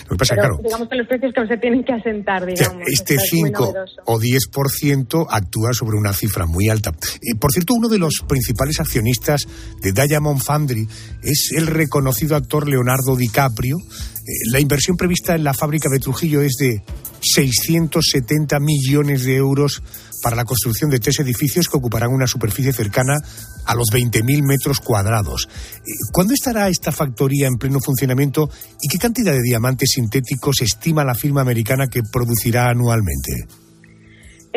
Lo 0.08 0.16
que 0.16 0.16
pasa, 0.16 0.34
claro, 0.34 0.58
digamos 0.62 0.88
que 0.88 0.96
los 0.96 1.06
precios 1.06 1.32
que 1.32 1.46
se 1.46 1.56
tienen 1.58 1.84
que 1.84 1.92
asentar, 1.92 2.44
digamos. 2.44 2.82
este 2.86 3.16
5 3.18 3.74
o 4.06 4.18
10% 4.18 5.26
actúa 5.30 5.72
sobre 5.72 5.96
una 5.96 6.12
cifra 6.12 6.46
muy 6.46 6.68
alta. 6.68 6.92
y 7.22 7.34
por 7.34 7.52
cierto, 7.52 7.74
uno 7.74 7.88
de 7.88 7.98
los 7.98 8.24
principales 8.26 8.80
accionistas 8.80 9.46
de 9.82 9.92
Diamond 9.92 10.40
Foundry 10.40 10.88
es 11.22 11.50
el 11.56 11.66
reconocido 11.66 12.36
actor 12.36 12.68
Leonardo 12.68 13.16
DiCaprio. 13.16 13.78
Eh, 14.26 14.50
la 14.50 14.58
inversión 14.58 14.96
prevista 14.96 15.34
en 15.34 15.44
la 15.44 15.54
fábrica 15.54 15.88
de 15.88 16.00
Trujillo 16.00 16.40
es 16.42 16.56
de 16.58 16.82
670 17.20 18.58
millones 18.58 19.24
de 19.24 19.36
euros 19.36 19.82
para 20.22 20.34
la 20.34 20.44
construcción 20.44 20.90
de 20.90 20.98
tres 20.98 21.20
edificios 21.20 21.68
que 21.68 21.76
ocuparán 21.76 22.12
una 22.12 22.26
superficie 22.26 22.72
cercana 22.72 23.16
a 23.64 23.74
los 23.74 23.88
20.000 23.92 24.42
metros 24.44 24.80
cuadrados. 24.80 25.48
Eh, 25.76 25.92
¿Cuándo 26.12 26.34
estará 26.34 26.68
esta 26.68 26.90
factoría 26.90 27.46
en 27.46 27.56
pleno 27.56 27.78
funcionamiento 27.80 28.50
y 28.80 28.88
qué 28.88 28.98
cantidad 28.98 29.32
de 29.32 29.42
diamantes 29.42 29.90
sintéticos 29.94 30.60
estima 30.60 31.04
la 31.04 31.14
firma 31.14 31.42
americana 31.42 31.86
que 31.86 32.02
producirá 32.02 32.68
anualmente? 32.68 33.46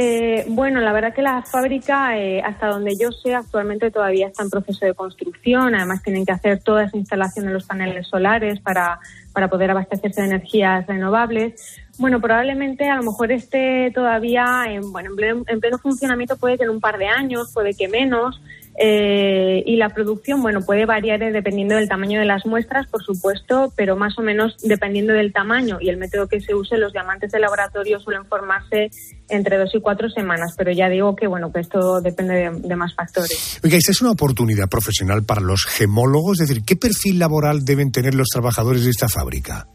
Eh, 0.02 0.45
bueno, 0.47 0.80
la 0.80 0.93
verdad 0.93 1.14
que 1.14 1.22
la 1.22 1.41
fábrica, 1.41 2.18
eh, 2.18 2.41
hasta 2.41 2.68
donde 2.68 2.95
yo 2.95 3.12
sé, 3.12 3.36
actualmente 3.36 3.91
todavía 3.91 4.28
está 4.28 4.43
en 4.43 4.50
proceso 4.50 4.86
de 4.86 4.93
construcción. 4.93 5.76
Además, 5.76 6.02
tienen 6.02 6.26
que 6.26 6.32
hacer 6.32 6.64
toda 6.64 6.86
esa 6.86 6.95
instalación 6.95 7.47
de 7.47 7.52
los 7.52 7.66
paneles 7.66 8.08
solares 8.08 8.62
para, 8.62 9.02
para 9.34 9.50
poder 9.50 9.72
abastecerse 9.72 10.22
de 10.22 10.28
energías 10.28 10.88
renovables. 10.88 11.82
Bueno, 11.97 12.22
probablemente 12.22 12.88
a 12.88 12.95
lo 12.95 13.04
mejor 13.04 13.34
esté 13.34 13.91
todavía 13.93 14.64
en, 14.70 14.89
bueno, 14.93 15.10
en 15.45 15.60
pleno, 15.60 15.78
funcionamiento, 15.80 16.38
puede 16.38 16.58
que 16.58 16.64
en 16.64 16.70
un 16.70 16.80
par 16.80 16.97
de 16.97 17.08
años, 17.08 17.52
puede 17.54 17.74
que 17.74 17.89
menos. 17.89 18.41
Eh, 18.82 19.62
y 19.66 19.76
la 19.76 19.90
producción, 19.90 20.42
bueno, 20.42 20.62
puede 20.62 20.86
variar 20.86 21.20
dependiendo 21.20 21.76
del 21.76 21.90
tamaño 21.90 22.20
de 22.20 22.26
las 22.26 22.46
muestras, 22.46 22.88
por 22.88 23.04
supuesto, 23.04 23.74
pero 23.76 23.98
más 23.98 24.18
o 24.18 24.22
menos 24.22 24.56
dependiendo 24.64 25.12
del 25.12 25.34
tamaño 25.34 25.80
y 25.82 25.90
el 25.90 25.98
método 25.98 26.30
que 26.30 26.40
se 26.40 26.56
use, 26.56 26.78
los 26.78 26.94
diamantes 26.94 27.32
de 27.32 27.40
laboratorio 27.40 28.00
suelen 28.00 28.26
formarse 28.26 28.90
entre 29.28 29.58
dos 29.58 29.76
y 29.76 29.82
cuatro 29.82 30.10
semanas. 30.10 30.54
Pero 30.58 30.72
ya 30.72 30.88
digo 30.88 31.14
que, 31.14 31.28
bueno, 31.28 31.52
que 31.52 31.60
esto 31.60 32.00
depende 32.00 32.36
de, 32.36 32.52
de 32.52 32.76
más 32.78 32.96
factores. 32.96 33.60
Oiga, 33.64 33.78
esta 33.78 33.92
es 33.92 34.02
una 34.02 34.12
oportunidad 34.12 34.70
profesional 34.70 35.26
para 35.26 35.42
los 35.42 35.66
gemólogos, 35.66 36.40
es 36.40 36.48
decir, 36.48 36.64
¿qué 36.64 36.78
perfil 36.78 37.20
laboral 37.20 37.66
deben 37.66 37.92
tener 37.92 38.16
los 38.16 38.30
trabajadores 38.30 38.86
de 38.86 38.92
esta 38.92 39.10
fábrica? 39.10 39.68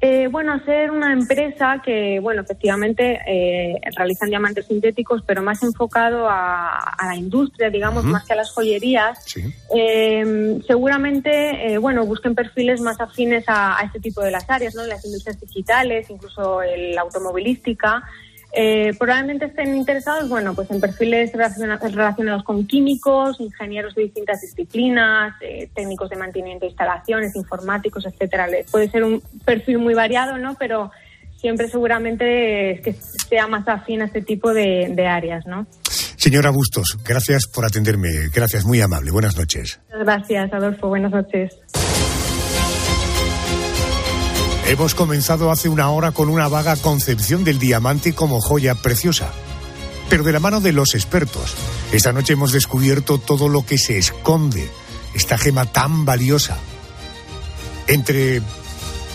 Eh, 0.00 0.28
bueno, 0.30 0.62
ser 0.64 0.90
una 0.90 1.12
empresa 1.12 1.80
que, 1.82 2.20
bueno, 2.20 2.42
efectivamente 2.42 3.18
eh, 3.26 3.80
realizan 3.96 4.28
diamantes 4.28 4.66
sintéticos, 4.66 5.22
pero 5.26 5.42
más 5.42 5.62
enfocado 5.62 6.28
a, 6.28 6.94
la 7.02 7.16
industria, 7.16 7.70
digamos, 7.70 8.04
más 8.04 8.24
que 8.24 8.34
a 8.34 8.36
las 8.36 8.50
joyerías. 8.52 9.24
Eh, 9.74 10.58
seguramente, 10.66 11.78
bueno, 11.78 12.04
busquen 12.04 12.34
perfiles 12.34 12.80
más 12.80 13.00
afines 13.00 13.48
a, 13.48 13.78
a, 13.78 13.84
este 13.84 14.00
tipo 14.00 14.22
de 14.22 14.30
las 14.30 14.48
áreas, 14.50 14.74
¿no? 14.74 14.84
Las 14.84 15.04
industrias 15.04 15.40
digitales, 15.40 16.10
incluso 16.10 16.60
la 16.62 17.00
automovilística. 17.00 18.02
Eh, 18.58 18.94
probablemente 18.98 19.44
estén 19.44 19.76
interesados, 19.76 20.30
bueno, 20.30 20.54
pues 20.54 20.70
en 20.70 20.80
perfiles 20.80 21.30
relacionados 21.34 22.42
con 22.42 22.66
químicos, 22.66 23.38
ingenieros 23.38 23.94
de 23.94 24.04
distintas 24.04 24.40
disciplinas, 24.40 25.34
eh, 25.42 25.68
técnicos 25.74 26.08
de 26.08 26.16
mantenimiento 26.16 26.64
de 26.64 26.70
instalaciones, 26.70 27.36
informáticos, 27.36 28.06
etcétera. 28.06 28.48
Puede 28.70 28.88
ser 28.88 29.04
un 29.04 29.20
perfil 29.44 29.78
muy 29.78 29.92
variado, 29.92 30.38
¿no? 30.38 30.54
Pero 30.58 30.90
siempre 31.36 31.68
seguramente 31.68 32.70
es 32.70 32.80
que 32.80 32.94
sea 32.94 33.46
más 33.46 33.68
afín 33.68 34.00
a 34.00 34.06
este 34.06 34.22
tipo 34.22 34.54
de, 34.54 34.90
de 34.90 35.06
áreas, 35.06 35.44
¿no? 35.46 35.66
Señora 36.16 36.48
Bustos, 36.48 36.96
gracias 37.06 37.42
por 37.52 37.66
atenderme. 37.66 38.08
Gracias, 38.34 38.64
muy 38.64 38.80
amable. 38.80 39.10
Buenas 39.10 39.36
noches. 39.36 39.80
Gracias, 39.90 40.50
Adolfo. 40.50 40.88
Buenas 40.88 41.12
noches. 41.12 41.60
Hemos 44.68 44.96
comenzado 44.96 45.52
hace 45.52 45.68
una 45.68 45.90
hora 45.90 46.10
con 46.10 46.28
una 46.28 46.48
vaga 46.48 46.74
concepción 46.74 47.44
del 47.44 47.60
diamante 47.60 48.14
como 48.14 48.40
joya 48.40 48.74
preciosa. 48.74 49.30
Pero 50.08 50.24
de 50.24 50.32
la 50.32 50.40
mano 50.40 50.60
de 50.60 50.72
los 50.72 50.96
expertos, 50.96 51.54
esta 51.92 52.12
noche 52.12 52.32
hemos 52.32 52.50
descubierto 52.50 53.18
todo 53.18 53.48
lo 53.48 53.64
que 53.64 53.78
se 53.78 53.96
esconde, 53.96 54.68
esta 55.14 55.38
gema 55.38 55.66
tan 55.66 56.04
valiosa. 56.04 56.58
Entre 57.86 58.42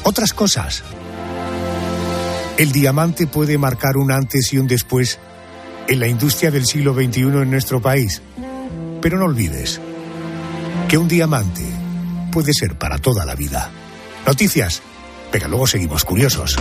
otras 0.04 0.34
cosas, 0.34 0.84
el 2.58 2.72
diamante 2.72 3.28
puede 3.28 3.58
marcar 3.58 3.98
un 3.98 4.14
antes 4.14 4.54
y 4.54 4.58
un 4.58 4.68
después 4.68 5.20
en 5.90 6.00
la 6.00 6.08
industria 6.08 6.50
del 6.50 6.66
siglo 6.66 6.94
XXI 6.94 7.24
en 7.24 7.52
nuestro 7.52 7.82
país. 7.82 8.22
Pero 9.02 9.18
no 9.18 9.26
olvides 9.26 9.82
que 10.88 10.98
un 10.98 11.10
diamante 11.10 11.66
puede 12.32 12.54
ser 12.54 12.78
para 12.78 13.00
toda 13.00 13.26
la 13.26 13.36
vida. 13.36 13.70
Noticias 14.26 14.82
pero 15.32 15.48
luego 15.48 15.68
seguimos 15.68 16.04
curiosos. 16.04 16.56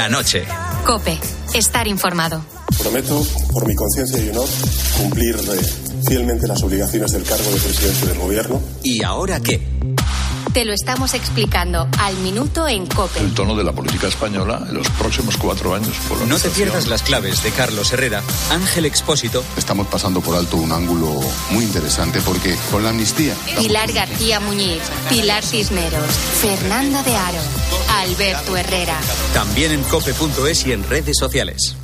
La 0.00 0.08
noche. 0.08 0.46
Cope, 0.86 1.18
estar 1.52 1.86
informado. 1.86 2.42
Prometo, 2.78 3.22
por 3.52 3.68
mi 3.68 3.74
conciencia 3.74 4.18
y 4.18 4.30
honor, 4.30 4.48
cumplir 4.96 5.36
fielmente 6.08 6.48
las 6.48 6.62
obligaciones 6.62 7.12
del 7.12 7.22
cargo 7.22 7.50
de 7.50 7.60
presidente 7.60 8.06
del 8.06 8.18
gobierno. 8.18 8.62
¿Y 8.82 9.04
ahora 9.04 9.40
qué? 9.40 9.60
Te 10.54 10.64
lo 10.64 10.72
estamos 10.72 11.12
explicando 11.12 11.86
al 11.98 12.16
minuto 12.16 12.66
en 12.66 12.86
Cope. 12.86 13.20
El 13.20 13.34
tono 13.34 13.54
de 13.54 13.62
la 13.62 13.72
política 13.72 14.08
española 14.08 14.64
en 14.66 14.74
los 14.74 14.88
próximos 14.88 15.36
cuatro 15.36 15.74
años. 15.74 15.94
No 16.26 16.38
te 16.38 16.48
pierdas 16.48 16.88
las 16.88 17.02
claves 17.02 17.42
de 17.42 17.50
Carlos 17.50 17.92
Herrera, 17.92 18.22
Ángel 18.50 18.86
Expósito. 18.86 19.44
Estamos 19.58 19.86
pasando 19.86 20.22
por 20.22 20.34
alto 20.34 20.56
un 20.56 20.72
ángulo 20.72 21.20
muy 21.50 21.64
interesante 21.64 22.20
porque 22.22 22.56
con 22.70 22.82
la 22.82 22.88
amnistía. 22.88 23.34
Pilar 23.58 23.92
García 23.92 24.40
Muñiz, 24.40 24.80
Pilar 25.10 25.44
Cisneros, 25.44 26.10
Fernando 26.40 27.02
de 27.02 27.14
Aro, 27.14 27.40
Alberto 28.00 28.56
Herrera. 28.56 28.98
También 29.34 29.72
en 29.72 29.82
cope.es 29.82 30.66
y 30.66 30.72
en 30.72 30.88
redes 30.88 31.18
sociales. 31.18 31.76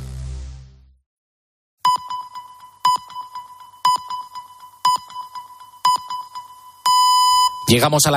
Llegamos 7.67 8.05
a 8.05 8.11
las 8.11 8.15